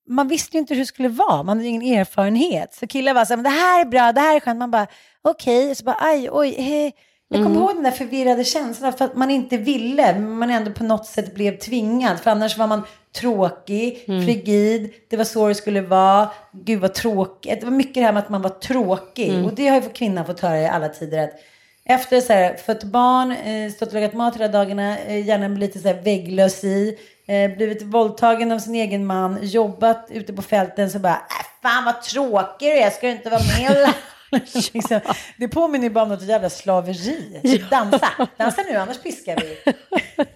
Man 0.08 0.28
visste 0.28 0.58
ju 0.58 0.60
inte 0.60 0.74
hur 0.74 0.82
det 0.82 0.86
skulle 0.86 1.10
vara, 1.10 1.44
man 1.44 1.58
hade 1.58 1.70
ingen 1.70 2.00
erfarenhet. 2.00 2.74
Så 2.74 2.88
killar 2.88 3.14
var 3.14 3.26
så 3.26 3.30
här, 3.34 3.38
men 3.38 3.44
det 3.44 3.50
här 3.60 3.82
är 3.82 3.86
bra, 3.86 4.12
det 4.12 4.22
här 4.22 4.36
är 4.36 4.40
skönt. 4.40 4.60
Man 4.60 4.72
bara, 4.72 4.88
okej, 5.22 5.76
så 5.76 5.84
bara, 5.84 5.98
aj, 6.00 6.30
oj, 6.32 6.62
he. 6.62 6.92
Jag 7.30 7.44
kommer 7.44 7.56
ihåg 7.56 7.76
den 7.76 7.84
där 7.84 7.92
förvirrade 7.92 8.44
känslan 8.44 8.94
för 8.94 9.06
att 9.06 9.16
man 9.16 9.32
inte 9.32 9.58
ville, 9.58 10.14
men 10.14 10.38
man 10.38 10.52
ändå 10.52 10.72
på 10.72 10.84
något 10.84 11.06
sätt 11.06 11.36
blev 11.36 11.58
tvingad. 11.58 12.20
För 12.20 12.32
annars 12.32 12.58
var 12.58 12.68
man 12.68 12.82
tråkig, 13.16 14.04
frigid, 14.06 14.94
det 15.10 15.18
var 15.18 15.24
så 15.24 15.48
det 15.48 15.56
skulle 15.56 15.82
vara. 15.82 16.30
Gud 16.52 16.82
vad 16.82 16.94
tråkigt. 16.94 17.60
Det 17.60 17.66
var 17.66 17.74
mycket 17.74 17.94
det 17.94 18.02
här 18.02 18.14
med 18.14 18.24
att 18.24 18.30
man 18.30 18.42
var 18.42 18.50
tråkig. 18.50 19.32
Och 19.46 19.54
det 19.56 19.68
har 19.68 19.82
ju 19.82 19.90
kvinnan 19.90 20.26
fått 20.26 20.40
höra 20.40 20.60
i 20.62 20.68
alla 20.68 20.90
tider. 20.90 21.24
Att 21.24 21.34
efter 21.86 22.22
så 22.22 22.34
här, 22.34 22.56
fött 22.56 22.84
barn, 22.84 23.32
eh, 23.32 23.72
stått 23.72 23.88
och 23.88 23.94
lagat 23.94 24.14
mat 24.14 24.36
hela 24.36 24.48
dagarna, 24.48 24.98
eh, 25.00 25.28
gärna 25.28 25.50
med 25.50 25.60
lite 25.60 25.80
så 25.80 25.88
här 25.88 26.02
vägglöss 26.02 26.64
i, 26.64 26.98
eh, 27.28 27.58
blivit 27.58 27.82
våldtagen 27.82 28.52
av 28.52 28.60
sin 28.60 28.76
egen 28.76 29.06
man, 29.06 29.40
jobbat 29.42 30.08
ute 30.10 30.34
på 30.34 30.42
fälten 30.42 30.90
så 30.90 31.00
bara, 31.00 31.14
äh, 31.14 31.46
fan 31.62 31.86
vad 31.86 32.02
tråkig 32.02 32.68
du 32.72 32.78
är, 32.78 32.90
ska 32.90 33.08
du 33.08 33.14
inte 33.14 33.30
vara 33.30 33.42
med 33.60 33.70
och 33.70 33.76
lära?" 33.82 33.94
liksom, 34.74 35.00
Det 35.38 35.48
påminner 35.48 35.90
bara 35.90 36.04
om 36.04 36.10
något 36.10 36.24
jävla 36.24 36.50
slaveri. 36.50 37.40
Typ 37.44 37.70
dansa, 37.70 38.28
dansa 38.38 38.62
nu 38.70 38.76
annars 38.76 38.98
piskar 38.98 39.36
vi. 39.42 39.74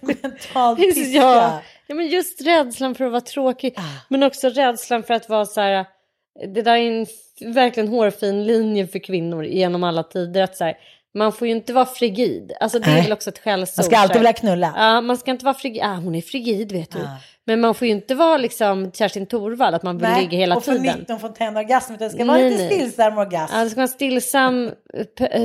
Mental 0.00 0.76
piska. 0.76 1.02
Ja, 1.02 1.62
ja, 1.86 1.94
men 1.94 2.06
just 2.06 2.40
rädslan 2.40 2.94
för 2.94 3.04
att 3.04 3.10
vara 3.10 3.20
tråkig. 3.20 3.74
Ah. 3.76 3.82
Men 4.08 4.22
också 4.22 4.48
rädslan 4.48 5.02
för 5.02 5.14
att 5.14 5.28
vara 5.28 5.46
så 5.46 5.60
här. 5.60 5.86
Det 6.54 6.62
där 6.62 6.76
är 6.76 6.90
en 6.90 7.06
verkligen 7.54 7.88
hårfin 7.88 8.44
linje 8.44 8.86
för 8.86 8.98
kvinnor 8.98 9.44
genom 9.44 9.84
alla 9.84 10.02
tider. 10.02 10.42
Att 10.42 10.56
så 10.56 10.64
här, 10.64 10.76
man 11.14 11.32
får 11.32 11.48
ju 11.48 11.54
inte 11.54 11.72
vara 11.72 11.86
frigid. 11.86 12.52
Alltså 12.60 12.78
det 12.78 12.90
är 12.90 13.02
väl 13.02 13.12
också 13.12 13.30
ett 13.30 13.38
skällsord. 13.38 13.78
Man 13.78 13.84
ska 13.84 13.98
alltid 13.98 14.16
vilja 14.16 14.32
knulla. 14.32 14.72
Ja, 14.76 15.00
man 15.00 15.16
ska 15.16 15.30
inte 15.30 15.44
vara 15.44 15.54
frigid. 15.54 15.82
Ah, 15.82 15.94
hon 15.94 16.14
är 16.14 16.22
frigid 16.22 16.72
vet 16.72 16.90
du. 16.90 16.98
Ah. 16.98 17.16
Men 17.46 17.60
man 17.60 17.74
får 17.74 17.86
ju 17.88 17.92
inte 17.94 18.14
vara 18.14 18.36
liksom 18.36 18.92
Kerstin 18.92 19.26
Thorvall, 19.26 19.74
att 19.74 19.82
man 19.82 19.98
vill 19.98 20.08
ligga 20.20 20.38
hela 20.38 20.56
och 20.56 20.64
få 20.64 20.72
tiden. 20.72 20.98
19 20.98 21.20
fontänorgasm, 21.20 21.94
utan 21.94 22.08
det 22.08 22.14
ska 22.14 22.24
vara 22.24 22.36
Nej, 22.38 22.50
lite 22.50 22.62
nej. 22.64 22.72
stillsam 22.78 23.18
orgasm. 23.18 23.54
Ja, 23.56 23.64
det 23.64 23.70
ska 23.70 23.80
vara 23.80 23.88
stillsam 23.88 24.70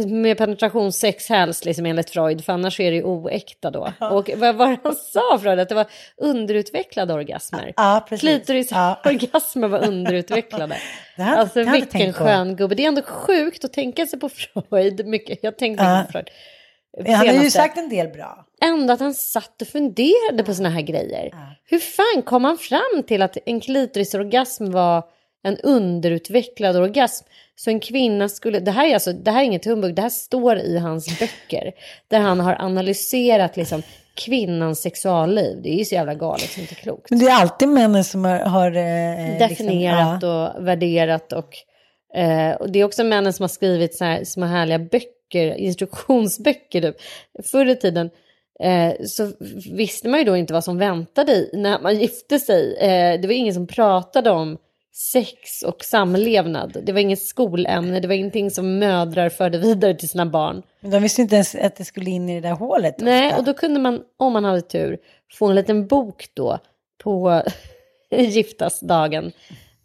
med 0.07 0.37
penetrationssex 0.37 1.29
helst, 1.29 1.65
liksom 1.65 1.85
enligt 1.85 2.09
Freud, 2.09 2.45
för 2.45 2.53
annars 2.53 2.79
är 2.79 2.91
det 2.91 2.97
ju 2.97 3.03
oäkta 3.03 3.71
då. 3.71 3.91
Och 3.99 4.29
vad 4.37 4.55
var 4.55 4.67
det 4.67 4.77
han 4.83 4.95
sa 4.95 5.39
Freud? 5.41 5.59
Att 5.59 5.69
det 5.69 5.75
var 5.75 5.85
underutvecklade 6.17 7.13
orgasmer. 7.13 7.73
Ja, 7.75 8.05
precis. 8.09 8.29
Klitorisorgasmer 8.29 9.67
var 9.67 9.87
underutvecklade. 9.87 10.77
Det 11.17 11.23
hade- 11.23 11.41
alltså 11.41 11.63
det 11.63 11.71
vilken 11.71 12.13
på. 12.13 12.19
skön 12.19 12.55
gubbe. 12.55 12.75
Det 12.75 12.83
är 12.83 12.87
ändå 12.87 13.01
sjukt 13.01 13.65
att 13.65 13.73
tänka 13.73 14.05
sig 14.05 14.19
på 14.19 14.29
Freud. 14.69 15.05
Mycket. 15.07 15.39
Jag 15.41 15.57
tänkte 15.57 15.83
Ja. 15.83 16.03
på 16.05 16.11
Freud. 16.11 16.29
Han 16.97 17.15
har 17.15 17.25
ju 17.25 17.31
Senaste. 17.31 17.51
sagt 17.51 17.77
en 17.77 17.89
del 17.89 18.07
bra. 18.07 18.45
Ändå 18.61 18.93
att 18.93 18.99
han 18.99 19.13
satt 19.13 19.61
och 19.61 19.67
funderade 19.67 20.43
på 20.45 20.53
såna 20.53 20.69
här 20.69 20.81
grejer. 20.81 21.31
Hur 21.69 21.79
fan 21.79 22.21
kom 22.23 22.43
han 22.43 22.57
fram 22.57 23.03
till 23.07 23.21
att 23.21 23.37
en 23.45 23.61
klitorisorgasm 23.61 24.71
var 24.71 25.03
en 25.43 25.57
underutvecklad 25.57 26.75
orgasm? 26.75 27.25
Så 27.55 27.69
en 27.69 27.79
kvinna 27.79 28.29
skulle, 28.29 28.59
det 28.59 28.71
här 28.71 28.87
är 28.87 28.93
alltså, 28.93 29.13
det 29.13 29.31
här 29.31 29.41
är 29.41 29.45
inget 29.45 29.65
humbug, 29.65 29.95
det 29.95 30.01
här 30.01 30.09
står 30.09 30.57
i 30.57 30.77
hans 30.77 31.19
böcker. 31.19 31.71
Där 32.07 32.19
han 32.19 32.39
har 32.39 32.55
analyserat 32.59 33.57
liksom 33.57 33.83
kvinnans 34.15 34.81
sexualliv. 34.81 35.61
Det 35.61 35.69
är 35.69 35.77
ju 35.77 35.85
så 35.85 35.95
jävla 35.95 36.13
galet 36.13 36.49
så 36.49 36.61
inte 36.61 36.75
klokt. 36.75 37.09
Men 37.09 37.19
det 37.19 37.25
är 37.25 37.41
alltid 37.41 37.69
männen 37.69 38.03
som 38.03 38.25
har, 38.25 38.39
har 38.39 38.67
eh, 38.67 39.49
Definierat 39.49 40.13
liksom, 40.13 40.29
ja. 40.29 40.55
och 40.55 40.67
värderat 40.67 41.33
och, 41.33 41.55
eh, 42.15 42.51
och 42.55 42.71
det 42.71 42.79
är 42.79 42.83
också 42.83 43.03
männen 43.03 43.33
som 43.33 43.43
har 43.43 43.47
skrivit 43.47 43.95
så 43.95 44.05
här 44.05 44.23
små 44.23 44.45
härliga 44.45 44.79
böcker, 44.79 45.55
instruktionsböcker 45.55 46.81
typ. 46.81 46.95
Förr 47.43 47.65
i 47.65 47.75
tiden 47.75 48.09
eh, 48.59 49.05
så 49.05 49.31
visste 49.71 50.09
man 50.09 50.19
ju 50.19 50.25
då 50.25 50.37
inte 50.37 50.53
vad 50.53 50.63
som 50.63 50.77
väntade 50.77 51.31
i 51.31 51.49
när 51.53 51.79
man 51.79 51.99
gifte 51.99 52.39
sig. 52.39 52.77
Eh, 52.77 53.21
det 53.21 53.27
var 53.27 53.33
ingen 53.33 53.53
som 53.53 53.67
pratade 53.67 54.29
om 54.29 54.57
sex 54.95 55.61
och 55.61 55.83
samlevnad. 55.83 56.77
Det 56.83 56.91
var 56.91 56.99
inget 56.99 57.21
skolämne, 57.21 57.99
det 57.99 58.07
var 58.07 58.15
ingenting 58.15 58.51
som 58.51 58.79
mödrar 58.79 59.29
förde 59.29 59.57
vidare 59.57 59.93
till 59.93 60.09
sina 60.09 60.25
barn. 60.25 60.63
Men 60.79 60.91
de 60.91 61.01
visste 61.01 61.21
inte 61.21 61.35
ens 61.35 61.55
att 61.55 61.75
det 61.75 61.85
skulle 61.85 62.09
in 62.09 62.29
i 62.29 62.41
det 62.41 62.47
där 62.47 62.55
hålet. 62.55 62.99
Nej, 62.99 63.27
ofta. 63.27 63.37
och 63.37 63.43
då 63.43 63.53
kunde 63.53 63.79
man, 63.79 64.01
om 64.17 64.33
man 64.33 64.45
hade 64.45 64.61
tur, 64.61 64.97
få 65.33 65.47
en 65.47 65.55
liten 65.55 65.87
bok 65.87 66.25
då 66.33 66.59
på 67.03 67.43
giftasdagen. 68.09 69.31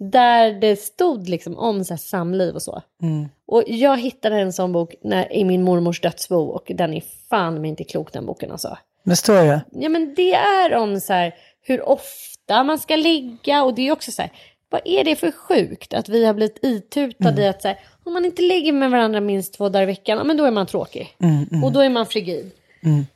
Där 0.03 0.53
det 0.53 0.77
stod 0.77 1.29
liksom 1.29 1.59
om 1.59 1.85
så 1.85 1.97
samliv 1.97 2.55
och 2.55 2.63
så. 2.63 2.83
Mm. 3.03 3.29
Och 3.47 3.63
jag 3.67 4.01
hittade 4.01 4.37
en 4.37 4.53
sån 4.53 4.73
bok 4.73 4.95
när, 5.03 5.33
i 5.33 5.45
min 5.45 5.63
mormors 5.63 6.01
dödsbo 6.01 6.37
och 6.37 6.73
den 6.75 6.95
är 6.95 7.03
fan 7.31 7.61
mig 7.61 7.71
inte 7.71 7.85
klok 7.85 8.13
den 8.13 8.27
boken 8.27 8.53
alltså. 8.53 8.79
Vad 9.03 9.19
står 9.19 9.35
det? 9.35 9.61
Ja 9.71 9.89
men 9.89 10.15
det 10.15 10.35
är 10.35 10.75
om 10.75 11.01
så 11.01 11.13
här 11.13 11.35
hur 11.63 11.89
ofta 11.89 12.65
man 12.65 12.79
ska 12.79 12.97
ligga 12.97 13.63
och 13.63 13.75
det 13.75 13.89
är 13.89 13.93
också 13.93 14.13
så 14.13 14.23
här. 14.23 14.33
Vad 14.69 14.81
är 14.85 15.05
det 15.05 15.17
för 15.17 15.31
sjukt 15.31 15.95
att 15.95 16.09
vi 16.09 16.25
har 16.25 16.35
blivit 16.35 16.65
itutade 16.65 17.43
i 17.43 17.49
att 17.49 17.63
så 17.63 17.69
här, 17.69 17.79
om 18.05 18.13
man 18.13 18.25
inte 18.25 18.43
ligger 18.43 18.73
med 18.73 18.91
varandra 18.91 19.21
minst 19.21 19.55
två 19.55 19.69
dagar 19.69 19.83
i 19.83 19.87
veckan, 19.87 20.27
men 20.27 20.37
då 20.37 20.45
är 20.45 20.51
man 20.51 20.67
tråkig. 20.67 21.17
Och 21.65 21.73
då 21.73 21.81
är 21.81 21.89
man 21.89 22.07
frigid. 22.07 22.51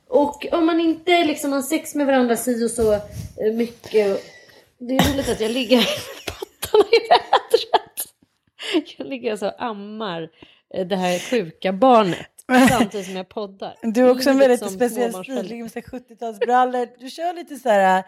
Och 0.09 0.45
om 0.51 0.65
man 0.65 0.79
inte 0.79 1.23
liksom 1.23 1.51
har 1.51 1.61
sex 1.61 1.95
med 1.95 2.05
varandra 2.05 2.35
si 2.35 2.65
och 2.65 2.71
så 2.71 2.93
eh, 2.93 3.53
mycket. 3.53 4.23
Det 4.77 4.95
är 4.95 5.13
roligt 5.13 5.29
att 5.29 5.41
jag 5.41 5.51
ligger 5.51 5.87
med 6.77 7.09
pattarna 7.09 7.59
i 7.61 7.69
vädret. 8.69 8.97
Jag 8.97 9.07
ligger 9.07 9.31
alltså 9.31 9.45
och 9.45 9.63
ammar 9.63 10.29
eh, 10.73 10.87
det 10.87 10.95
här 10.95 11.19
sjuka 11.19 11.73
barnet 11.73 12.27
samtidigt 12.69 13.05
som 13.05 13.15
jag 13.15 13.29
poddar. 13.29 13.75
Du 13.81 14.03
har 14.03 14.11
också 14.11 14.29
en 14.29 14.37
väldigt 14.37 14.59
som 14.59 14.69
speciell 14.69 15.13
stil, 15.13 15.41
ligger 15.43 15.63
med 15.63 15.71
så 15.71 15.79
här 15.79 15.99
70-talsbrallor. 15.99 16.87
Du 16.99 17.09
kör 17.09 17.33
lite 17.33 17.55
så 17.55 17.69
här 17.69 17.79
en 17.97 18.03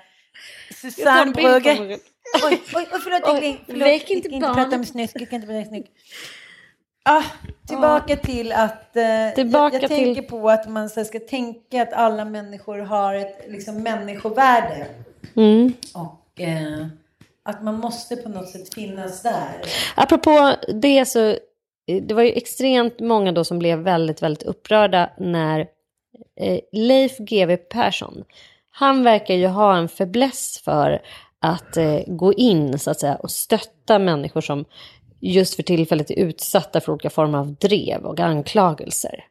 Susanne 0.76 1.32
Brugge. 1.32 1.78
Oj, 1.80 2.00
oj, 2.44 2.60
oj 2.76 2.86
förlåt, 3.04 3.22
förlåt. 3.64 3.82
väck 3.82 4.10
inte 4.10 4.28
inte 4.28 4.48
barn. 4.48 4.56
prata 4.56 4.78
med 4.78 4.88
snusk, 4.88 5.16
jag 5.22 5.30
kan 5.30 5.36
inte 5.36 5.48
prata 5.48 5.58
med 5.60 5.68
snusk. 5.68 5.88
Ah, 7.10 7.24
tillbaka 7.68 8.16
till 8.16 8.52
att 8.52 8.96
eh, 8.98 9.04
Tillbaka 9.36 9.76
jag, 9.76 9.84
jag 9.84 9.90
till- 9.90 9.98
tänker 10.06 10.22
på 10.22 10.50
att 10.50 10.70
man 10.70 10.90
så 10.90 11.00
här, 11.00 11.06
ska 11.06 11.20
tänka 11.20 11.82
att 11.82 11.94
alla 11.94 12.26
människor 12.26 12.78
har 12.78 13.16
ett 13.16 13.46
liksom, 13.48 13.84
människovärde. 13.84 14.88
Mm. 15.36 15.74
Och 15.94 16.42
eh, 16.42 16.88
att 17.48 17.64
man 17.64 17.80
måste 17.80 18.16
på 18.16 18.30
något 18.30 18.50
sätt 18.50 18.74
finnas 18.74 19.22
där. 19.22 19.62
Apropå 19.96 20.56
det 20.74 21.06
så, 21.06 21.30
eh, 21.88 22.04
det 22.04 22.14
var 22.14 22.24
ju 22.24 22.32
extremt 22.32 23.00
många 23.00 23.32
då 23.32 23.44
som 23.44 23.60
blev 23.60 23.80
väldigt, 23.80 24.22
väldigt 24.22 24.44
upprörda 24.44 25.10
när 25.18 25.60
eh, 26.40 26.60
Leif 26.72 27.18
GW 27.18 27.58
Persson, 27.58 28.24
han 28.70 29.04
verkar 29.04 29.34
ju 29.34 29.48
ha 29.48 29.78
en 29.78 29.90
fäbless 29.90 30.62
för 30.64 31.02
att 31.40 31.78
eh, 31.78 32.00
gå 32.08 32.34
in 32.34 32.80
så 32.80 32.92
att 32.92 33.00
säga 33.00 33.16
och 33.16 33.32
stötta 33.32 34.00
människor 34.00 34.42
som 34.42 34.66
just 35.20 35.56
för 35.56 35.64
tillfället 35.64 36.12
är 36.12 36.16
utsatta 36.16 36.82
för 36.82 36.92
olika 36.92 37.10
former 37.10 37.38
av 37.38 37.56
drev 37.56 38.06
och 38.06 38.20
anklagelser. 38.20 39.26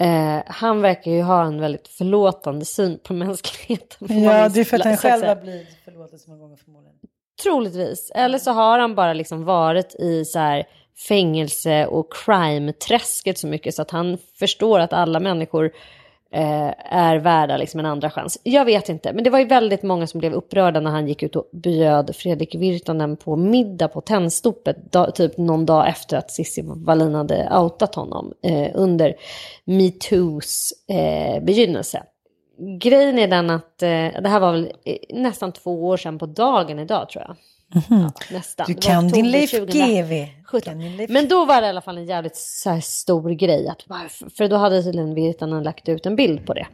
Eh, 0.00 0.42
han 0.46 0.80
verkar 0.80 1.10
ju 1.10 1.22
ha 1.22 1.44
en 1.44 1.60
väldigt 1.60 1.88
förlåtande 1.88 2.64
syn 2.64 2.98
på 3.02 3.12
mänskligheten. 3.12 4.22
Ja, 4.22 4.48
det 4.48 4.60
är 4.60 4.64
för 4.64 4.76
att 4.76 4.84
han 4.84 4.96
själv 4.96 5.24
har 5.24 5.36
blivit 5.36 5.76
förlåten 5.84 6.18
så 6.18 6.30
många 6.30 6.42
gånger 6.42 6.56
förmodligen. 6.56 6.96
Troligtvis. 7.42 8.12
Eller 8.14 8.38
så 8.38 8.50
har 8.50 8.78
han 8.78 8.94
bara 8.94 9.12
liksom 9.12 9.44
varit 9.44 9.94
i 9.94 10.24
så 10.24 10.38
här 10.38 10.66
fängelse 11.08 11.86
och 11.86 12.12
crime-träsket 12.12 13.38
så 13.38 13.46
mycket 13.46 13.74
så 13.74 13.82
att 13.82 13.90
han 13.90 14.18
förstår 14.38 14.80
att 14.80 14.92
alla 14.92 15.20
människor 15.20 15.70
eh, 16.32 16.94
är 16.94 17.16
värda 17.16 17.56
liksom 17.56 17.80
en 17.80 17.86
andra 17.86 18.10
chans. 18.10 18.38
Jag 18.42 18.64
vet 18.64 18.88
inte, 18.88 19.12
men 19.12 19.24
det 19.24 19.30
var 19.30 19.38
ju 19.38 19.44
väldigt 19.44 19.82
många 19.82 20.06
som 20.06 20.20
blev 20.20 20.32
upprörda 20.32 20.80
när 20.80 20.90
han 20.90 21.08
gick 21.08 21.22
ut 21.22 21.36
och 21.36 21.48
bjöd 21.52 22.16
Fredrik 22.16 22.54
Virtanen 22.54 23.16
på 23.16 23.36
middag 23.36 23.88
på 23.88 24.00
Tennstopet, 24.00 24.92
da, 24.92 25.10
typ 25.10 25.38
någon 25.38 25.66
dag 25.66 25.88
efter 25.88 26.16
att 26.16 26.30
Cissi 26.30 26.62
Wallin 26.64 27.14
hade 27.14 27.58
outat 27.58 27.94
honom 27.94 28.32
eh, 28.42 28.70
under 28.74 29.14
metoos 29.64 30.72
eh, 30.88 31.44
begynnelse. 31.44 32.02
Grejen 32.80 33.18
är 33.18 33.28
den 33.28 33.50
att 33.50 33.82
eh, 33.82 33.88
det 34.22 34.28
här 34.28 34.40
var 34.40 34.52
väl 34.52 34.72
eh, 34.84 34.96
nästan 35.10 35.52
två 35.52 35.86
år 35.86 35.96
sedan 35.96 36.18
på 36.18 36.26
dagen 36.26 36.78
idag 36.78 37.08
tror 37.08 37.24
jag. 37.26 37.36
Ja, 37.88 38.12
nästan. 38.32 38.66
Du 38.68 38.74
kan 38.74 39.08
din 39.08 39.30
Leif 39.30 39.50
2000. 39.50 39.80
GW. 39.80 40.26
17. 40.44 40.60
Kan 40.60 40.78
din 40.78 40.96
Leif- 40.96 41.12
Men 41.12 41.28
då 41.28 41.44
var 41.44 41.60
det 41.60 41.66
i 41.66 41.70
alla 41.70 41.80
fall 41.80 41.98
en 41.98 42.06
jävligt 42.06 42.36
så 42.36 42.80
stor 42.82 43.30
grej. 43.30 43.68
Att, 43.68 43.82
för 44.36 44.48
då 44.48 44.56
hade 44.56 44.82
tydligen 44.82 45.14
Virtanen 45.14 45.62
lagt 45.62 45.88
ut 45.88 46.06
en 46.06 46.16
bild 46.16 46.46
på 46.46 46.54
det. 46.54 46.66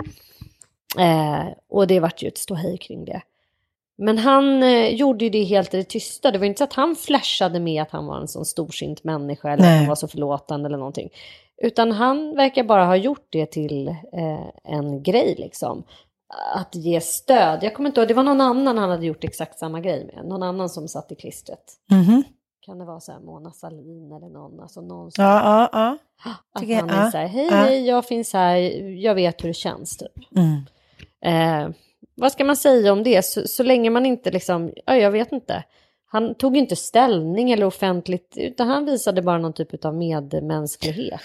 Eh, 0.98 1.44
och 1.70 1.86
det 1.86 2.00
vart 2.00 2.22
ju 2.22 2.28
ett 2.28 2.38
ståhej 2.38 2.78
kring 2.78 3.04
det. 3.04 3.22
Men 3.98 4.18
han 4.18 4.62
eh, 4.62 4.88
gjorde 4.94 5.24
ju 5.24 5.30
det 5.30 5.44
helt 5.44 5.74
i 5.74 5.76
det 5.76 5.84
tysta. 5.84 6.30
Det 6.30 6.38
var 6.38 6.46
inte 6.46 6.58
så 6.58 6.64
att 6.64 6.72
han 6.72 6.96
flashade 6.96 7.60
med 7.60 7.82
att 7.82 7.90
han 7.90 8.06
var 8.06 8.20
en 8.20 8.28
sån 8.28 8.44
storsint 8.44 9.04
människa 9.04 9.52
eller 9.52 9.62
Nej. 9.62 9.72
att 9.72 9.78
han 9.78 9.88
var 9.88 9.94
så 9.94 10.08
förlåtande 10.08 10.66
eller 10.66 10.78
någonting. 10.78 11.10
Utan 11.64 11.92
han 11.92 12.36
verkar 12.36 12.64
bara 12.64 12.84
ha 12.84 12.96
gjort 12.96 13.26
det 13.30 13.46
till 13.46 13.88
eh, 13.88 14.48
en 14.64 15.02
grej 15.02 15.34
liksom. 15.38 15.82
Att 16.54 16.74
ge 16.74 17.00
stöd. 17.00 17.62
Jag 17.62 17.74
kommer 17.74 17.88
inte 17.88 18.00
ihåg, 18.00 18.08
det 18.08 18.14
var 18.14 18.22
någon 18.22 18.40
annan 18.40 18.78
han 18.78 18.90
hade 18.90 19.06
gjort 19.06 19.24
exakt 19.24 19.58
samma 19.58 19.80
grej 19.80 20.10
med. 20.14 20.26
Någon 20.26 20.42
annan 20.42 20.68
som 20.68 20.88
satt 20.88 21.12
i 21.12 21.14
klistret. 21.14 21.72
Mhm. 21.90 22.22
Kan 22.60 22.78
det 22.78 22.84
vara 22.84 23.00
så 23.00 23.12
här 23.12 23.20
Mona 23.20 23.50
Sahlin 23.52 24.12
eller 24.12 24.28
någon? 24.28 24.60
Alltså 24.60 24.80
någon 24.80 25.12
som, 25.12 25.24
Ja, 25.24 25.68
ja, 25.72 25.98
ja. 26.24 26.34
att 26.52 26.60
tycker 26.60 26.80
han 26.80 26.90
är 26.90 27.10
så 27.10 27.18
här, 27.18 27.26
hej, 27.26 27.48
hej, 27.50 27.86
jag 27.86 28.04
finns 28.04 28.32
här, 28.32 28.56
jag 29.04 29.14
vet 29.14 29.44
hur 29.44 29.48
det 29.48 29.54
känns 29.54 29.96
typ. 29.96 30.12
Mm. 30.36 30.64
Eh, 31.24 31.74
vad 32.14 32.32
ska 32.32 32.44
man 32.44 32.56
säga 32.56 32.92
om 32.92 33.02
det? 33.02 33.24
Så, 33.24 33.48
så 33.48 33.62
länge 33.62 33.90
man 33.90 34.06
inte 34.06 34.30
liksom, 34.30 34.72
ja, 34.86 34.96
jag 34.96 35.10
vet 35.10 35.32
inte. 35.32 35.64
Han 36.14 36.34
tog 36.34 36.56
inte 36.56 36.76
ställning 36.76 37.52
eller 37.52 37.66
offentligt, 37.66 38.32
utan 38.36 38.68
han 38.68 38.84
visade 38.84 39.22
bara 39.22 39.38
någon 39.38 39.52
typ 39.52 39.84
av 39.84 39.94
medmänsklighet. 39.94 41.20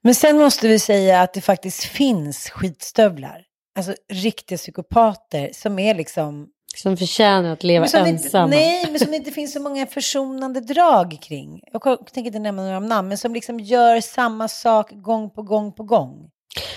Men 0.00 0.14
sen 0.14 0.38
måste 0.38 0.68
vi 0.68 0.78
säga 0.78 1.20
att 1.20 1.34
det 1.34 1.40
faktiskt 1.40 1.84
finns 1.84 2.50
skitstövlar. 2.50 3.44
Alltså 3.76 3.94
riktiga 4.12 4.58
psykopater 4.58 5.50
som 5.54 5.78
är 5.78 5.94
liksom... 5.94 6.48
Som 6.76 6.96
förtjänar 6.96 7.52
att 7.52 7.62
leva 7.62 7.86
som 7.86 8.06
inte, 8.06 8.10
ensamma. 8.10 8.46
nej, 8.46 8.86
men 8.90 8.98
som 8.98 9.10
det 9.10 9.16
inte 9.16 9.30
finns 9.30 9.52
så 9.52 9.60
många 9.60 9.86
försonande 9.86 10.60
drag 10.60 11.18
kring. 11.22 11.60
Jag 11.72 11.82
tänker 11.82 12.26
inte 12.26 12.38
nämna 12.38 12.62
några 12.62 12.80
namn, 12.80 13.08
men 13.08 13.18
som 13.18 13.34
liksom 13.34 13.60
gör 13.60 14.00
samma 14.00 14.48
sak 14.48 14.90
gång 14.90 15.30
på 15.30 15.42
gång 15.42 15.72
på 15.72 15.82
gång. 15.82 16.30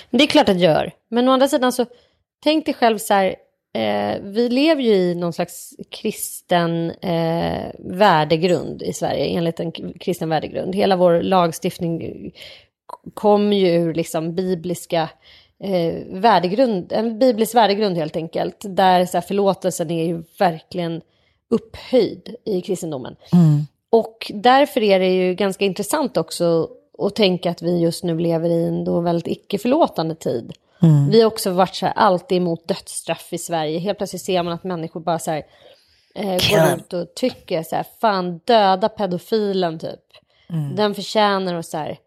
Det 0.09 0.23
är 0.23 0.27
klart 0.27 0.49
att 0.49 0.55
det 0.55 0.63
gör. 0.63 0.91
Men 1.09 1.29
å 1.29 1.31
andra 1.31 1.47
sidan 1.47 1.71
så, 1.71 1.85
tänk 2.43 2.65
dig 2.65 2.73
själv 2.73 2.97
så 2.97 3.13
här, 3.13 3.35
eh, 3.75 4.21
vi 4.21 4.49
lever 4.49 4.81
ju 4.81 4.93
i 4.93 5.15
någon 5.15 5.33
slags 5.33 5.73
kristen 5.89 6.91
eh, 6.91 7.71
värdegrund 7.79 8.81
i 8.81 8.93
Sverige, 8.93 9.25
enligt 9.25 9.59
en 9.59 9.71
kristen 9.99 10.29
värdegrund. 10.29 10.75
Hela 10.75 10.95
vår 10.95 11.21
lagstiftning 11.21 12.31
kommer 13.13 13.57
ju 13.57 13.67
ur 13.67 13.93
liksom 13.93 14.35
bibliska 14.35 15.09
eh, 15.59 15.95
värdegrund, 16.07 16.91
en 16.91 17.19
biblisk 17.19 17.55
värdegrund 17.55 17.97
helt 17.97 18.15
enkelt, 18.15 18.57
där 18.69 19.05
så 19.05 19.17
här, 19.17 19.21
förlåtelsen 19.21 19.91
är 19.91 20.05
ju 20.05 20.23
verkligen 20.39 21.01
upphöjd 21.49 22.35
i 22.45 22.61
kristendomen. 22.61 23.15
Och 23.89 24.31
därför 24.33 24.83
är 24.83 24.99
det 24.99 25.13
ju 25.13 25.35
ganska 25.35 25.65
intressant 25.65 26.17
också 26.17 26.69
att 26.97 27.15
tänka 27.15 27.51
att 27.51 27.61
vi 27.61 27.79
just 27.79 28.03
nu 28.03 28.19
lever 28.19 28.49
i 28.49 28.67
en 28.67 28.85
då 28.85 28.99
väldigt 28.99 29.27
icke-förlåtande 29.27 30.15
tid. 30.15 30.53
Vi 31.11 31.21
har 31.21 31.27
också 31.27 31.51
varit 31.51 31.75
så 31.75 31.85
här, 31.85 31.93
alltid 31.93 32.37
emot 32.37 32.67
dödsstraff 32.67 33.33
i 33.33 33.37
Sverige. 33.37 33.79
Helt 33.79 33.97
plötsligt 33.97 34.21
ser 34.21 34.43
man 34.43 34.53
att 34.53 34.63
människor 34.63 34.99
bara 34.99 35.19
så 35.19 35.31
här, 35.31 35.43
eh, 36.15 36.25
går 36.25 36.77
ut 36.77 36.93
och 36.93 37.15
tycker 37.15 37.63
så 37.63 37.75
här, 37.75 37.85
fan 38.01 38.39
döda 38.45 38.89
pedofilen 38.89 39.79
typ. 39.79 39.99
Den 40.75 40.95
förtjänar 40.95 41.55
och 41.55 41.65
så 41.65 41.77
här. 41.77 41.97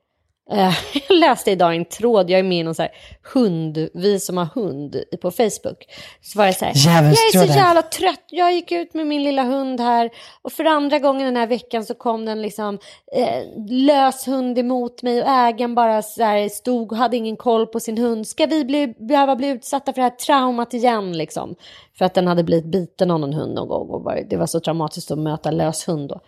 Eh, 0.53 0.74
jag 1.09 1.16
läste 1.16 1.51
idag 1.51 1.76
en 1.76 1.84
tråd, 1.84 2.30
jag 2.30 2.38
är 2.38 2.42
med 2.42 2.59
i 2.59 2.62
någon 2.62 2.74
så 2.74 2.82
här 2.82 2.92
hund, 3.34 3.88
vi 3.94 4.20
som 4.20 4.36
har 4.36 4.44
hund 4.55 4.96
på 5.22 5.30
Facebook. 5.30 5.86
Så 6.20 6.38
var 6.38 6.46
det 6.46 6.53
så 6.53 6.64
här, 6.64 6.72
jag 6.86 7.44
är 7.44 7.46
så 7.46 7.55
jävla 7.55 7.82
trött, 7.82 8.24
jag 8.30 8.55
gick 8.55 8.72
ut 8.72 8.94
med 8.94 9.07
min 9.07 9.22
lilla 9.22 9.42
hund 9.42 9.80
här 9.80 10.11
och 10.42 10.53
för 10.53 10.64
andra 10.64 10.99
gången 10.99 11.26
den 11.26 11.36
här 11.36 11.46
veckan 11.46 11.84
så 11.84 11.94
kom 11.94 12.24
den 12.24 12.42
liksom 12.42 12.78
eh, 13.12 13.42
lös 13.68 14.28
hund 14.28 14.59
emot 14.59 15.03
mig 15.03 15.22
och 15.22 15.28
ägaren 15.28 15.74
bara 15.74 16.03
så 16.03 16.22
här 16.22 16.49
stod 16.49 16.92
och 16.92 16.99
hade 16.99 17.16
ingen 17.16 17.36
koll 17.36 17.66
på 17.66 17.80
sin 17.80 17.99
hund. 17.99 18.26
Ska 18.26 18.46
vi 18.46 18.64
bli, 18.64 18.94
behöva 18.99 19.36
bli 19.36 19.49
utsatta 19.49 19.92
för 19.92 20.01
det 20.01 20.09
här 20.09 20.16
traumat 20.16 20.74
igen 20.74 21.18
liksom? 21.18 21.55
För 21.99 22.05
att 22.05 22.14
den 22.14 22.26
hade 22.26 22.44
blivit 22.44 22.66
biten 22.66 23.11
av 23.11 23.20
någon 23.20 23.32
hund 23.32 23.55
någon 23.55 23.68
gång 23.68 23.88
och 23.88 24.12
det 24.30 24.36
var 24.36 24.46
så 24.46 24.61
traumatiskt 24.61 25.11
att 25.11 25.18
möta 25.18 25.51
lös 25.51 25.88
hund 25.88 26.09
då. 26.09 26.20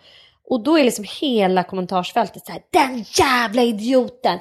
Och 0.51 0.63
då 0.63 0.79
är 0.79 0.85
liksom 0.85 1.05
hela 1.21 1.63
kommentarsfältet 1.63 2.47
så 2.47 2.53
här, 2.53 2.63
den 2.73 3.05
jävla 3.19 3.63
idioten, 3.63 4.39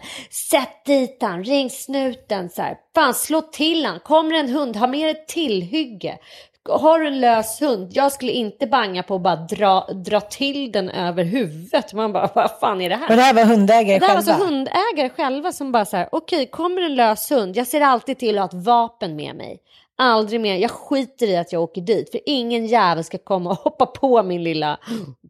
sätt 0.51 0.85
dit 0.85 1.17
han, 1.21 1.43
ring 1.43 1.69
snuten, 1.69 2.49
så 2.49 2.61
här, 2.61 2.77
fan 2.95 3.13
slå 3.13 3.41
till 3.41 3.85
han, 3.85 3.99
kommer 3.99 4.35
en 4.35 4.49
hund, 4.49 4.75
ha 4.75 4.87
med 4.87 5.11
ett 5.11 5.27
tillhygge. 5.27 6.17
Har 6.69 6.99
du 6.99 7.07
en 7.07 7.19
lös 7.19 7.61
hund, 7.61 7.91
jag 7.93 8.11
skulle 8.11 8.31
inte 8.31 8.67
banga 8.67 9.03
på 9.03 9.15
att 9.15 9.21
bara 9.21 9.35
dra, 9.35 9.87
dra 10.05 10.21
till 10.21 10.71
den 10.71 10.89
över 10.89 11.23
huvudet. 11.23 11.93
Man 11.93 12.13
bara, 12.13 12.29
vad 12.35 12.51
fan 12.59 12.81
är 12.81 12.89
det 12.89 12.95
här? 12.95 13.09
Och 13.09 13.15
det 13.15 13.21
här 13.21 13.33
var 13.33 13.43
hundägare 13.43 13.99
Det 13.99 14.05
här 14.05 14.15
var 14.15 14.21
själva. 14.21 14.39
så 14.39 14.45
hundägare 14.45 15.09
själva 15.09 15.51
som 15.51 15.71
bara 15.71 15.85
så 15.85 15.97
här, 15.97 16.09
okej, 16.11 16.45
kommer 16.45 16.81
en 16.81 16.95
lös 16.95 17.31
hund, 17.31 17.57
jag 17.57 17.67
ser 17.67 17.81
alltid 17.81 18.19
till 18.19 18.37
att 18.37 18.51
ha 18.51 18.59
ett 18.59 18.65
vapen 18.65 19.15
med 19.15 19.35
mig. 19.35 19.59
Aldrig 20.01 20.41
mer, 20.41 20.55
jag 20.55 20.71
skiter 20.71 21.27
i 21.27 21.37
att 21.37 21.53
jag 21.53 21.61
åker 21.61 21.81
dit, 21.81 22.11
för 22.11 22.19
ingen 22.25 22.65
jävel 22.65 23.03
ska 23.03 23.17
komma 23.17 23.49
och 23.49 23.57
hoppa 23.57 23.85
på 23.85 24.23
min 24.23 24.43
lilla 24.43 24.79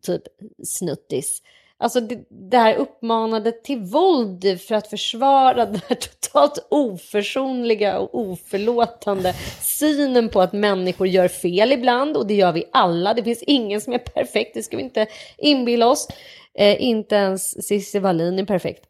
typ 0.02 0.22
snuttis. 0.64 1.42
Alltså 1.78 2.00
det, 2.00 2.20
det 2.30 2.58
här 2.58 2.76
uppmanade 2.76 3.52
till 3.52 3.80
våld 3.80 4.62
för 4.62 4.76
att 4.76 4.88
försvara 4.88 5.66
den 5.66 5.82
här 5.88 5.96
totalt 5.96 6.68
oförsonliga 6.70 8.00
och 8.00 8.20
oförlåtande 8.20 9.34
synen 9.62 10.30
på 10.30 10.42
att 10.42 10.54
människor 10.54 11.08
gör 11.08 11.28
fel 11.28 11.72
ibland 11.72 12.18
och 12.18 12.28
det 12.28 12.36
gör 12.36 12.52
vi 12.52 12.64
alla. 12.72 13.14
Det 13.14 13.24
finns 13.24 13.44
ingen 13.44 13.82
som 13.82 13.94
är 13.94 13.98
perfekt, 13.98 14.54
det 14.54 14.64
ska 14.64 14.78
vi 14.78 14.84
inte 14.84 15.08
inbilla 15.38 15.88
oss. 15.88 16.08
Eh, 16.54 16.84
inte 16.84 17.16
ens 17.16 17.68
Cissi 17.68 18.00
Wallin 18.00 18.40
är 18.40 18.46
perfekt. 18.46 18.86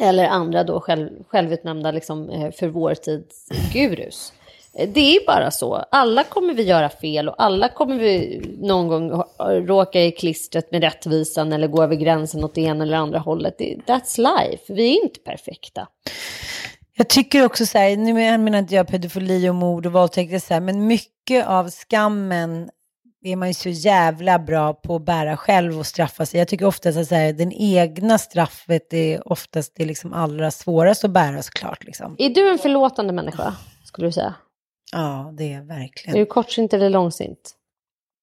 Eller 0.00 0.26
andra 0.28 0.64
då 0.64 0.80
själv, 0.80 1.10
självutnämnda 1.28 1.90
liksom, 1.90 2.30
eh, 2.30 2.52
för 2.52 2.68
vår 2.68 2.94
tids 2.94 3.48
gurus. 3.72 4.32
Det 4.72 5.16
är 5.16 5.26
bara 5.26 5.50
så. 5.50 5.74
Alla 5.90 6.24
kommer 6.24 6.54
vi 6.54 6.62
göra 6.62 6.88
fel 6.88 7.28
och 7.28 7.42
alla 7.42 7.68
kommer 7.68 7.98
vi 7.98 8.42
någon 8.60 8.88
gång 8.88 9.22
råka 9.66 10.04
i 10.04 10.12
klistret 10.12 10.72
med 10.72 10.82
rättvisan 10.82 11.52
eller 11.52 11.68
gå 11.68 11.82
över 11.82 11.96
gränsen 11.96 12.44
åt 12.44 12.54
det 12.54 12.60
ena 12.60 12.84
eller 12.84 12.96
andra 12.96 13.18
hållet. 13.18 13.58
That's 13.58 14.18
life. 14.18 14.72
Vi 14.72 14.98
är 14.98 15.04
inte 15.04 15.20
perfekta. 15.20 15.86
Jag 16.96 17.08
tycker 17.08 17.44
också 17.44 17.66
så 17.66 17.78
här, 17.78 17.96
nu 17.96 18.12
menar 18.12 18.58
inte 18.58 18.74
jag 18.74 18.88
pedofili 18.88 19.48
och 19.48 19.54
mord 19.54 19.86
och 19.86 19.92
så 20.14 20.20
här, 20.20 20.60
men 20.60 20.86
mycket 20.86 21.46
av 21.46 21.70
skammen 21.70 22.70
är 23.24 23.36
man 23.36 23.48
ju 23.48 23.54
så 23.54 23.68
jävla 23.68 24.38
bra 24.38 24.74
på 24.74 24.96
att 24.96 25.04
bära 25.04 25.36
själv 25.36 25.78
och 25.78 25.86
straffa 25.86 26.26
sig. 26.26 26.38
Jag 26.38 26.48
tycker 26.48 26.66
oftast 26.66 26.98
att 26.98 27.06
så 27.06 27.14
här, 27.14 27.32
den 27.32 27.52
egna 27.52 28.18
straffet 28.18 28.92
är 28.92 29.32
oftast 29.32 29.72
det 29.76 29.84
liksom 29.84 30.12
allra 30.12 30.50
svårast 30.50 31.04
att 31.04 31.10
bära 31.10 31.42
såklart. 31.42 31.84
Liksom. 31.84 32.16
Är 32.18 32.28
du 32.28 32.50
en 32.50 32.58
förlåtande 32.58 33.12
människa, 33.12 33.54
skulle 33.84 34.08
du 34.08 34.12
säga? 34.12 34.34
Ja, 34.92 35.34
det 35.36 35.52
är 35.52 35.58
Är 35.58 35.62
verkligen. 35.62 36.18
du 36.18 36.26
kortsint 36.26 36.72
eller 36.72 36.90
långsint? 36.90 37.56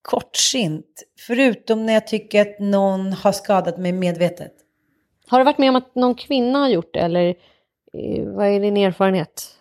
kortsint. 0.02 1.04
Förutom 1.20 1.86
när 1.86 1.94
jag 1.94 2.08
tycker 2.08 2.42
att 2.42 2.60
någon 2.60 3.14
har 3.14 3.32
skadat 3.32 3.78
mig 3.78 3.92
medvetet. 3.92 4.54
Har 5.28 5.40
du 5.40 5.46
varit 5.46 5.58
med 5.58 5.70
om 5.70 5.76
att 5.76 5.96
någon 5.96 6.16
kvinna 6.16 6.60
har 6.60 6.70
gjort 6.70 6.94
det 6.94 7.00
eller 7.00 7.30
eh, 7.94 8.24
vad 8.26 8.48
är 8.48 8.60
din 8.60 8.78
erfarenhet? 8.78 9.56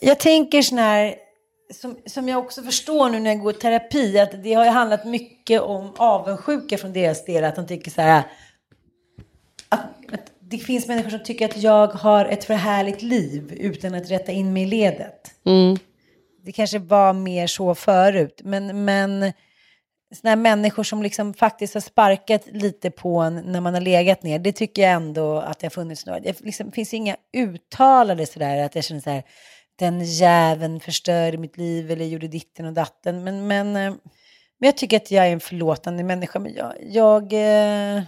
Jag 0.00 0.20
tänker 0.20 0.62
sån 0.62 0.78
här, 0.78 1.14
som, 1.74 1.96
som 2.06 2.28
jag 2.28 2.38
också 2.38 2.62
förstår 2.62 3.10
nu 3.10 3.20
när 3.20 3.30
jag 3.30 3.40
går 3.40 3.54
i 3.56 3.58
terapi, 3.58 4.18
att 4.18 4.42
det 4.42 4.54
har 4.54 4.64
ju 4.64 4.70
handlat 4.70 5.04
mycket 5.04 5.60
om 5.60 5.92
avundsjuka 5.96 6.78
från 6.78 6.92
deras 6.92 7.24
del. 7.24 7.44
Att 7.44 7.56
de 7.56 7.66
tycker 7.66 7.90
så 7.90 8.00
här, 8.00 8.22
att, 9.68 9.80
att 10.12 10.32
det 10.58 10.64
finns 10.64 10.88
människor 10.88 11.10
som 11.10 11.22
tycker 11.22 11.44
att 11.44 11.62
jag 11.62 11.86
har 11.86 12.24
ett 12.24 12.44
för 12.44 12.54
härligt 12.54 13.02
liv 13.02 13.52
utan 13.60 13.94
att 13.94 14.10
rätta 14.10 14.32
in 14.32 14.52
mig 14.52 14.62
i 14.62 14.66
ledet. 14.66 15.30
Mm. 15.46 15.76
Det 16.44 16.52
kanske 16.52 16.78
var 16.78 17.12
mer 17.12 17.46
så 17.46 17.74
förut, 17.74 18.40
men, 18.44 18.84
men 18.84 19.32
sådana 20.14 20.36
människor 20.36 20.82
som 20.82 21.02
liksom 21.02 21.34
faktiskt 21.34 21.74
har 21.74 21.80
sparkat 21.80 22.46
lite 22.46 22.90
på 22.90 23.18
en 23.18 23.34
när 23.34 23.60
man 23.60 23.74
har 23.74 23.80
legat 23.80 24.22
ner, 24.22 24.38
det 24.38 24.52
tycker 24.52 24.82
jag 24.82 24.92
ändå 24.92 25.38
att 25.38 25.58
det 25.58 25.66
har 25.66 25.70
funnits 25.70 26.06
några. 26.06 26.20
Det 26.20 26.40
liksom, 26.40 26.72
finns 26.72 26.94
inga 26.94 27.16
uttalade 27.36 28.26
sådär 28.26 28.64
att 28.64 28.74
jag 28.74 28.84
känner 28.84 29.00
så 29.00 29.10
här, 29.10 29.22
den 29.78 30.04
jäveln 30.04 30.80
förstörde 30.80 31.38
mitt 31.38 31.56
liv 31.56 31.90
eller 31.90 32.04
gjorde 32.04 32.28
ditten 32.28 32.66
och 32.66 32.72
datten. 32.72 33.24
Men, 33.24 33.46
men, 33.46 33.66
eh, 33.66 33.94
men 34.58 34.66
jag 34.66 34.76
tycker 34.76 34.96
att 34.96 35.10
jag 35.10 35.26
är 35.26 35.32
en 35.32 35.40
förlåtande 35.40 36.04
människa. 36.04 36.38
Men 36.38 36.54
jag, 36.54 36.74
jag 36.80 37.32
eh, 37.32 38.02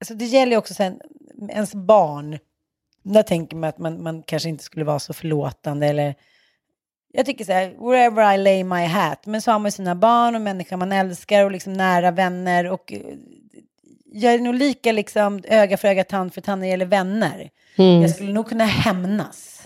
alltså 0.00 0.14
det 0.14 0.24
gäller 0.24 0.52
ju 0.52 0.58
också 0.58 0.74
sen, 0.74 1.00
ens 1.48 1.74
barn. 1.74 2.38
Där 3.02 3.22
tänker 3.22 3.56
man 3.56 3.68
att 3.68 3.78
man, 3.78 4.02
man 4.02 4.22
kanske 4.22 4.48
inte 4.48 4.64
skulle 4.64 4.84
vara 4.84 4.98
så 4.98 5.12
förlåtande 5.12 5.86
eller 5.86 6.14
jag 7.12 7.26
tycker 7.26 7.44
så 7.44 7.52
här, 7.52 7.74
wherever 7.78 8.34
I 8.34 8.38
lay 8.38 8.64
my 8.64 8.84
hat. 8.84 9.26
Men 9.26 9.42
så 9.42 9.50
har 9.50 9.58
man 9.58 9.72
sina 9.72 9.94
barn 9.94 10.34
och 10.34 10.40
människor 10.40 10.76
man 10.76 10.92
älskar 10.92 11.44
och 11.44 11.50
liksom 11.50 11.72
nära 11.72 12.10
vänner. 12.10 12.66
Och 12.66 12.92
eh, 12.92 13.00
jag 14.12 14.34
är 14.34 14.38
nog 14.38 14.54
lika 14.54 14.92
liksom 14.92 15.40
öga 15.44 15.76
för 15.76 15.88
öga, 15.88 16.04
tand 16.04 16.34
för 16.34 16.40
tand 16.40 16.60
när 16.60 16.66
det 16.66 16.70
gäller 16.70 16.86
vänner. 16.86 17.50
Mm. 17.76 18.02
Jag 18.02 18.10
skulle 18.10 18.32
nog 18.32 18.48
kunna 18.48 18.64
hämnas. 18.64 19.62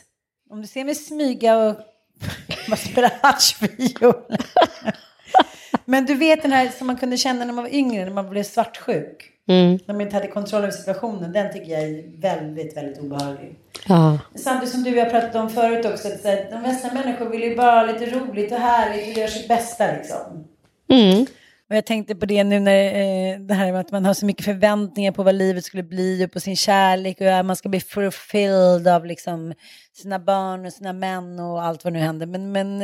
Om 0.50 0.60
du 0.60 0.66
ser 0.66 0.84
mig 0.84 0.94
smyga 0.94 1.56
och 1.58 1.76
bara 2.68 2.76
spela 2.76 3.10
haschfiol. 3.22 4.14
Men 5.84 6.06
du 6.06 6.14
vet 6.14 6.42
den 6.42 6.52
här 6.52 6.68
som 6.68 6.86
man 6.86 6.96
kunde 6.96 7.16
känna 7.16 7.44
när 7.44 7.52
man 7.52 7.64
var 7.64 7.74
yngre, 7.74 8.04
när 8.04 8.12
man 8.12 8.30
blev 8.30 8.42
svartsjuk. 8.42 9.29
Mm. 9.48 9.78
När 9.86 9.94
man 9.94 10.00
inte 10.00 10.16
hade 10.16 10.28
kontroll 10.28 10.62
över 10.62 10.72
situationen. 10.72 11.32
Den 11.32 11.52
tycker 11.52 11.72
jag 11.72 11.82
är 11.82 12.20
väldigt, 12.20 12.76
väldigt 12.76 12.98
obehaglig. 12.98 13.58
Ja. 13.88 14.18
Samtidigt 14.34 14.74
som 14.74 14.82
du 14.82 14.90
och 14.90 14.96
jag 14.96 15.10
pratat 15.10 15.34
om 15.34 15.50
förut 15.50 15.86
också, 15.86 16.08
att 16.08 16.24
här, 16.24 16.50
de 16.50 16.62
flesta 16.62 16.94
människor 16.94 17.26
vill 17.26 17.42
ju 17.42 17.56
bara 17.56 17.80
ha 17.80 17.86
lite 17.86 18.06
roligt 18.06 18.52
och 18.52 18.58
härligt 18.58 19.08
och 19.08 19.18
göra 19.18 19.30
sitt 19.30 19.48
bästa 19.48 19.92
liksom. 19.92 20.44
Mm. 20.88 21.26
Och 21.70 21.76
jag 21.76 21.86
tänkte 21.86 22.14
på 22.14 22.26
det 22.26 22.44
nu 22.44 22.60
när 22.60 22.84
eh, 22.84 23.40
det 23.40 23.54
här 23.54 23.72
med 23.72 23.80
att 23.80 23.92
man 23.92 24.04
har 24.04 24.14
så 24.14 24.26
mycket 24.26 24.44
förväntningar 24.44 25.12
på 25.12 25.22
vad 25.22 25.34
livet 25.34 25.64
skulle 25.64 25.82
bli 25.82 26.26
och 26.26 26.32
på 26.32 26.40
sin 26.40 26.56
kärlek 26.56 27.20
och 27.20 27.26
ja, 27.26 27.42
man 27.42 27.56
ska 27.56 27.68
bli 27.68 27.80
fulfilled 27.80 28.88
av 28.88 29.06
liksom 29.06 29.54
sina 29.92 30.18
barn 30.18 30.66
och 30.66 30.72
sina 30.72 30.92
män 30.92 31.40
och 31.40 31.62
allt 31.62 31.84
vad 31.84 31.92
nu 31.92 31.98
händer. 31.98 32.26
Men, 32.26 32.52
men 32.52 32.82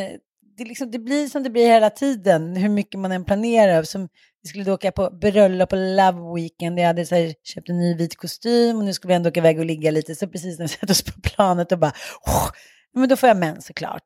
det, 0.56 0.64
liksom, 0.64 0.90
det 0.90 0.98
blir 0.98 1.26
som 1.26 1.42
det 1.42 1.50
blir 1.50 1.66
hela 1.66 1.90
tiden, 1.90 2.56
hur 2.56 2.68
mycket 2.68 3.00
man 3.00 3.12
än 3.12 3.24
planerar. 3.24 3.82
Som, 3.82 4.08
vi 4.42 4.48
skulle 4.48 4.72
åka 4.72 4.92
på 4.92 5.10
bröllop 5.10 5.70
på 5.70 5.76
Love 5.76 6.34
Weekend. 6.34 6.78
Jag 6.78 6.86
hade 6.86 7.06
så 7.06 7.14
här, 7.14 7.34
köpt 7.42 7.68
en 7.68 7.78
ny 7.78 7.94
vit 7.94 8.16
kostym 8.16 8.76
och 8.78 8.84
nu 8.84 8.92
skulle 8.92 9.08
vi 9.08 9.14
ändå 9.16 9.28
åka 9.28 9.40
iväg 9.40 9.58
och 9.58 9.64
ligga 9.64 9.90
lite. 9.90 10.14
Så 10.14 10.28
precis 10.28 10.58
när 10.58 10.64
vi 10.64 10.68
sätter 10.72 10.90
oss 10.90 11.02
på 11.02 11.20
planet 11.20 11.72
och 11.72 11.78
bara, 11.78 11.92
oh, 12.26 12.50
men 12.94 13.08
då 13.08 13.16
får 13.16 13.28
jag 13.28 13.36
mens 13.36 13.66
såklart. 13.66 14.02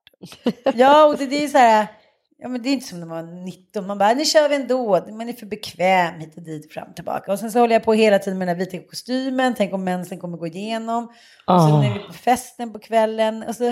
ja, 0.75 1.05
och 1.05 1.17
det, 1.19 1.27
det 1.27 1.45
är 1.45 1.49
så 1.49 1.59
här, 1.59 1.87
ja 2.39 2.49
men 2.49 2.63
det 2.63 2.69
är 2.69 2.73
inte 2.73 2.87
som 2.87 3.01
när 3.01 3.07
man 3.07 3.27
var 3.27 3.45
19, 3.45 3.87
man 3.87 3.99
bara, 3.99 4.15
nu 4.15 4.25
kör 4.25 4.49
vi 4.49 4.55
ändå, 4.55 5.07
man 5.11 5.29
är 5.29 5.33
för 5.33 5.47
bekväm 5.47 6.21
hit 6.21 6.37
och 6.37 6.43
dit, 6.43 6.73
fram 6.73 6.89
och 6.89 6.97
tillbaka. 6.97 7.33
Och 7.33 7.39
sen 7.39 7.53
så 7.53 7.59
håller 7.59 7.75
jag 7.75 7.85
på 7.85 7.93
hela 7.93 8.19
tiden 8.19 8.39
med 8.39 8.49
den 8.49 8.57
här 8.57 8.65
vita 8.65 8.87
kostymen, 8.87 9.55
tänk 9.57 9.73
om 9.73 9.85
mensen 9.85 10.19
kommer 10.19 10.39
gå 10.39 10.47
igenom. 10.47 11.05
Och 11.05 11.13
så 11.47 11.53
Ah. 11.53 11.81
när 11.83 11.95
vi 11.95 12.01
är 12.01 12.07
på 12.07 12.13
festen 12.13 12.73
på 12.73 12.79
kvällen, 12.79 13.43
och 13.43 13.57
så, 13.57 13.71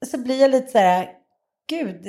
och 0.00 0.06
så 0.10 0.18
blir 0.18 0.40
jag 0.40 0.50
lite 0.50 0.68
så 0.68 0.78
här, 0.78 1.17
gud, 1.68 2.08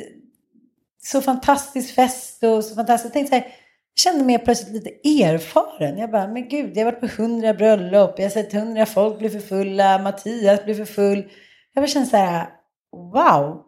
så 1.04 1.22
fantastisk 1.22 1.96
fest 1.96 2.44
och 2.44 2.64
så 2.64 2.76
fantastiskt. 2.76 3.06
Jag 3.06 3.14
tänkte 3.14 3.30
så 3.30 3.42
här, 3.42 3.56
jag 3.94 4.02
kände 4.02 4.26
mig 4.26 4.40
plötsligt 4.40 4.74
lite 4.74 5.24
erfaren. 5.24 5.98
Jag 5.98 6.12
bara, 6.12 6.28
men 6.28 6.50
gud, 6.50 6.78
jag 6.78 6.86
har 6.86 6.92
varit 6.92 7.00
på 7.00 7.22
hundra 7.22 7.54
bröllop, 7.54 8.14
jag 8.18 8.26
har 8.26 8.30
sett 8.30 8.54
hundra 8.54 8.86
folk 8.86 9.20
bli 9.20 9.30
för 9.30 9.40
fulla, 9.40 10.00
Mattias 10.00 10.66
blir 10.66 10.76
för 10.76 10.86
full. 10.86 11.32
Jag 11.74 11.82
bara 11.82 11.88
kände 11.88 12.10
så 12.10 12.18
här, 12.18 12.50
wow, 12.92 13.66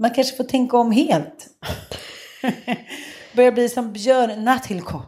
man 0.00 0.10
kanske 0.10 0.36
får 0.36 0.44
tänka 0.44 0.76
om 0.76 0.92
helt. 0.92 1.46
Börjar 3.36 3.52
bli 3.52 3.68
som 3.68 3.92
Björn 3.92 4.44
Nathilko. 4.44 5.00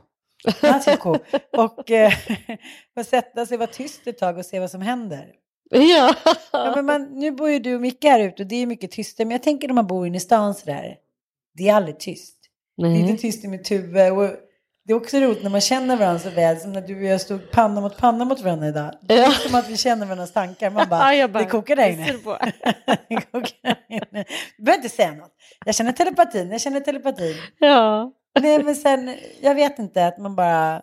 Nathilko. 0.62 1.18
och 1.57 1.91
eh, 1.91 2.12
bara 2.95 3.05
sätta 3.05 3.47
sig, 3.47 3.57
vara 3.57 3.70
tyst 3.70 4.07
ett 4.07 4.18
tag 4.18 4.39
och 4.39 4.47
se 4.47 4.61
vad 4.61 4.70
som 4.70 4.83
händer. 4.83 5.41
Ja. 5.73 6.14
Ja, 6.53 6.73
men 6.77 6.87
man, 6.87 7.03
nu 7.03 7.31
bor 7.31 7.51
ju 7.51 7.59
du 7.59 7.75
och 7.75 7.81
Micke 7.81 8.05
här 8.05 8.20
ute 8.20 8.43
och 8.43 8.49
det 8.49 8.57
är 8.62 8.66
mycket 8.66 8.91
tystare. 8.91 9.25
Men 9.27 9.33
jag 9.33 9.43
tänker 9.43 9.68
när 9.68 9.75
man 9.75 9.87
bor 9.87 10.07
inne 10.07 10.16
i 10.16 10.20
stan 10.20 10.55
sådär. 10.55 10.97
Det 11.55 11.68
är 11.68 11.75
aldrig 11.75 11.99
tyst. 11.99 12.37
Det 12.77 12.83
är 12.87 12.91
Nej. 12.91 13.01
inte 13.01 13.23
tyst 13.23 13.45
i 13.45 13.49
mitt 13.49 13.70
huvud. 13.70 14.12
Och 14.12 14.31
det 14.87 14.93
är 14.93 14.97
också 14.97 15.16
roligt 15.20 15.43
när 15.43 15.51
man 15.51 15.61
känner 15.61 15.97
varandra 15.97 16.18
så 16.18 16.31
väl. 16.31 16.61
Som 16.61 16.73
när 16.73 16.81
du 16.81 16.97
och 16.97 17.03
jag 17.05 17.20
stod 17.20 17.51
panna 17.51 17.81
mot 17.81 17.97
panna 17.97 18.25
mot 18.25 18.41
varandra 18.41 18.68
idag. 18.68 18.93
Det 19.03 19.14
är 19.14 19.23
Ja. 19.23 19.31
som 19.31 19.55
att 19.55 19.68
vi 19.68 19.77
känner 19.77 20.07
varandras 20.07 20.33
tankar. 20.33 20.70
Man 20.70 20.87
bara, 20.91 21.14
Ja, 21.14 21.29
bara, 21.29 21.43
det 21.45 21.51
kokar 21.51 21.77
där 21.77 21.91
inne. 21.91 22.07
det 23.09 23.16
kokar 23.33 23.57
där 23.62 23.77
inne. 23.89 24.25
Du 24.57 24.64
behöver 24.64 24.85
inte 24.85 24.97
säga 24.97 25.12
något. 25.12 25.33
Jag 25.64 25.75
känner 25.75 25.93
telepatin, 25.93 26.51
jag 26.51 26.61
känner 26.61 26.81
telepatin. 26.81 27.35
Ja. 27.59 28.12
Nej 28.41 28.62
men 28.62 28.77
sen, 28.77 29.16
jag 29.41 29.55
vet 29.55 29.79
inte 29.79 30.07
att 30.07 30.18
man 30.18 30.37
bara... 30.37 30.83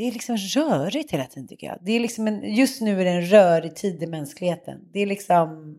Det 0.00 0.08
är 0.08 0.12
liksom 0.12 0.36
rörigt 0.36 1.10
hela 1.10 1.24
tiden 1.24 1.48
tycker 1.48 1.66
jag. 1.66 1.78
Det 1.80 1.92
är 1.92 2.00
liksom 2.00 2.28
en, 2.28 2.54
just 2.54 2.80
nu 2.80 3.00
är 3.00 3.04
det 3.04 3.10
en 3.10 3.26
rörig 3.26 3.76
tid 3.76 4.02
i 4.02 4.06
mänskligheten. 4.06 4.78
Det 4.92 5.00
är 5.00 5.06
liksom... 5.06 5.76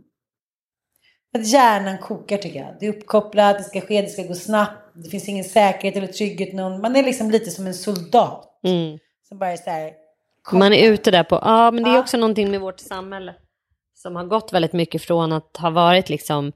Att 1.34 1.48
hjärnan 1.48 1.98
kokar 1.98 2.38
tycker 2.38 2.60
jag. 2.60 2.76
Det 2.80 2.86
är 2.86 2.90
uppkopplat, 2.90 3.58
det 3.58 3.64
ska 3.64 3.82
ske, 3.82 4.02
det 4.02 4.08
ska 4.08 4.24
gå 4.24 4.34
snabbt. 4.34 4.94
Det 4.96 5.10
finns 5.10 5.30
ingen 5.30 5.44
säkerhet 5.44 5.96
eller 5.96 6.08
trygghet. 6.08 6.54
Någon, 6.54 6.82
man 6.82 6.96
är 6.96 7.04
liksom 7.04 7.32
lite 7.32 7.52
som 7.52 7.68
en 7.68 7.74
soldat. 7.74 8.60
Mm. 8.64 9.00
Som 9.28 9.38
bara 9.40 9.52
är 9.52 9.58
så 9.58 9.70
här... 9.70 9.94
Man 10.52 10.74
är 10.74 10.92
ute 10.92 11.12
där 11.12 11.24
på, 11.24 11.36
ja 11.36 11.72
men 11.72 11.84
det 11.84 11.90
är 11.90 12.00
också 12.00 12.18
någonting 12.18 12.52
med 12.52 12.62
vårt 12.62 12.80
samhälle 12.80 13.36
som 13.94 14.16
har 14.16 14.26
gått 14.26 14.54
väldigt 14.54 14.74
mycket 14.74 15.02
från 15.02 15.32
att 15.32 15.58
ha 15.58 15.70
varit 15.70 16.10
liksom 16.10 16.52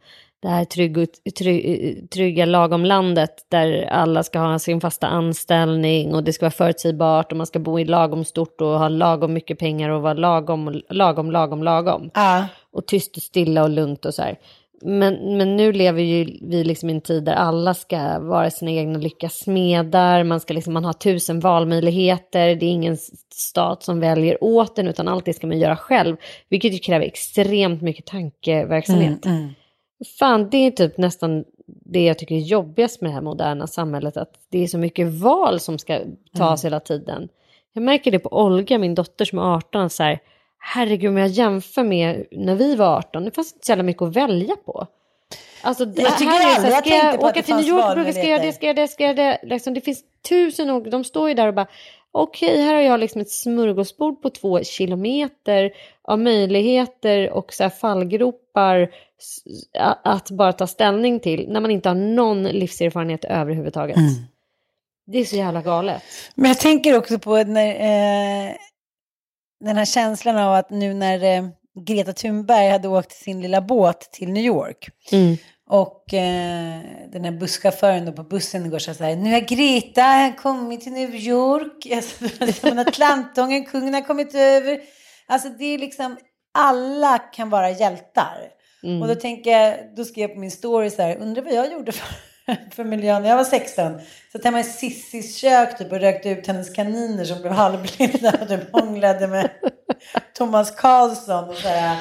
det 0.46 0.52
här 0.52 0.66
trygg, 0.66 1.08
trygg, 1.38 2.10
trygga 2.10 2.46
lagomlandet 2.46 3.46
där 3.50 3.86
alla 3.92 4.24
ska 4.24 4.40
ha 4.40 4.60
sin 4.60 4.82
fasta 4.82 5.08
anställning 5.08 6.16
och 6.16 6.24
det 6.24 6.34
ska 6.34 6.46
vara 6.46 6.52
förutsägbart 6.52 7.32
och 7.32 7.38
man 7.38 7.48
ska 7.48 7.60
bo 7.60 7.80
i 7.80 7.86
lagom 7.86 8.26
stort 8.26 8.62
och 8.62 8.68
ha 8.80 8.90
lagom 8.90 9.34
mycket 9.34 9.60
pengar 9.60 9.90
och 9.90 10.02
vara 10.02 10.14
lagom, 10.14 10.82
lagom, 10.90 11.32
lagom, 11.32 11.64
lagom. 11.64 12.12
Ja, 12.14 12.48
Och 12.72 12.88
tyst 12.88 13.18
och 13.18 13.24
stilla 13.24 13.64
och 13.64 13.70
lugnt 13.70 14.06
och 14.06 14.14
så 14.14 14.22
här. 14.22 14.36
Men, 14.82 15.38
men 15.38 15.56
nu 15.56 15.72
lever 15.72 16.02
ju 16.02 16.40
vi 16.42 16.64
liksom 16.64 16.90
i 16.90 16.94
en 16.94 17.02
tid 17.02 17.24
där 17.24 17.34
alla 17.34 17.74
ska 17.74 18.20
vara 18.20 18.50
sina 18.50 18.72
egna 18.72 19.00
lyckas 19.00 19.34
smedar, 19.34 20.24
man, 20.24 20.40
ska 20.40 20.54
liksom, 20.54 20.74
man 20.74 20.86
har 20.86 20.94
tusen 20.94 21.40
valmöjligheter, 21.40 22.56
det 22.56 22.66
är 22.66 22.72
ingen 22.72 22.98
stat 23.34 23.84
som 23.84 24.00
väljer 24.00 24.44
åt 24.44 24.80
en 24.80 24.88
utan 24.88 25.08
allt 25.08 25.26
det 25.26 25.34
ska 25.34 25.48
man 25.48 25.60
göra 25.60 25.76
själv, 25.76 26.16
vilket 26.50 26.74
ju 26.74 26.78
kräver 26.78 27.06
extremt 27.06 27.82
mycket 27.82 28.06
tankeverksamhet. 28.06 29.26
mm, 29.26 29.38
mm. 29.38 29.54
Fan, 30.20 30.50
det 30.50 30.58
är 30.58 30.72
typ 30.72 30.98
nästan 30.98 31.44
det 31.68 32.06
jag 32.06 32.20
tycker 32.20 32.36
är 32.36 32.40
jobbigast 32.40 33.02
med 33.02 33.12
det 33.12 33.14
här 33.14 33.22
moderna 33.22 33.68
samhället, 33.68 34.18
att 34.18 34.34
det 34.50 34.64
är 34.64 34.68
så 34.68 34.78
mycket 34.78 35.08
val 35.08 35.60
som 35.60 35.80
ska 35.80 36.00
tas 36.38 36.66
hela 36.66 36.80
tiden. 36.80 37.30
Jag 37.74 37.84
märker 37.84 38.12
det 38.12 38.20
på 38.20 38.30
Olga, 38.44 38.78
min 38.78 38.96
dotter 38.96 39.26
som 39.26 39.40
är 39.40 39.56
18, 39.56 39.90
så 39.90 40.04
här, 40.04 40.20
herregud 40.60 41.10
om 41.10 41.18
jag 41.18 41.28
jämför 41.28 41.84
med 41.84 42.26
när 42.32 42.56
vi 42.56 42.76
var 42.76 42.98
18, 42.98 43.26
det 43.26 43.32
fanns 43.32 43.54
inte 43.54 43.66
så 43.66 43.72
jävla 43.72 43.84
mycket 43.84 44.02
att 44.02 44.16
välja 44.16 44.56
på. 44.56 44.88
Alltså, 45.62 45.86
det 45.86 46.02
Jag 46.02 46.18
tycker 46.18 46.32
här 46.32 46.52
är 46.52 46.56
så 46.56 46.62
här, 46.62 46.72
jag 46.72 46.86
ska 46.86 46.96
jag 46.96 47.16
att 47.16 47.24
åka 47.24 47.34
det 47.34 47.42
till 47.42 47.56
New 47.56 47.68
York, 47.68 48.14
ska 48.14 48.22
jag 48.22 48.30
göra 48.30 48.44
det, 48.44 48.54
ska 48.54 48.68
jag 48.68 48.76
det, 48.76 48.88
ska 48.88 49.04
jag 49.04 49.16
det. 49.16 49.40
Liksom, 49.44 49.74
det 49.74 49.82
finns 49.82 50.04
tusen 50.30 50.70
och 50.70 50.90
de 50.90 51.04
står 51.04 51.30
ju 51.30 51.36
där 51.36 51.48
och 51.48 51.54
bara, 51.54 51.68
okej, 52.12 52.62
här 52.62 52.74
har 52.74 52.82
jag 52.82 53.00
liksom 53.00 53.22
ett 53.22 53.30
smörgåsbord 53.30 54.22
på 54.22 54.30
två 54.30 54.64
kilometer 54.64 55.72
av 56.02 56.20
möjligheter 56.20 57.30
och 57.30 57.54
så 57.54 57.64
här 57.64 57.70
fallgropar 57.70 58.90
att 60.04 60.32
bara 60.32 60.54
ta 60.54 60.68
ställning 60.68 61.20
till 61.20 61.50
när 61.50 61.60
man 61.60 61.72
inte 61.72 61.90
har 61.90 61.96
någon 61.96 62.44
livserfarenhet 62.44 63.26
överhuvudtaget. 63.26 63.98
Mm. 63.98 64.14
Det 65.08 65.18
är 65.18 65.26
så 65.26 65.36
jävla 65.36 65.62
galet. 65.62 66.04
Men 66.36 66.48
jag 66.48 66.60
tänker 66.60 66.98
också 66.98 67.20
på 67.20 67.44
när, 67.44 67.70
eh, 67.70 68.56
den 69.60 69.78
här 69.78 69.86
känslan 69.86 70.38
av 70.38 70.54
att 70.54 70.70
nu 70.70 70.94
när 70.94 71.24
eh, 71.24 71.50
Greta 71.86 72.14
Thunberg 72.14 72.70
hade 72.70 72.88
åkt 72.88 73.12
sin 73.12 73.42
lilla 73.42 73.62
båt 73.62 74.00
till 74.12 74.30
New 74.30 74.44
York 74.44 74.90
Mm. 75.12 75.38
och 75.70 76.14
eh, 76.14 76.82
den 77.12 77.26
här 77.26 77.32
busschauffören 77.32 78.16
på 78.16 78.24
bussen 78.24 78.66
igår 78.66 78.80
sa 78.80 78.94
så 78.94 79.04
här, 79.04 79.16
nu 79.16 79.32
har 79.32 79.40
Greta 79.40 80.32
kommit 80.38 80.82
till 80.82 80.92
New 80.92 81.16
York, 81.16 81.88
alltså, 82.42 82.80
Atlantången, 82.80 83.66
kungen 83.66 83.94
har 83.94 84.02
kommit 84.02 84.36
över. 84.36 84.80
Alltså 85.28 85.50
det 85.50 85.66
är 85.66 85.78
liksom, 85.78 86.18
alla 86.54 87.18
kan 87.18 87.50
vara 87.50 87.70
hjältar. 87.70 88.55
Mm. 88.84 89.02
Och 89.02 89.08
då 89.08 89.16
tänker 89.16 89.52
jag, 89.52 89.78
då 89.96 90.06
skrev 90.06 90.22
jag 90.22 90.34
på 90.34 90.40
min 90.40 90.52
story 90.52 90.90
så 90.90 91.02
här, 91.02 91.18
undrar 91.18 91.44
vad 91.44 91.54
jag 91.54 91.72
gjorde 91.72 91.92
för, 91.92 92.08
för 92.76 92.84
miljön 92.84 93.22
när 93.22 93.30
jag 93.30 93.38
var 93.38 93.44
16. 93.44 94.00
Så 94.32 94.44
hemma 94.44 94.60
i 94.60 94.64
Sissis 94.64 95.38
kök 95.38 95.78
typ 95.78 95.92
och 95.92 96.00
rökte 96.00 96.30
ut 96.30 96.48
hennes 96.48 96.70
kaniner 96.70 97.26
som 97.26 97.42
blev 97.42 97.54
halvblinda 97.54 98.34
och 98.42 98.48
typ 98.48 98.72
hånglade 98.72 99.28
med 99.28 99.50
Thomas 100.38 100.72
Karlsson 100.72 101.50
och 101.50 101.56
så 101.56 101.68
här 101.68 101.98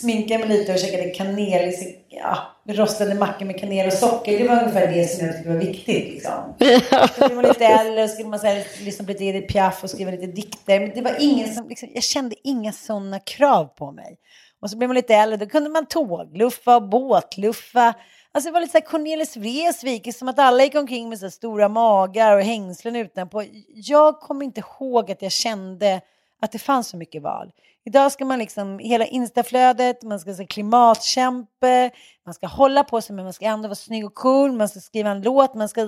sminkade 0.00 0.46
mig 0.46 0.58
lite 0.58 0.72
och 0.72 0.78
käkade 0.78 1.10
kanel, 1.10 1.72
ja, 2.08 2.38
rostade 2.68 3.14
mackor 3.14 3.46
med 3.46 3.60
kanel 3.60 3.86
och 3.86 3.92
socker. 3.92 4.38
Det 4.38 4.48
var 4.48 4.62
ungefär 4.62 4.86
det 4.86 5.10
som 5.10 5.26
jag 5.26 5.34
tyckte 5.34 5.48
var 5.48 5.56
viktigt. 5.56 6.08
Liksom. 6.08 6.54
Så 7.18 7.26
blev 7.26 7.36
man 7.36 7.44
lite 7.44 7.64
äldre 7.64 8.08
skulle 8.08 8.28
man 8.28 8.38
så 8.38 8.46
här, 8.46 8.84
lyssna 8.84 9.04
på 9.04 9.12
lite 9.12 9.24
Edith 9.24 9.52
Piaf 9.52 9.84
och 9.84 9.90
skriva 9.90 10.10
lite 10.10 10.26
dikter. 10.26 10.80
Men 10.80 10.90
det 10.94 11.02
var 11.02 11.16
ingen 11.18 11.54
som, 11.54 11.68
liksom, 11.68 11.88
jag 11.94 12.02
kände 12.02 12.36
inga 12.44 12.72
sådana 12.72 13.18
krav 13.18 13.64
på 13.64 13.92
mig. 13.92 14.18
Och 14.60 14.70
så 14.70 14.76
blev 14.76 14.88
man 14.88 14.94
lite 14.94 15.14
äldre, 15.14 15.36
då 15.36 15.46
kunde 15.46 15.70
man 15.70 15.86
tågluffa 15.86 16.76
och 16.76 16.88
båtluffa. 16.88 17.94
Alltså 18.32 18.48
det 18.48 18.52
var 18.52 18.60
lite 18.60 18.72
så 18.72 18.78
här 18.78 18.86
Cornelis 18.86 19.36
Vreeswijk, 19.36 20.14
som 20.14 20.28
att 20.28 20.38
alla 20.38 20.64
gick 20.64 20.74
omkring 20.74 21.08
med 21.08 21.18
så 21.18 21.30
stora 21.30 21.68
magar 21.68 22.36
och 22.36 22.42
hängslen 22.42 22.96
utanpå. 22.96 23.44
Jag 23.68 24.20
kommer 24.20 24.44
inte 24.44 24.60
ihåg 24.60 25.10
att 25.10 25.22
jag 25.22 25.32
kände 25.32 26.00
att 26.42 26.52
det 26.52 26.58
fanns 26.58 26.88
så 26.88 26.96
mycket 26.96 27.22
val. 27.22 27.52
Idag 27.84 28.12
ska 28.12 28.24
man 28.24 28.38
liksom, 28.38 28.78
hela 28.78 29.06
instaflödet, 29.06 30.02
man 30.02 30.20
ska 30.20 30.34
säga 30.34 30.46
klimatkämpe, 30.46 31.90
man 32.24 32.34
ska 32.34 32.46
hålla 32.46 32.84
på 32.84 33.00
sig 33.00 33.16
men 33.16 33.24
man 33.24 33.32
ska 33.32 33.44
ändå 33.44 33.68
vara 33.68 33.74
snygg 33.74 34.06
och 34.06 34.14
cool, 34.14 34.52
man 34.52 34.68
ska 34.68 34.80
skriva 34.80 35.10
en 35.10 35.22
låt, 35.22 35.54
man 35.54 35.68
ska... 35.68 35.82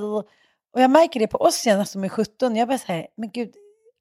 Och 0.74 0.80
jag 0.80 0.90
märker 0.90 1.20
det 1.20 1.26
på 1.26 1.38
oss 1.38 1.66
igen 1.66 1.86
som 1.86 2.04
är 2.04 2.08
17, 2.08 2.56
jag 2.56 2.68
bara 2.68 2.78
säger, 2.78 3.06
men 3.16 3.30
gud, 3.30 3.54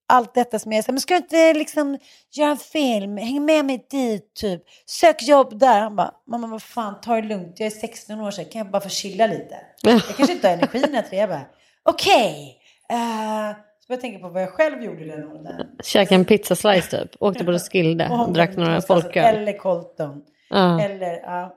allt 0.08 0.34
detta 0.34 0.60
som 0.60 0.72
jag 0.72 0.84
säger, 0.84 0.94
men 0.94 1.02
ska 1.02 1.14
du 1.14 1.18
inte 1.18 1.54
liksom 1.54 1.98
göra 2.32 2.52
en 2.52 2.58
film, 2.58 3.18
häng 3.18 3.46
med 3.46 3.66
mig 3.66 3.88
dit 3.90 4.34
typ, 4.34 4.64
sök 4.86 5.24
jobb 5.24 5.60
där. 5.60 5.82
Han 5.82 5.96
bara, 5.96 6.12
mamma 6.28 6.48
vad 6.48 6.64
fan, 6.64 7.02
ta 7.02 7.16
det 7.16 7.28
lugnt, 7.28 7.60
jag 7.60 7.68
är 7.68 7.70
16 7.70 8.22
år 8.22 8.32
sedan, 8.32 8.46
kan 8.46 8.60
jag 8.60 8.72
bara 8.72 8.82
få 8.82 8.90
chilla 8.90 9.28
lite? 9.28 9.56
Jag 9.84 10.02
kanske 10.02 10.34
inte 10.34 10.48
har 10.48 10.54
energin 10.54 10.96
att 10.96 11.14
jag 11.14 11.30
bara, 11.30 11.46
okej. 11.84 12.58
Okay, 12.90 12.98
uh, 13.00 13.50
eh, 13.50 13.56
så 13.88 13.94
jag 13.94 14.02
tänker 14.02 14.20
på 14.20 14.30
vad 14.30 14.42
jag 14.42 14.50
själv 14.50 14.84
gjorde 14.84 15.06
den 15.06 15.32
åldern. 15.32 15.68
Käka 15.84 16.16
en 16.16 16.26
pizzaslice 16.26 16.90
typ, 16.90 17.12
åkte 17.20 17.46
på 17.46 17.52
Roskilde 17.52 18.10
och 18.10 18.34
drack 18.34 18.56
några 18.56 18.82
folköl. 18.82 19.36
Eller 19.36 19.58
Colton. 19.58 20.22
Uh. 20.54 20.86
Eller, 20.86 21.20
ja, 21.24 21.42
uh, 21.42 21.52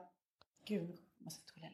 gud, 0.67 0.89
måste 1.23 1.41
tåla 1.53 1.67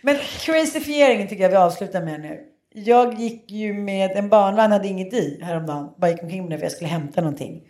Men 0.00 0.16
crazifieringen 0.40 1.28
tycker 1.28 1.42
jag 1.42 1.50
vi 1.50 1.56
avslutar 1.56 2.02
med 2.02 2.20
nu. 2.20 2.53
Jag 2.76 3.14
gick 3.20 3.50
ju 3.50 3.72
med 3.72 4.10
en 4.10 4.28
barnvagn, 4.28 4.72
hade 4.72 4.88
inget 4.88 5.14
i 5.14 5.40
häromdagen. 5.42 5.88
Bara 5.96 6.10
gick 6.10 6.22
omkring 6.22 6.42
med 6.42 6.50
det 6.50 6.58
för 6.58 6.64
jag 6.64 6.72
skulle 6.72 6.90
hämta 6.90 7.20
någonting. 7.20 7.62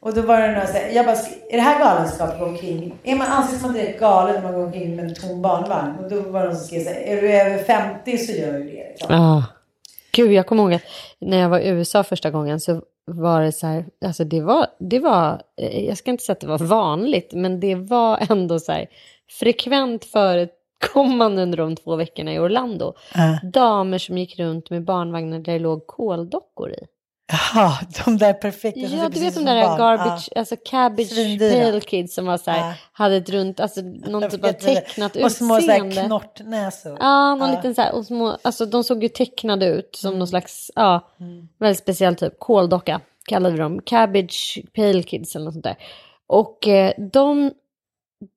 Och 0.00 0.14
då 0.14 0.22
var 0.22 0.40
det 0.40 0.46
några 0.46 0.66
så 0.66 0.78
jag 0.92 1.06
bara, 1.06 1.16
är 1.50 1.56
det 1.56 1.60
här 1.60 1.78
galenskap 1.78 2.30
att 2.30 2.38
gå 2.38 2.44
omkring? 2.44 2.94
Är 3.02 3.16
man, 3.16 3.26
anses 3.26 3.62
man 3.62 3.72
direkt 3.72 4.00
galen 4.00 4.34
när 4.34 4.42
man 4.42 4.54
går 4.54 4.66
omkring 4.66 4.96
med 4.96 5.04
en 5.04 5.14
tom 5.14 5.42
barnvagn? 5.42 5.98
Och 5.98 6.10
då 6.10 6.20
var 6.20 6.40
det 6.40 6.46
någon 6.46 6.56
som 6.56 6.66
skrev 6.66 6.80
så 6.80 6.88
här, 6.90 7.00
är 7.00 7.22
du 7.22 7.32
över 7.32 7.58
50 7.58 8.18
så 8.18 8.32
gör 8.32 8.52
du 8.52 8.64
det. 8.64 8.88
Liksom. 8.88 9.14
Ah. 9.14 9.44
Gud, 10.12 10.32
jag 10.32 10.46
kommer 10.46 10.62
ihåg 10.62 10.74
att 10.74 10.82
när 11.18 11.38
jag 11.38 11.48
var 11.48 11.58
i 11.58 11.68
USA 11.68 12.04
första 12.04 12.30
gången 12.30 12.60
så 12.60 12.82
var 13.04 13.42
det 13.42 13.52
så 13.52 13.66
här, 13.66 13.84
alltså 14.04 14.24
det 14.24 14.40
var, 14.40 14.66
det 14.80 14.98
var, 14.98 15.42
eh, 15.60 15.84
jag 15.84 15.98
ska 15.98 16.10
inte 16.10 16.24
säga 16.24 16.32
att 16.32 16.40
det 16.40 16.46
var 16.46 16.58
vanligt, 16.58 17.32
men 17.32 17.60
det 17.60 17.74
var 17.74 18.18
ändå 18.30 18.58
så 18.58 18.72
här 18.72 18.86
frekvent 19.30 20.04
förekommande 20.82 21.42
under 21.42 21.58
de 21.58 21.76
två 21.76 21.96
veckorna 21.96 22.34
i 22.34 22.38
Orlando. 22.38 22.94
Äh. 23.14 23.50
Damer 23.50 23.98
som 23.98 24.18
gick 24.18 24.38
runt 24.38 24.70
med 24.70 24.84
barnvagnar 24.84 25.38
där 25.38 25.52
det 25.52 25.58
låg 25.58 25.86
koldockor 25.86 26.70
i. 26.70 26.86
Jaha, 27.32 27.78
de 28.04 28.18
där 28.18 28.32
perfekta. 28.32 28.80
Ja, 28.80 29.08
du 29.08 29.20
vet 29.20 29.34
de 29.34 29.44
där 29.44 29.62
barn. 29.62 29.78
garbage, 29.78 30.28
ah. 30.34 30.38
alltså 30.38 30.56
cabbage 30.64 31.38
pale 31.38 31.80
kids 31.80 32.14
som 32.14 32.26
var 32.26 32.38
så 32.38 32.50
här, 32.50 32.70
ah. 32.70 32.74
hade 32.92 33.16
ett 33.16 33.30
runt, 33.30 33.60
alltså 33.60 33.80
någon 33.80 34.30
typ 34.30 34.44
av 34.44 34.52
tecknat 34.52 35.16
utseende. 35.16 35.24
Och 35.24 35.32
små 35.32 35.60
så 35.60 35.70
här 35.70 36.06
knortnäsor. 36.06 36.96
Ja, 37.00 37.34
någon 37.34 37.50
ah. 37.50 37.56
liten 37.56 37.74
så 37.74 37.82
här, 37.82 37.94
och 37.94 38.06
små, 38.06 38.36
alltså 38.42 38.66
de 38.66 38.84
såg 38.84 39.02
ju 39.02 39.08
tecknade 39.08 39.66
ut 39.66 39.96
som 39.96 40.08
mm. 40.08 40.18
någon 40.18 40.28
slags, 40.28 40.70
ja, 40.74 41.08
mm. 41.20 41.48
väldigt 41.58 41.78
speciell 41.78 42.16
typ, 42.16 42.38
koldocka 42.38 43.00
kallade 43.26 43.54
vi 43.54 43.60
dem, 43.60 43.82
cabbage 43.82 44.62
pale 44.74 45.02
kids 45.02 45.36
eller 45.36 45.44
något 45.44 45.54
sånt 45.54 45.64
där. 45.64 45.76
Och 46.26 46.68
eh, 46.68 46.92
de, 46.98 47.50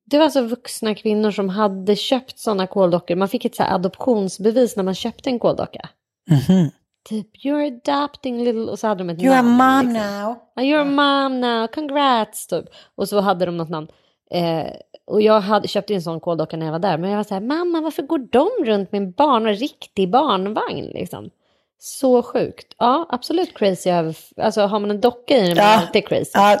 det 0.04 0.18
var 0.18 0.24
alltså 0.24 0.42
vuxna 0.42 0.94
kvinnor 0.94 1.30
som 1.30 1.48
hade 1.48 1.96
köpt 1.96 2.38
sådana 2.38 2.66
koldockor. 2.66 3.16
Man 3.16 3.28
fick 3.28 3.44
ett 3.44 3.54
så 3.54 3.62
adoptionsbevis 3.62 4.76
när 4.76 4.84
man 4.84 4.94
köpte 4.94 5.30
en 5.30 5.38
koldocka. 5.38 5.88
Mm 6.30 6.40
-hmm 6.40 6.70
typ 7.06 7.44
you're 7.44 7.66
adopting 7.66 8.44
little 8.44 8.70
och 8.70 8.78
så 8.78 8.86
hade 8.86 9.04
de 9.04 9.10
ett 9.10 9.18
you're 9.18 9.42
namn. 9.42 9.48
You're 9.48 9.64
a 9.64 9.82
mom 9.82 9.92
liksom. 9.92 10.12
now. 10.12 10.64
you're 10.64 10.80
a 10.80 10.84
mom 10.84 11.40
now, 11.40 11.66
congrats 11.66 12.46
typ. 12.46 12.64
Och 12.94 13.08
så 13.08 13.20
hade 13.20 13.46
de 13.46 13.56
något 13.56 13.68
namn. 13.68 13.88
Eh, 14.30 14.66
och 15.06 15.22
jag 15.22 15.40
hade, 15.40 15.68
köpte 15.68 15.94
en 15.94 16.02
sån 16.02 16.20
koldocka 16.20 16.56
när 16.56 16.66
jag 16.66 16.72
var 16.72 16.78
där. 16.78 16.98
Men 16.98 17.10
jag 17.10 17.16
var 17.16 17.24
så 17.24 17.34
här, 17.34 17.40
mamma 17.40 17.80
varför 17.80 18.02
går 18.02 18.18
de 18.18 18.64
runt 18.64 18.92
med 18.92 19.02
en 19.02 19.12
barn, 19.12 19.46
en 19.46 19.54
riktig 19.54 20.10
barnvagn 20.10 20.84
liksom? 20.84 21.30
Så 21.78 22.22
sjukt. 22.22 22.74
Ja, 22.78 23.06
absolut 23.10 23.58
crazy. 23.58 23.90
Alltså 24.36 24.60
har 24.60 24.80
man 24.80 24.90
en 24.90 25.00
docka 25.00 25.36
i 25.36 25.48
den, 25.48 25.56
ja. 25.56 25.82
det 25.92 25.98
är 25.98 26.02
crazy. 26.02 26.30
Ja, 26.34 26.58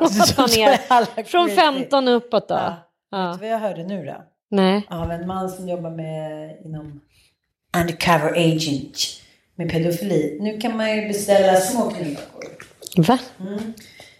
ner, 0.56 1.24
från 1.24 1.48
15 1.48 2.08
uppåt 2.08 2.48
då. 2.48 2.54
Ja. 2.54 2.74
Ja. 3.10 3.30
Vet 3.30 3.40
du 3.40 3.46
vad 3.46 3.54
jag 3.54 3.58
hörde 3.58 3.84
nu 3.84 4.04
då? 4.04 4.24
Nej. 4.50 4.86
Av 4.90 5.10
en 5.10 5.26
man 5.26 5.50
som 5.50 5.68
jobbar 5.68 5.90
med 5.90 6.56
inom 6.64 7.00
undercover 7.80 8.30
agent 8.32 8.98
med 9.54 9.70
pedofili. 9.70 10.38
Nu 10.40 10.58
kan 10.58 10.76
man 10.76 10.96
ju 10.96 11.08
beställa 11.08 11.60
små 11.60 11.90
knyckor. 11.90 12.44
Va? 12.96 13.18
Mm. 13.40 13.72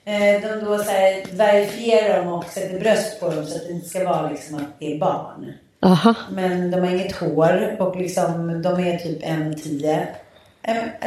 Eh, 0.05 0.41
de 0.43 0.65
då 0.65 0.79
så 0.79 0.91
här, 0.91 1.37
verifierar 1.37 2.25
dem 2.25 2.33
och 2.33 2.45
sätter 2.45 2.81
bröst 2.81 3.21
på 3.21 3.31
dem 3.31 3.47
så 3.47 3.57
att 3.57 3.67
det 3.67 3.73
inte 3.73 3.89
ska 3.89 4.05
vara 4.05 4.31
liksom 4.31 4.57
att 4.57 4.81
det 4.81 4.95
är 4.95 4.99
barn. 4.99 5.53
Aha. 5.83 6.15
Men 6.33 6.71
de 6.71 6.81
har 6.81 6.91
inget 6.95 7.17
hår 7.17 7.77
och 7.81 7.97
liksom 7.97 8.63
de 8.63 8.81
är 8.81 8.99
typ 8.99 9.19
en 9.23 9.57
tio. 9.57 10.01
Eh, 10.01 10.07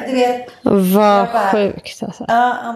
du 0.07 0.15
vet. 0.15 0.49
Vad 0.95 1.27
sjukt 1.27 2.03
alltså. 2.03 2.25
Ja, 2.27 2.75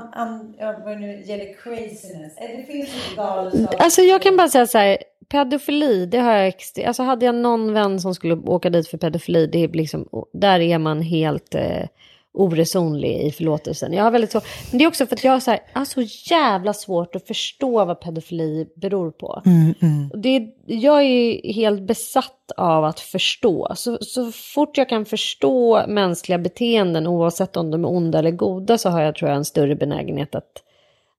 vad 0.86 1.00
nu 1.00 1.24
gäller 1.26 1.54
craziness. 1.64 2.38
Eh, 2.38 2.58
det 2.58 2.64
finns 2.64 2.90
galenskap. 3.16 3.82
Alltså 3.82 4.02
jag 4.02 4.22
kan 4.22 4.38
bara 4.38 4.50
säga 4.50 4.68
så 4.68 4.78
här 4.78 4.98
pedofili, 5.30 6.06
det 6.06 6.20
har 6.20 6.34
jag 6.34 6.54
alltså 6.86 7.04
hade 7.04 7.26
jag 7.26 7.36
någon 7.36 7.74
vän 7.74 8.02
som 8.02 8.16
skulle 8.16 8.36
åka 8.36 8.70
dit 8.70 8.88
för 8.88 8.98
pedofili, 8.98 9.48
det 9.48 9.64
är 9.64 9.68
liksom, 9.68 10.08
där 10.34 10.60
är 10.60 10.78
man 10.78 11.02
helt 11.02 11.56
eh, 11.56 11.88
oresonlig 12.34 13.22
i 13.22 13.32
förlåtelsen. 13.32 13.94
Jag 13.94 14.04
har 14.04 14.12
väldigt 14.12 14.32
så, 14.32 14.42
men 14.72 14.78
det 14.78 14.84
är 14.84 14.88
också 14.88 15.06
för 15.06 15.16
att 15.16 15.24
jag 15.24 15.32
har 15.32 15.40
så, 15.40 15.52
här, 15.52 15.60
har 15.74 15.86
så 15.86 16.02
jävla 16.32 16.74
svårt 16.74 17.16
att 17.16 17.28
förstå 17.28 17.86
vad 17.86 18.00
pedofili 18.00 18.68
beror 18.76 19.12
på. 19.12 19.42
Mm, 19.46 19.74
mm. 19.82 20.12
Det, 20.22 20.48
jag 20.66 21.04
är 21.04 21.54
helt 21.54 21.82
besatt 21.82 22.52
av 22.58 22.86
att 22.86 23.00
förstå. 23.00 23.72
Så, 23.76 23.98
så 24.02 24.32
fort 24.32 24.78
jag 24.78 24.90
kan 24.90 25.06
förstå 25.06 25.84
mänskliga 25.88 26.38
beteenden, 26.38 27.08
oavsett 27.08 27.58
om 27.58 27.72
de 27.72 27.86
är 27.86 27.90
onda 27.90 28.20
eller 28.20 28.32
goda, 28.32 28.78
så 28.78 28.90
har 28.90 29.02
jag 29.02 29.16
tror 29.16 29.30
jag 29.30 29.38
en 29.38 29.46
större 29.46 29.76
benägenhet 29.76 30.36
att 30.36 30.64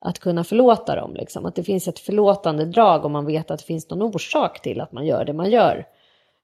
att 0.04 0.18
kunna 0.18 0.44
förlåta 0.44 0.96
dem. 0.96 1.14
Liksom. 1.14 1.46
Att 1.46 1.54
det 1.54 1.62
finns 1.62 1.88
ett 1.88 1.98
förlåtande 1.98 2.64
drag 2.64 3.04
om 3.04 3.12
man 3.12 3.26
vet 3.26 3.50
att 3.50 3.58
det 3.58 3.64
finns 3.64 3.90
någon 3.90 4.02
orsak 4.02 4.62
till 4.62 4.80
att 4.80 4.92
man 4.92 5.06
gör 5.06 5.24
det 5.24 5.32
man 5.32 5.50
gör. 5.50 5.86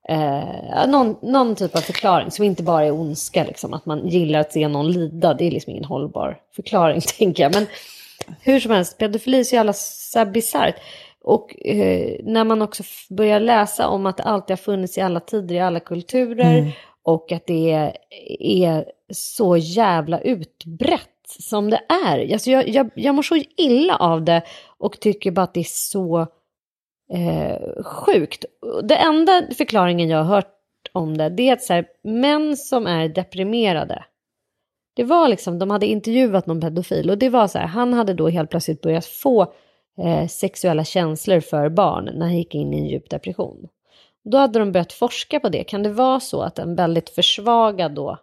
Eh, 0.08 0.86
någon, 0.88 1.16
någon, 1.22 1.54
typ 1.54 1.76
av 1.76 1.80
förklaring 1.80 2.30
som 2.30 2.44
inte 2.44 2.62
bara 2.62 2.84
är 2.84 2.92
ondska, 2.92 3.44
liksom, 3.44 3.74
att 3.74 3.86
man 3.86 4.08
gillar 4.08 4.40
att 4.40 4.52
se 4.52 4.68
någon 4.68 4.92
lida. 4.92 5.34
Det 5.34 5.44
är 5.44 5.50
liksom 5.50 5.70
ingen 5.70 5.84
hållbar 5.84 6.38
förklaring, 6.56 7.00
tänker 7.18 7.42
jag. 7.42 7.54
Men 7.54 7.66
hur 8.40 8.60
som 8.60 8.70
helst, 8.70 8.98
pedofili 8.98 9.40
är 9.40 9.44
så 9.44 9.54
jävla 9.54 9.74
bisarrt. 10.32 10.76
Och 11.22 11.66
eh, 11.66 12.16
när 12.24 12.44
man 12.44 12.62
också 12.62 12.82
börjar 13.10 13.40
läsa 13.40 13.88
om 13.88 14.06
att 14.06 14.16
det 14.16 14.22
alltid 14.22 14.50
har 14.50 14.62
funnits 14.62 14.98
i 14.98 15.00
alla 15.00 15.20
tider, 15.20 15.54
i 15.54 15.60
alla 15.60 15.80
kulturer, 15.80 16.58
mm. 16.58 16.70
och 17.02 17.32
att 17.32 17.46
det 17.46 17.72
är, 17.72 17.96
är 18.40 18.84
så 19.12 19.56
jävla 19.56 20.20
utbrett 20.20 21.08
som 21.38 21.70
det 21.70 21.80
är. 22.06 22.32
Alltså 22.32 22.50
jag, 22.50 22.68
jag, 22.68 22.90
jag 22.94 23.14
mår 23.14 23.22
så 23.22 23.42
illa 23.56 23.96
av 23.96 24.24
det 24.24 24.42
och 24.78 25.00
tycker 25.00 25.30
bara 25.30 25.42
att 25.42 25.54
det 25.54 25.60
är 25.60 25.64
så 25.64 26.26
eh, 27.14 27.82
sjukt. 27.84 28.44
Det 28.82 28.96
enda 28.96 29.42
förklaringen 29.56 30.08
jag 30.08 30.18
har 30.18 30.34
hört 30.34 30.56
om 30.92 31.16
det, 31.16 31.28
det 31.28 31.48
är 31.48 31.52
att 31.52 31.62
så 31.62 31.72
här, 31.72 31.86
män 32.02 32.56
som 32.56 32.86
är 32.86 33.08
deprimerade, 33.08 34.04
det 34.94 35.04
var 35.04 35.28
liksom, 35.28 35.58
de 35.58 35.70
hade 35.70 35.86
intervjuat 35.86 36.46
någon 36.46 36.60
pedofil 36.60 37.10
och 37.10 37.18
det 37.18 37.28
var 37.28 37.48
så 37.48 37.58
här, 37.58 37.66
han 37.66 37.92
hade 37.92 38.14
då 38.14 38.28
helt 38.28 38.50
plötsligt 38.50 38.80
börjat 38.80 39.06
få 39.06 39.52
eh, 39.98 40.26
sexuella 40.28 40.84
känslor 40.84 41.40
för 41.40 41.68
barn 41.68 42.04
när 42.04 42.26
han 42.26 42.36
gick 42.36 42.54
in 42.54 42.74
i 42.74 42.78
en 42.78 42.86
djup 42.86 43.10
depression. 43.10 43.68
Då 44.24 44.38
hade 44.38 44.58
de 44.58 44.72
börjat 44.72 44.92
forska 44.92 45.40
på 45.40 45.48
det. 45.48 45.64
Kan 45.64 45.82
det 45.82 45.90
vara 45.90 46.20
så 46.20 46.42
att 46.42 46.58
en 46.58 46.74
väldigt 46.74 47.10
försvagad 47.10 47.94
då 47.94 48.18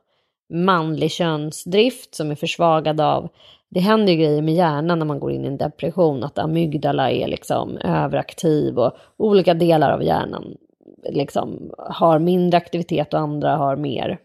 manlig 0.54 1.12
könsdrift 1.12 2.16
som 2.16 2.32
är 2.32 2.36
försvagad 2.36 3.02
av 3.02 3.30
det 3.70 3.80
händer 3.80 4.13
ju 4.13 4.20
grejer 4.20 4.41
med 4.41 4.53
hjärnan 4.53 4.99
när 4.99 5.05
man 5.05 5.20
går 5.20 5.32
in 5.32 5.43
i 5.43 5.47
en 5.47 5.57
depression, 5.57 6.24
att 6.24 6.39
amygdala 6.39 7.11
är 7.11 7.28
liksom 7.28 7.78
överaktiv 7.78 8.80
och 8.80 8.93
olika 9.18 9.53
delar 9.53 9.91
av 9.91 10.03
hjärnan 10.03 10.57
liksom 11.09 11.72
har 11.78 12.20
mindre 12.20 12.57
aktivitet 12.57 13.13
och 13.13 13.20
andra 13.20 13.55
har 13.55 13.76
mer. 13.76 14.20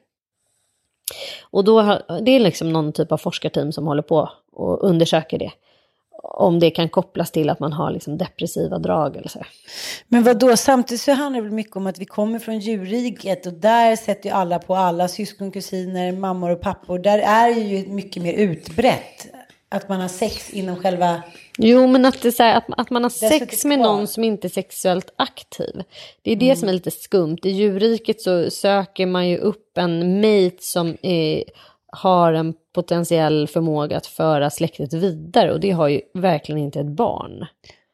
Och 1.51 1.65
då, 1.65 1.99
det 2.23 2.31
är 2.31 2.41
liksom 2.41 2.73
någon 2.73 2.93
typ 2.93 3.13
av 3.13 3.17
forskarteam 3.17 3.73
som 3.73 3.87
håller 3.87 4.03
på 4.03 4.31
och 4.53 4.85
undersöker 4.85 5.39
det 5.39 5.53
om 6.23 6.61
det 6.61 6.71
kan 6.71 6.89
kopplas 6.89 7.31
till 7.31 7.51
att 7.51 7.61
man 7.61 7.73
har 7.73 7.91
liksom 7.91 8.19
depressiva 8.19 8.79
drag 8.79 9.17
eller 9.17 9.29
så. 9.29 9.41
Men 10.09 10.23
vad 10.23 10.39
då? 10.39 10.57
samtidigt 10.57 11.03
så 11.03 11.13
handlar 11.13 11.41
det 11.41 11.45
väl 11.45 11.53
mycket 11.53 11.77
om 11.77 11.87
att 11.87 11.99
vi 11.99 12.05
kommer 12.05 12.39
från 12.39 12.59
djurriket 12.59 13.47
och 13.47 13.53
där 13.53 13.97
sätter 13.97 14.29
ju 14.29 14.35
alla 14.35 14.59
på 14.59 14.77
alla 14.77 15.09
syskon, 15.09 15.51
kusiner, 15.51 16.13
mammor 16.13 16.51
och 16.51 16.61
pappor. 16.61 16.99
Där 16.99 17.19
är 17.19 17.49
ju 17.49 17.87
mycket 17.87 18.23
mer 18.23 18.33
utbrett 18.33 19.27
att 19.73 19.89
man 19.89 20.01
har 20.01 20.09
sex 20.09 20.51
inom 20.51 20.77
själva... 20.77 21.23
Jo, 21.59 21.87
men 21.87 22.05
att, 22.05 22.23
det 22.23 22.39
här, 22.39 22.57
att, 22.57 22.65
att 22.69 22.91
man 22.91 23.03
har 23.03 23.11
sex 23.11 23.65
med 23.65 23.79
någon 23.79 24.07
som 24.07 24.25
inte 24.25 24.47
är 24.47 24.49
sexuellt 24.49 25.13
aktiv. 25.17 25.83
Det 26.23 26.33
är 26.33 26.37
det 26.37 26.47
mm. 26.47 26.57
som 26.57 26.69
är 26.69 26.73
lite 26.73 26.91
skumt. 26.91 27.39
I 27.43 27.51
djurriket 27.51 28.21
så 28.21 28.51
söker 28.51 29.07
man 29.07 29.29
ju 29.29 29.37
upp 29.37 29.79
en 29.79 30.21
mate 30.21 30.57
som 30.61 30.97
är, 31.03 31.45
har 31.93 32.33
en 32.33 32.55
potentiell 32.75 33.49
förmåga 33.49 33.97
att 33.97 34.07
föra 34.07 34.51
släktet 34.51 34.93
vidare 34.93 35.53
och 35.53 35.61
det 35.61 35.71
har 35.71 35.89
ju 35.89 36.01
verkligen 36.15 36.59
inte 36.59 36.81
ett 36.81 36.87
barn. 36.87 37.47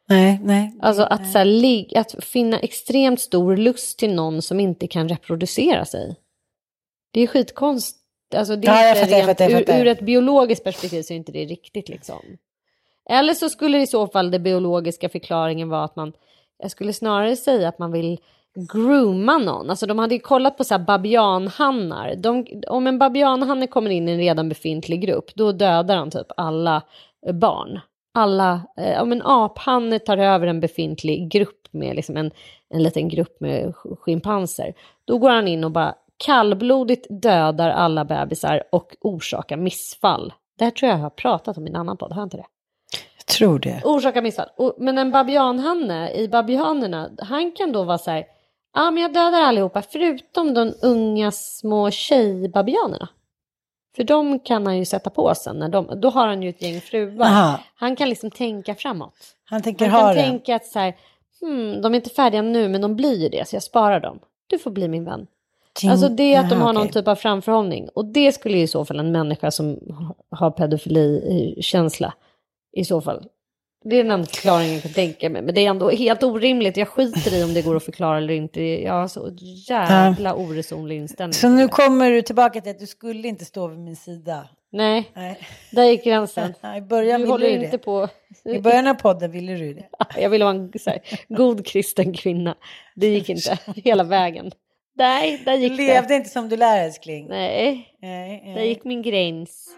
Nej, 0.09 0.39
nej. 0.43 0.77
Alltså 0.81 1.03
att, 1.03 1.21
nej. 1.21 1.31
Så 1.31 1.37
här, 1.37 2.01
att 2.01 2.23
finna 2.23 2.59
extremt 2.59 3.19
stor 3.19 3.57
lust 3.57 3.99
till 3.99 4.15
någon 4.15 4.41
som 4.41 4.59
inte 4.59 4.87
kan 4.87 5.09
reproducera 5.09 5.85
sig. 5.85 6.15
Det 7.11 7.21
är 7.21 7.27
skitkonstigt. 7.27 7.99
Alltså 8.35 8.55
det 8.55 8.67
är 8.67 8.83
ja, 8.83 8.89
inte 8.89 8.99
fattar, 8.99 9.15
rent, 9.49 9.67
fattar, 9.67 9.79
ur, 9.79 9.81
ur, 9.81 9.87
ett 9.87 10.01
biologiskt 10.01 10.63
perspektiv 10.63 11.01
så 11.01 11.13
är 11.13 11.17
inte 11.17 11.31
det 11.31 11.45
riktigt 11.45 11.89
liksom. 11.89 12.21
Eller 13.09 13.33
så 13.33 13.49
skulle 13.49 13.81
i 13.81 13.87
så 13.87 14.07
fall 14.07 14.31
det 14.31 14.39
biologiska 14.39 15.09
förklaringen 15.09 15.69
vara 15.69 15.83
att 15.83 15.95
man, 15.95 16.13
jag 16.57 16.71
skulle 16.71 16.93
snarare 16.93 17.35
säga 17.35 17.69
att 17.69 17.79
man 17.79 17.91
vill 17.91 18.19
grooma 18.55 19.37
någon. 19.37 19.69
Alltså 19.69 19.85
de 19.85 19.99
hade 19.99 20.15
ju 20.15 20.21
kollat 20.21 20.57
på 20.57 20.63
så 20.63 20.73
här 20.73 20.85
babianhannar. 20.85 22.15
De, 22.15 22.45
om 22.67 22.87
en 22.87 22.99
babianhanne 22.99 23.67
kommer 23.67 23.89
in 23.89 24.09
i 24.09 24.11
en 24.11 24.17
redan 24.17 24.49
befintlig 24.49 25.01
grupp, 25.01 25.31
då 25.35 25.51
dödar 25.51 25.95
han 25.95 26.11
typ 26.11 26.27
alla 26.37 26.81
barn. 27.33 27.79
Alla, 28.13 28.61
eh, 28.77 29.01
om 29.01 29.11
en 29.11 29.21
aphanne 29.25 29.99
tar 29.99 30.17
över 30.17 30.47
en 30.47 30.59
befintlig 30.59 31.31
grupp 31.31 31.67
med 31.71 31.95
liksom 31.95 32.17
en, 32.17 32.31
en 32.69 32.83
liten 32.83 33.09
grupp 33.09 33.39
med 33.39 33.75
schimpanser, 33.75 34.73
då 35.05 35.17
går 35.17 35.29
han 35.29 35.47
in 35.47 35.63
och 35.63 35.71
bara 35.71 35.95
kallblodigt 36.17 37.07
dödar 37.09 37.69
alla 37.69 38.05
bebisar 38.05 38.63
och 38.71 38.95
orsakar 39.01 39.57
missfall. 39.57 40.33
Det 40.57 40.63
här 40.63 40.71
tror 40.71 40.89
jag 40.89 40.97
jag 40.97 41.03
har 41.03 41.09
pratat 41.09 41.57
om 41.57 41.67
i 41.67 41.69
en 41.69 41.75
annan 41.75 41.97
podd, 41.97 42.11
har 42.11 42.21
jag 42.21 42.25
inte 42.25 42.37
det? 42.37 42.45
Jag 43.17 43.25
tror 43.25 43.59
det. 43.59 43.81
Orsakar 43.83 44.21
missfall. 44.21 44.73
Men 44.77 44.97
en 44.97 45.11
babianhanne 45.11 46.11
i 46.11 46.27
babianerna, 46.27 47.09
han 47.17 47.51
kan 47.51 47.71
då 47.71 47.83
vara 47.83 47.97
så 47.97 48.11
här, 48.11 48.25
ja 48.79 48.91
men 48.91 49.03
jag 49.03 49.13
dödar 49.13 49.41
allihopa 49.41 49.81
förutom 49.81 50.53
de 50.53 50.73
unga 50.81 51.31
små 51.31 51.91
tjejbabianerna. 51.91 53.09
För 53.95 54.03
de 54.03 54.39
kan 54.39 54.65
han 54.65 54.77
ju 54.77 54.85
sätta 54.85 55.09
på 55.09 55.35
sen, 55.35 55.59
när 55.59 55.69
de, 55.69 56.01
då 56.01 56.09
har 56.09 56.27
han 56.27 56.43
ju 56.43 56.49
ett 56.49 56.61
gäng 56.61 56.81
fruar. 56.81 57.25
Aha. 57.25 57.59
Han 57.75 57.95
kan 57.95 58.09
liksom 58.09 58.31
tänka 58.31 58.75
framåt. 58.75 59.35
Han 59.45 59.61
tänker 59.61 59.87
han 59.87 60.01
ha 60.01 60.13
kan 60.13 60.23
tänka 60.23 60.55
att 60.55 60.65
så 60.65 60.79
här, 60.79 60.95
hmm, 61.41 61.81
de 61.81 61.93
är 61.93 61.95
inte 61.95 62.09
färdiga 62.09 62.41
nu 62.41 62.69
men 62.69 62.81
de 62.81 62.95
blir 62.95 63.21
ju 63.21 63.29
det 63.29 63.47
så 63.47 63.55
jag 63.55 63.63
sparar 63.63 63.99
dem. 63.99 64.19
Du 64.47 64.59
får 64.59 64.71
bli 64.71 64.87
min 64.87 65.05
vän. 65.05 65.27
Alltså 65.89 66.09
det 66.09 66.33
är 66.33 66.39
att 66.39 66.49
de 66.49 66.61
har 66.61 66.73
någon 66.73 66.89
typ 66.89 67.07
av 67.07 67.15
framförhållning. 67.15 67.89
Och 67.89 68.05
det 68.05 68.31
skulle 68.31 68.57
i 68.57 68.67
så 68.67 68.85
fall 68.85 68.99
en 68.99 69.11
människa 69.11 69.51
som 69.51 69.79
har 70.29 70.51
pedofilikänsla 70.51 72.13
i 72.71 72.85
så 72.85 73.01
fall. 73.01 73.25
Det 73.83 73.95
är 73.95 74.03
den 74.03 74.25
förklaringen 74.25 74.73
jag 74.73 74.81
kan 74.81 74.93
tänka 74.93 75.29
mig. 75.29 75.41
Men 75.41 75.55
det 75.55 75.65
är 75.65 75.69
ändå 75.69 75.89
helt 75.89 76.23
orimligt. 76.23 76.77
Jag 76.77 76.87
skiter 76.87 77.33
i 77.39 77.43
om 77.43 77.53
det 77.53 77.61
går 77.61 77.75
att 77.75 77.85
förklara 77.85 78.17
eller 78.17 78.33
inte. 78.33 78.61
Jag 78.61 78.93
har 78.93 79.07
så 79.07 79.29
jävla 79.69 80.35
oresonlig 80.35 80.97
inställning. 80.97 81.33
Så 81.33 81.49
nu 81.49 81.67
kommer 81.67 82.11
du 82.11 82.21
tillbaka 82.21 82.61
till 82.61 82.71
att 82.71 82.79
du 82.79 82.87
skulle 82.87 83.27
inte 83.27 83.45
stå 83.45 83.67
vid 83.67 83.79
min 83.79 83.95
sida. 83.95 84.47
Nej, 84.71 85.11
Nej. 85.15 85.39
där 85.71 85.83
gick 85.83 86.03
gränsen. 86.03 86.53
I 86.77 86.81
början 86.81 87.21
du 87.21 87.37
ville 87.37 87.57
du 87.57 87.67
det. 87.67 87.77
På... 87.77 88.07
I 88.45 88.59
början 88.59 88.87
av 88.87 88.93
podden 88.93 89.31
ville 89.31 89.53
du 89.53 89.73
det. 89.73 89.87
Jag 90.21 90.29
ville 90.29 90.45
vara 90.45 90.55
en 90.55 90.71
här, 90.85 90.99
god 91.27 91.65
kristen 91.65 92.13
kvinna. 92.13 92.55
Det 92.95 93.07
gick 93.07 93.29
inte 93.29 93.57
hela 93.75 94.03
vägen. 94.03 94.51
Nej, 94.97 95.41
där 95.45 95.53
gick 95.53 95.77
Levde 95.77 96.07
det. 96.07 96.15
inte 96.15 96.29
som 96.29 96.49
du 96.49 96.57
lär 96.57 96.85
älskling. 96.85 97.27
Nej, 97.29 97.95
nej, 98.01 98.41
nej. 98.45 98.55
där 98.55 98.63
gick 98.63 98.83
min 98.83 99.01
gräns. 99.01 99.75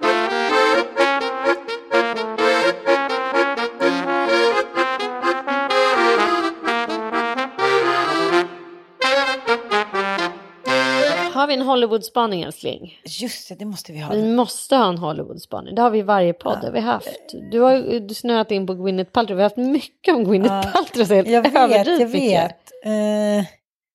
Har 11.41 11.47
vi 11.47 11.53
en 11.53 11.61
Hollywood-spaning 11.61 12.41
älskling? 12.41 12.99
Just 13.05 13.49
det, 13.49 13.55
det 13.55 13.65
måste 13.65 13.91
vi 13.91 13.99
ha. 13.99 14.13
Vi 14.13 14.23
måste 14.23 14.75
ha 14.75 14.89
en 14.89 14.97
Hollywood-spaning. 14.97 15.75
Det 15.75 15.81
har 15.81 15.89
vi 15.89 15.99
i 15.99 16.01
varje 16.01 16.33
podd. 16.33 16.59
Ja. 16.63 16.71
vi 16.71 16.79
haft. 16.79 17.33
Du 17.51 17.59
har 17.59 17.75
ju 17.75 18.09
snöat 18.09 18.51
in 18.51 18.67
på 18.67 18.73
Gwyneth 18.73 19.11
Paltrow. 19.11 19.37
Vi 19.37 19.43
har 19.43 19.49
haft 19.49 19.57
mycket 19.57 20.15
om 20.15 20.23
Gwyneth 20.23 20.53
ja. 20.53 20.71
Paltrow. 20.73 21.11
Jag 21.11 21.43
vet, 21.43 21.87
jag 21.99 22.07
vet. 22.07 22.71
Uh, 22.85 23.45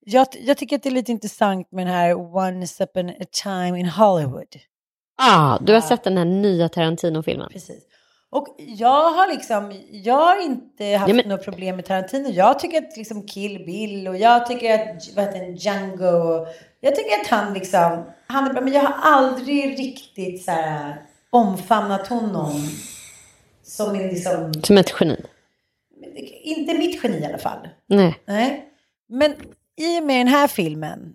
jag, 0.05 0.27
jag 0.47 0.57
tycker 0.57 0.77
att 0.77 0.83
det 0.83 0.89
är 0.89 0.91
lite 0.91 1.13
intressant 1.13 1.73
med 1.73 1.87
den 1.87 1.95
här 1.95 2.37
Once 2.37 2.85
upon 2.85 3.09
a 3.09 3.25
time 3.43 3.81
in 3.81 3.89
Hollywood. 3.89 4.57
Ah, 5.23 5.59
du 5.59 5.75
har 5.75 5.81
sett 5.81 6.05
den 6.05 6.17
här 6.17 6.25
nya 6.25 6.69
Tarantino-filmen. 6.69 7.49
Precis. 7.53 7.87
Och 8.31 8.57
jag 8.59 9.11
har 9.11 9.29
liksom, 9.33 9.73
jag 9.91 10.15
har 10.15 10.43
inte 10.43 10.85
haft 10.85 11.09
ja, 11.09 11.15
men... 11.15 11.29
något 11.29 11.45
problem 11.45 11.77
med 11.77 11.85
Tarantino. 11.85 12.29
Jag 12.29 12.59
tycker 12.59 12.79
att 12.79 12.97
liksom 12.97 13.27
Kill 13.27 13.65
Bill 13.67 14.09
och 14.09 14.17
jag 14.17 14.47
tycker 14.47 14.75
att, 14.75 15.17
vad 15.17 15.25
heter 15.25 15.55
Django. 15.57 16.47
Jag 16.87 16.95
tycker 16.95 17.21
att 17.21 17.27
han 17.27 17.55
liksom, 17.55 18.05
han 18.27 18.47
är 18.47 18.53
bra. 18.53 18.63
Men 18.63 18.73
jag 18.73 18.83
har 18.83 19.13
aldrig 19.13 19.79
riktigt 19.79 20.45
så 20.45 20.51
här 20.51 21.03
omfamnat 21.31 22.07
honom 22.07 22.69
som 23.63 23.95
en 23.95 24.09
liksom... 24.09 24.55
Som 24.63 24.79
ett 24.79 24.95
geni? 25.01 25.17
Inte 26.43 26.75
mitt 26.75 27.05
geni 27.05 27.19
i 27.19 27.25
alla 27.25 27.39
fall. 27.39 27.69
Nej. 27.87 28.19
Nej. 28.25 28.65
Men 29.09 29.35
i 29.77 30.01
och 30.01 30.05
med 30.05 30.21
den 30.21 30.29
här 30.29 30.49
filmen, 30.49 31.15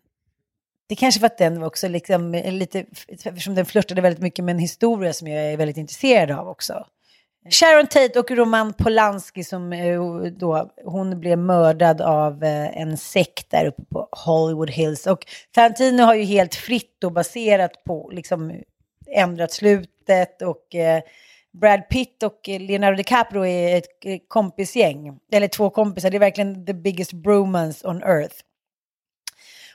det 0.88 0.96
kanske 0.96 1.22
var 1.22 1.26
att 1.26 1.38
den 1.38 1.60
var 1.60 1.68
också 1.68 1.88
liksom 1.88 2.32
lite, 2.32 2.86
eftersom 3.08 3.56
den 3.56 3.66
flörtade 3.66 4.02
väldigt 4.02 4.22
mycket 4.22 4.46
med 4.46 4.54
en 4.54 4.60
historia 4.60 5.14
som 5.14 5.28
jag 5.28 5.46
är 5.46 5.58
väldigt 5.58 5.78
intresserad 5.78 6.40
av 6.40 6.48
också. 6.48 6.86
Sharon 7.50 7.88
Tate 7.88 8.20
och 8.20 8.32
Roman 8.32 8.74
Polanski 8.74 9.44
som 9.44 9.74
eh, 9.74 10.02
då, 10.24 10.72
hon 10.86 11.20
blev 11.20 11.38
mördad 11.38 12.02
av 12.02 12.44
eh, 12.44 12.78
en 12.78 12.98
sekt 12.98 13.52
där 13.52 13.66
uppe 13.66 13.84
på 13.86 14.08
Hollywood 14.12 14.70
Hills. 14.70 15.08
Och 15.08 15.26
Tarantino 15.52 16.04
har 16.04 16.16
ju 16.16 16.24
helt 16.24 16.56
fritt 16.56 17.04
och 17.04 17.12
baserat 17.12 17.84
på, 17.84 18.10
liksom 18.14 18.62
ändrat 19.16 19.52
slutet 19.52 20.42
och 20.42 20.76
eh, 20.76 21.02
Brad 21.52 21.90
Pitt 21.90 22.24
och 22.24 22.50
eh, 22.50 22.60
Leonardo 22.60 22.98
DiCaprio 22.98 23.46
är 23.46 23.78
ett 23.78 24.28
kompisgäng. 24.28 25.20
Eller 25.32 25.48
två 25.48 25.70
kompisar, 25.70 26.10
det 26.10 26.18
är 26.18 26.20
verkligen 26.20 26.66
the 26.66 26.74
biggest 26.74 27.14
bromance 27.14 27.88
on 27.88 28.04
earth. 28.04 28.36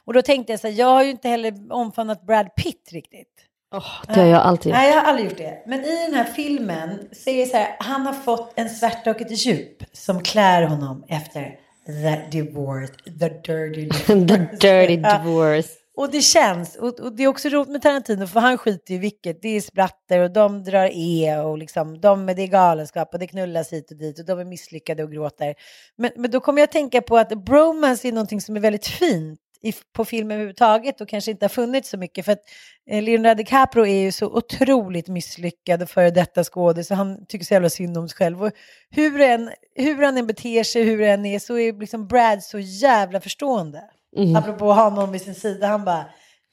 Och 0.04 0.12
då 0.12 0.22
tänkte 0.22 0.52
jag 0.52 0.60
så 0.60 0.68
här, 0.68 0.74
jag 0.74 0.86
har 0.86 1.04
ju 1.04 1.10
inte 1.10 1.28
heller 1.28 1.72
omfamnat 1.72 2.26
Brad 2.26 2.54
Pitt 2.54 2.88
riktigt. 2.92 3.45
Oh, 3.74 4.02
det 4.06 4.20
har 4.20 4.26
jag 4.26 4.42
alltid 4.42 4.70
gjort. 4.70 4.78
Nej, 4.78 4.90
jag 4.90 5.00
har 5.00 5.08
aldrig 5.08 5.28
gjort 5.28 5.38
det. 5.38 5.62
Men 5.66 5.84
i 5.84 6.04
den 6.04 6.14
här 6.14 6.24
filmen 6.24 7.08
så 7.12 7.30
är 7.30 7.36
det 7.36 7.46
så 7.46 7.56
här, 7.56 7.76
han 7.78 8.06
har 8.06 8.12
fått 8.12 8.52
en 8.56 8.70
svärta 8.70 9.10
och 9.10 9.20
ett 9.20 9.46
djup 9.46 9.82
som 9.92 10.22
klär 10.22 10.62
honom 10.62 11.04
efter 11.08 11.58
the 11.86 12.38
divorce, 12.38 12.92
the 13.04 13.28
dirty 13.28 13.88
divorce. 14.06 14.06
the 14.06 14.56
dirty 14.68 14.96
divorce. 14.96 15.68
Och 15.96 16.10
det 16.10 16.20
känns, 16.20 16.76
och, 16.76 17.00
och, 17.00 17.16
det 17.16 17.22
är 17.22 17.28
också 17.28 17.48
roligt 17.48 17.68
med 17.68 17.82
Tarantino 17.82 18.26
för 18.26 18.40
han 18.40 18.58
skiter 18.58 18.94
i 18.94 18.98
vilket. 18.98 19.42
Det 19.42 19.48
är 19.48 19.60
splatter 19.60 20.20
och 20.20 20.30
de 20.32 20.64
drar 20.64 20.90
E 20.92 21.36
och 21.36 21.58
liksom, 21.58 22.00
de, 22.00 22.26
det 22.26 22.42
är 22.42 22.46
galenskap 22.46 23.08
och 23.12 23.18
det 23.18 23.26
knullas 23.26 23.72
hit 23.72 23.90
och 23.90 23.96
dit 23.96 24.18
och 24.18 24.26
de 24.26 24.38
är 24.38 24.44
misslyckade 24.44 25.04
och 25.04 25.12
gråter. 25.12 25.54
Men, 25.96 26.10
men 26.16 26.30
då 26.30 26.40
kommer 26.40 26.60
jag 26.60 26.64
att 26.66 26.72
tänka 26.72 27.02
på 27.02 27.18
att 27.18 27.44
bromance 27.44 28.08
är 28.08 28.12
någonting 28.12 28.40
som 28.40 28.56
är 28.56 28.60
väldigt 28.60 28.86
fint 28.86 29.40
i, 29.68 29.74
på 29.92 30.04
film 30.04 30.30
överhuvudtaget 30.30 31.00
och 31.00 31.08
kanske 31.08 31.30
inte 31.30 31.44
har 31.44 31.48
funnits 31.48 31.90
så 31.90 31.98
mycket. 31.98 32.24
För 32.24 32.32
att 32.32 32.42
eh, 32.90 33.02
Leonardo 33.02 33.34
DiCaprio 33.34 33.86
är 33.86 34.00
ju 34.00 34.12
så 34.12 34.26
otroligt 34.26 35.08
misslyckad 35.08 35.82
och 35.82 35.90
före 35.90 36.10
detta 36.10 36.44
skådis 36.44 36.88
så 36.88 36.94
han 36.94 37.26
tycker 37.26 37.44
så 37.44 37.54
jävla 37.54 37.70
synd 37.70 37.98
om 37.98 38.08
sig 38.08 38.16
själv. 38.16 38.42
Och 38.42 38.52
hur, 38.90 39.20
en, 39.20 39.50
hur 39.74 40.02
han 40.02 40.18
än 40.18 40.26
beter 40.26 40.64
sig, 40.64 40.82
hur 40.82 41.02
än 41.02 41.26
är, 41.26 41.38
så 41.38 41.58
är 41.58 41.72
liksom 41.72 42.06
Brad 42.06 42.42
så 42.42 42.58
jävla 42.58 43.20
förstående. 43.20 43.82
Mm. 44.16 44.36
Apropå 44.36 44.74
någon 44.74 45.12
vid 45.12 45.20
sin 45.22 45.34
sida, 45.34 45.66
han 45.66 45.84
bara 45.84 46.04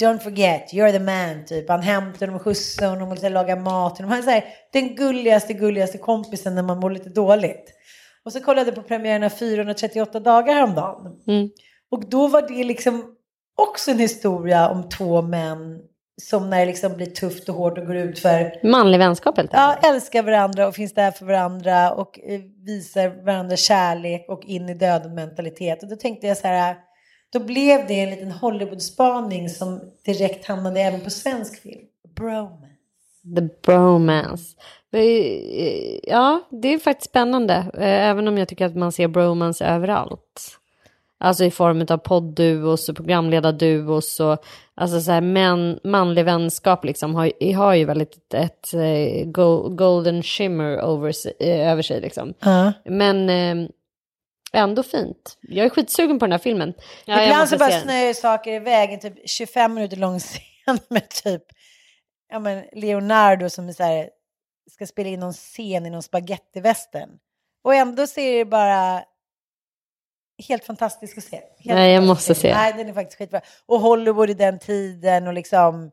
Don't 0.02 0.20
forget, 0.20 0.74
you're 0.74 0.92
the 0.92 1.00
man, 1.00 1.46
typ. 1.46 1.70
Han 1.70 1.82
hämtar 1.82 2.28
dem 2.28 2.36
och 2.36 2.42
skjutsar 2.42 2.90
honom 2.90 3.12
och 3.12 3.32
lagar 3.32 3.60
mat. 3.60 4.00
Han 4.00 4.12
är 4.12 4.22
så 4.22 4.30
här, 4.30 4.44
den 4.72 4.96
gulligaste, 4.96 5.54
gulligaste 5.54 5.98
kompisen 5.98 6.56
när 6.56 6.64
man 6.64 6.80
mår 6.80 6.90
lite 6.90 7.10
dåligt. 7.10 7.74
Och 8.26 8.34
så 8.34 8.40
kollade 8.40 8.68
jag 8.68 8.76
på 8.76 8.82
premiären 8.82 9.24
av 9.24 9.30
438 9.30 10.20
dagar 10.20 10.54
häromdagen. 10.54 11.20
Mm. 11.28 11.50
Och 11.94 12.10
då 12.10 12.28
var 12.28 12.42
det 12.42 12.64
liksom 12.64 13.16
också 13.56 13.92
en 13.92 14.00
historia 14.00 14.70
om 14.70 14.90
två 14.90 15.22
män 15.22 15.80
som 16.22 16.50
när 16.50 16.60
det 16.60 16.66
liksom 16.66 16.96
blir 16.96 17.06
tufft 17.06 17.50
och 17.50 17.56
hårt 17.56 17.78
och 17.78 17.86
går 17.86 17.96
ut 17.96 18.20
för... 18.20 18.68
Manlig 18.68 18.98
vänskap 18.98 19.38
helt 19.38 19.50
Ja, 19.54 19.76
älskar 19.84 20.24
varandra 20.24 20.68
och 20.68 20.76
finns 20.76 20.94
där 20.94 21.12
för 21.12 21.26
varandra 21.26 21.92
och 21.92 22.20
eh, 22.20 22.42
visar 22.66 23.26
varandra 23.26 23.56
kärlek 23.56 24.26
och 24.30 24.46
in 24.46 24.70
i 24.70 24.74
döden 24.74 25.16
mentalitet. 25.16 25.84
Och 25.84 25.90
då 25.90 25.96
tänkte 25.96 26.28
jag 26.28 26.38
så 26.38 26.48
här, 26.48 26.76
då 27.34 27.40
blev 27.40 27.88
det 27.88 28.00
en 28.00 28.10
liten 28.10 28.32
Hollywood-spaning 28.32 29.50
som 29.50 29.82
direkt 30.06 30.48
hamnade 30.48 30.82
även 30.82 31.02
på 31.02 31.10
svensk 31.10 31.62
film. 31.62 31.86
Bromance. 32.16 32.68
The 33.36 33.50
bromance. 33.66 34.56
Ja, 36.04 36.42
det 36.50 36.74
är 36.74 36.80
faktiskt 36.80 37.10
spännande. 37.10 37.54
Eh, 37.74 38.10
även 38.10 38.28
om 38.28 38.38
jag 38.38 38.48
tycker 38.48 38.66
att 38.66 38.76
man 38.76 38.92
ser 38.92 39.08
bromance 39.08 39.66
överallt. 39.66 40.60
Alltså 41.24 41.46
i 41.46 41.52
form 41.52 41.86
av 41.90 41.98
poddduos 41.98 42.90
och 42.90 42.96
programledarduos 42.96 44.20
och 44.20 44.46
alltså 44.76 45.02
så 45.02 45.12
här 45.12 45.22
män, 45.22 45.80
manlig 45.84 46.26
vänskap 46.26 46.86
liksom 46.86 47.16
har, 47.16 47.54
har 47.56 47.74
ju 47.74 47.86
väldigt 47.86 48.16
ett, 48.16 48.34
ett 48.34 48.74
eh, 48.74 49.26
golden 49.76 50.24
shimmer 50.24 50.82
over, 50.86 51.14
eh, 51.40 51.72
över 51.72 51.82
sig 51.82 52.02
liksom. 52.02 52.34
Uh. 52.46 52.70
Men 52.86 53.30
eh, 53.30 53.70
ändå 54.54 54.84
fint. 54.84 55.38
Jag 55.42 55.66
är 55.66 55.70
skitsugen 55.70 56.20
på 56.20 56.26
den 56.26 56.32
här 56.32 56.40
filmen. 56.40 56.74
Ja, 57.06 57.24
Ibland 57.24 57.50
så 57.50 57.58
bara 57.58 57.72
snöar 57.72 58.14
saker 58.14 58.54
i 58.54 58.60
vägen, 58.60 59.00
typ 59.00 59.30
25 59.30 59.74
minuter 59.74 59.98
lång 59.98 60.20
scen 60.66 60.80
med 60.90 61.10
typ 61.10 61.44
ja, 62.34 62.40
men 62.40 62.64
Leonardo 62.72 63.50
som 63.50 63.70
är 63.70 63.74
så 63.74 63.84
här, 63.84 64.10
ska 64.72 64.86
spela 64.86 65.10
in 65.10 65.20
någon 65.20 65.34
scen 65.34 65.86
i 65.86 65.90
någon 65.90 66.04
spagettivästern. 66.04 67.10
Och 67.64 67.76
ändå 67.76 68.08
ser 68.08 68.38
det 68.38 68.46
bara 68.46 69.04
helt 70.48 70.66
fantastisk 70.66 71.18
att 71.18 71.24
se. 71.24 71.36
Helt 71.36 71.50
Nej, 71.66 71.94
jag 71.94 72.04
måste 72.04 72.36
se. 72.36 72.54
Nej, 72.54 72.74
den 72.78 72.90
är 72.90 72.94
faktiskt 72.94 73.18
skitbra. 73.18 73.42
Och 73.66 73.80
Hollywood 73.80 74.30
i 74.30 74.34
den 74.34 74.60
tiden 74.60 75.28
och 75.28 75.34
liksom, 75.34 75.92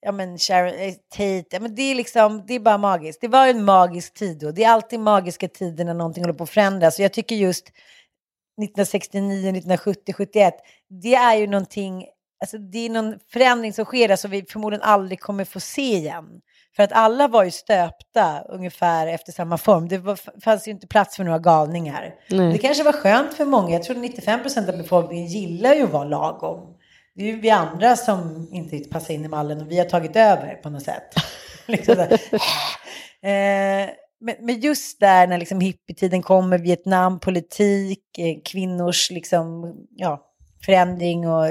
ja 0.00 0.12
men 0.12 0.38
Sharon 0.38 0.74
eh, 0.74 0.92
Tate, 0.92 1.44
ja, 1.50 1.60
men 1.60 1.74
det 1.74 1.82
är 1.82 1.94
liksom, 1.94 2.44
det 2.46 2.54
är 2.54 2.60
bara 2.60 2.78
magiskt. 2.78 3.20
Det 3.20 3.28
var 3.28 3.46
en 3.46 3.64
magisk 3.64 4.14
tid 4.14 4.38
då. 4.38 4.50
Det 4.50 4.64
är 4.64 4.70
alltid 4.70 5.00
magiska 5.00 5.48
tider 5.48 5.84
när 5.84 5.94
någonting 5.94 6.24
håller 6.24 6.34
på 6.34 6.44
att 6.44 6.50
förändras. 6.50 6.98
Och 6.98 7.04
jag 7.04 7.12
tycker 7.12 7.36
just 7.36 7.68
1969, 7.68 9.48
1970, 9.48 10.12
71, 10.12 10.54
det 10.88 11.14
är 11.14 11.36
ju 11.36 11.46
någonting, 11.46 12.06
alltså 12.40 12.58
det 12.58 12.78
är 12.78 12.90
någon 12.90 13.18
förändring 13.32 13.72
som 13.72 13.84
sker 13.84 14.08
där 14.08 14.16
som 14.16 14.30
vi 14.30 14.44
förmodligen 14.48 14.82
aldrig 14.82 15.20
kommer 15.20 15.44
få 15.44 15.60
se 15.60 15.96
igen. 15.96 16.40
För 16.76 16.82
att 16.82 16.92
alla 16.92 17.28
var 17.28 17.44
ju 17.44 17.50
stöpta 17.50 18.40
ungefär 18.48 19.06
efter 19.06 19.32
samma 19.32 19.58
form. 19.58 19.88
Det 19.88 19.98
var, 19.98 20.40
fanns 20.40 20.68
ju 20.68 20.70
inte 20.70 20.86
plats 20.86 21.16
för 21.16 21.24
några 21.24 21.38
galningar. 21.38 22.14
Nej. 22.30 22.52
Det 22.52 22.58
kanske 22.58 22.82
var 22.84 22.92
skönt 22.92 23.34
för 23.34 23.44
många. 23.44 23.70
Jag 23.70 23.82
tror 23.82 23.96
95 23.96 24.42
procent 24.42 24.68
av 24.68 24.76
befolkningen 24.76 25.26
gillar 25.26 25.74
ju 25.74 25.84
att 25.84 25.90
vara 25.90 26.04
lagom. 26.04 26.76
Det 27.14 27.22
är 27.22 27.26
ju 27.26 27.40
vi 27.40 27.50
andra 27.50 27.96
som 27.96 28.48
inte 28.52 28.78
passar 28.78 29.14
in 29.14 29.24
i 29.24 29.28
mallen 29.28 29.60
och 29.60 29.70
vi 29.70 29.78
har 29.78 29.84
tagit 29.84 30.16
över 30.16 30.54
på 30.54 30.70
något 30.70 30.82
sätt. 30.82 31.14
liksom 31.66 31.98
eh, 32.00 33.90
men, 34.22 34.34
men, 34.40 34.60
just 34.60 35.00
där 35.00 35.26
när 35.26 35.38
liksom 35.38 35.60
hippietiden 35.60 36.22
kommer, 36.22 36.58
Vietnam, 36.58 37.20
politik, 37.20 38.18
eh, 38.18 38.36
kvinnors 38.44 39.10
liksom, 39.10 39.74
ja, 39.96 40.26
förändring 40.64 41.28
och 41.28 41.46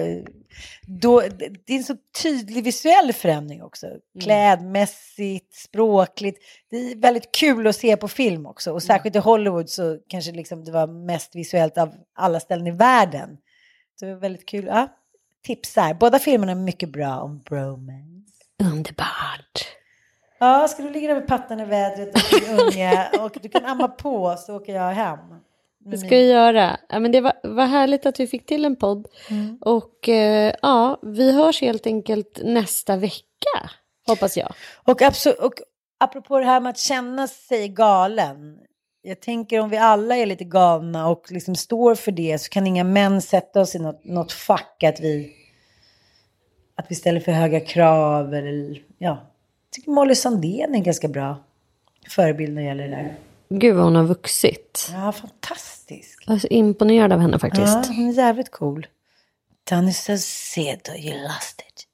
då, 0.82 1.20
det 1.66 1.74
är 1.74 1.78
en 1.78 1.84
så 1.84 1.96
tydlig 2.24 2.64
visuell 2.64 3.14
förändring 3.14 3.64
också. 3.64 3.86
Mm. 3.88 4.00
Klädmässigt, 4.22 5.54
språkligt. 5.54 6.40
Det 6.70 6.78
är 6.78 6.96
väldigt 6.96 7.32
kul 7.32 7.68
att 7.68 7.76
se 7.76 7.98
på 7.98 8.08
film 8.08 8.46
också. 8.46 8.70
Och 8.70 8.82
mm. 8.82 8.88
särskilt 8.88 9.16
i 9.16 9.20
Hollywood 9.20 9.70
så 9.70 9.98
kanske 10.08 10.32
liksom 10.32 10.66
det 10.66 10.72
var 10.72 10.88
mest 10.88 11.36
visuellt 11.36 11.78
av 11.78 11.94
alla 12.16 12.40
ställen 12.40 12.68
i 12.68 12.72
världen. 12.72 13.38
Så 14.00 14.06
det 14.06 14.14
var 14.14 14.22
väldigt 14.22 14.46
kul. 14.46 14.66
Ja, 14.66 14.88
tips 15.44 15.76
här. 15.76 15.94
Båda 15.94 16.20
filmerna 16.20 16.52
är 16.52 16.56
mycket 16.56 16.90
bra 16.90 17.20
om 17.20 17.40
bromance. 17.40 18.34
Underbart. 18.64 19.68
Ja, 20.40 20.68
ska 20.68 20.84
du 20.84 20.90
ligga 20.90 21.08
där 21.08 21.16
med 21.16 21.28
pattan 21.28 21.60
i 21.60 21.66
vädret 21.66 22.16
och 22.16 22.40
din 22.40 22.60
unge 22.60 23.10
och 23.20 23.38
du 23.42 23.50
kan 23.50 23.66
amma 23.66 23.88
på 23.88 24.36
så 24.38 24.56
åker 24.56 24.76
jag 24.76 24.92
hem. 24.92 25.20
Det 25.92 25.98
ska 25.98 26.18
jag 26.18 26.28
göra. 26.28 26.78
Ja, 26.90 27.00
men 27.00 27.12
det 27.12 27.22
var, 27.22 27.34
var 27.44 27.66
härligt 27.66 28.06
att 28.06 28.20
vi 28.20 28.28
fick 28.28 28.46
till 28.46 28.66
en 28.66 28.76
podd. 28.76 29.08
Mm. 29.30 29.58
Och 29.62 30.10
eh, 30.10 30.54
ja, 30.62 31.00
vi 31.04 31.32
hörs 31.32 31.62
helt 31.62 31.88
enkelt 31.88 32.40
nästa 32.44 32.98
vecka, 32.98 33.70
hoppas 34.08 34.38
jag. 34.38 34.54
Och, 34.84 35.02
och 35.40 35.54
apropå 36.00 36.40
det 36.40 36.46
här 36.46 36.60
med 36.60 36.70
att 36.70 36.78
känna 36.78 37.28
sig 37.28 37.68
galen. 37.68 38.58
Jag 39.02 39.22
tänker 39.22 39.60
om 39.60 39.70
vi 39.70 39.78
alla 39.78 40.16
är 40.16 40.26
lite 40.26 40.44
galna 40.44 41.08
och 41.08 41.32
liksom 41.32 41.56
står 41.56 41.96
för 41.96 42.12
det 42.12 42.40
så 42.42 42.50
kan 42.50 42.68
inga 42.68 42.84
män 42.84 43.22
sätta 43.22 43.62
oss 43.62 43.76
i 43.76 43.80
något, 43.80 44.06
något 44.06 44.32
fack 44.32 44.84
att 44.84 45.00
vi, 45.00 45.34
att 46.76 46.86
vi 46.90 46.96
ställer 46.96 47.20
för 47.20 47.32
höga 47.32 47.60
krav. 47.60 48.34
Eller, 48.34 48.82
ja. 48.98 49.08
Jag 49.08 49.72
tycker 49.72 49.92
Molly 49.92 50.16
Sandén 50.16 50.74
är 50.74 50.78
en 50.78 50.84
ganska 50.84 51.08
bra 51.08 51.38
förebild 52.10 52.54
när 52.54 52.62
det 52.62 52.68
gäller 52.68 52.84
det 52.84 52.96
där. 52.96 53.18
Gud 53.50 53.76
vad 53.76 53.84
hon 53.84 53.96
har 53.96 54.04
vuxit. 54.04 54.90
Ja, 54.94 55.14
fantastisk. 55.90 56.24
Jag 56.28 56.36
är 56.36 56.40
så 56.40 56.48
imponerad 56.48 57.14
av 57.14 57.20
henne 57.20 57.40
faktiskt. 57.40 57.68
Ja, 57.68 57.84
hon 57.88 58.10
är 58.10 58.14
jävligt 58.14 58.52
cool. 58.52 58.88
Danny 59.70 59.94
Saucedo, 59.94 60.92
you 60.98 61.24
lost 61.24 61.62
it. 61.68 61.86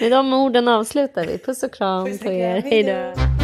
Med 0.00 0.12
de 0.12 0.32
orden 0.32 0.68
avslutar 0.68 1.26
vi. 1.26 1.38
Puss 1.38 1.62
och 1.62 1.74
kram 1.74 2.06
Puss 2.06 2.20
och 2.20 2.26
på 2.26 2.32
er. 2.32 2.62
Hej 2.62 2.82
då. 2.82 3.43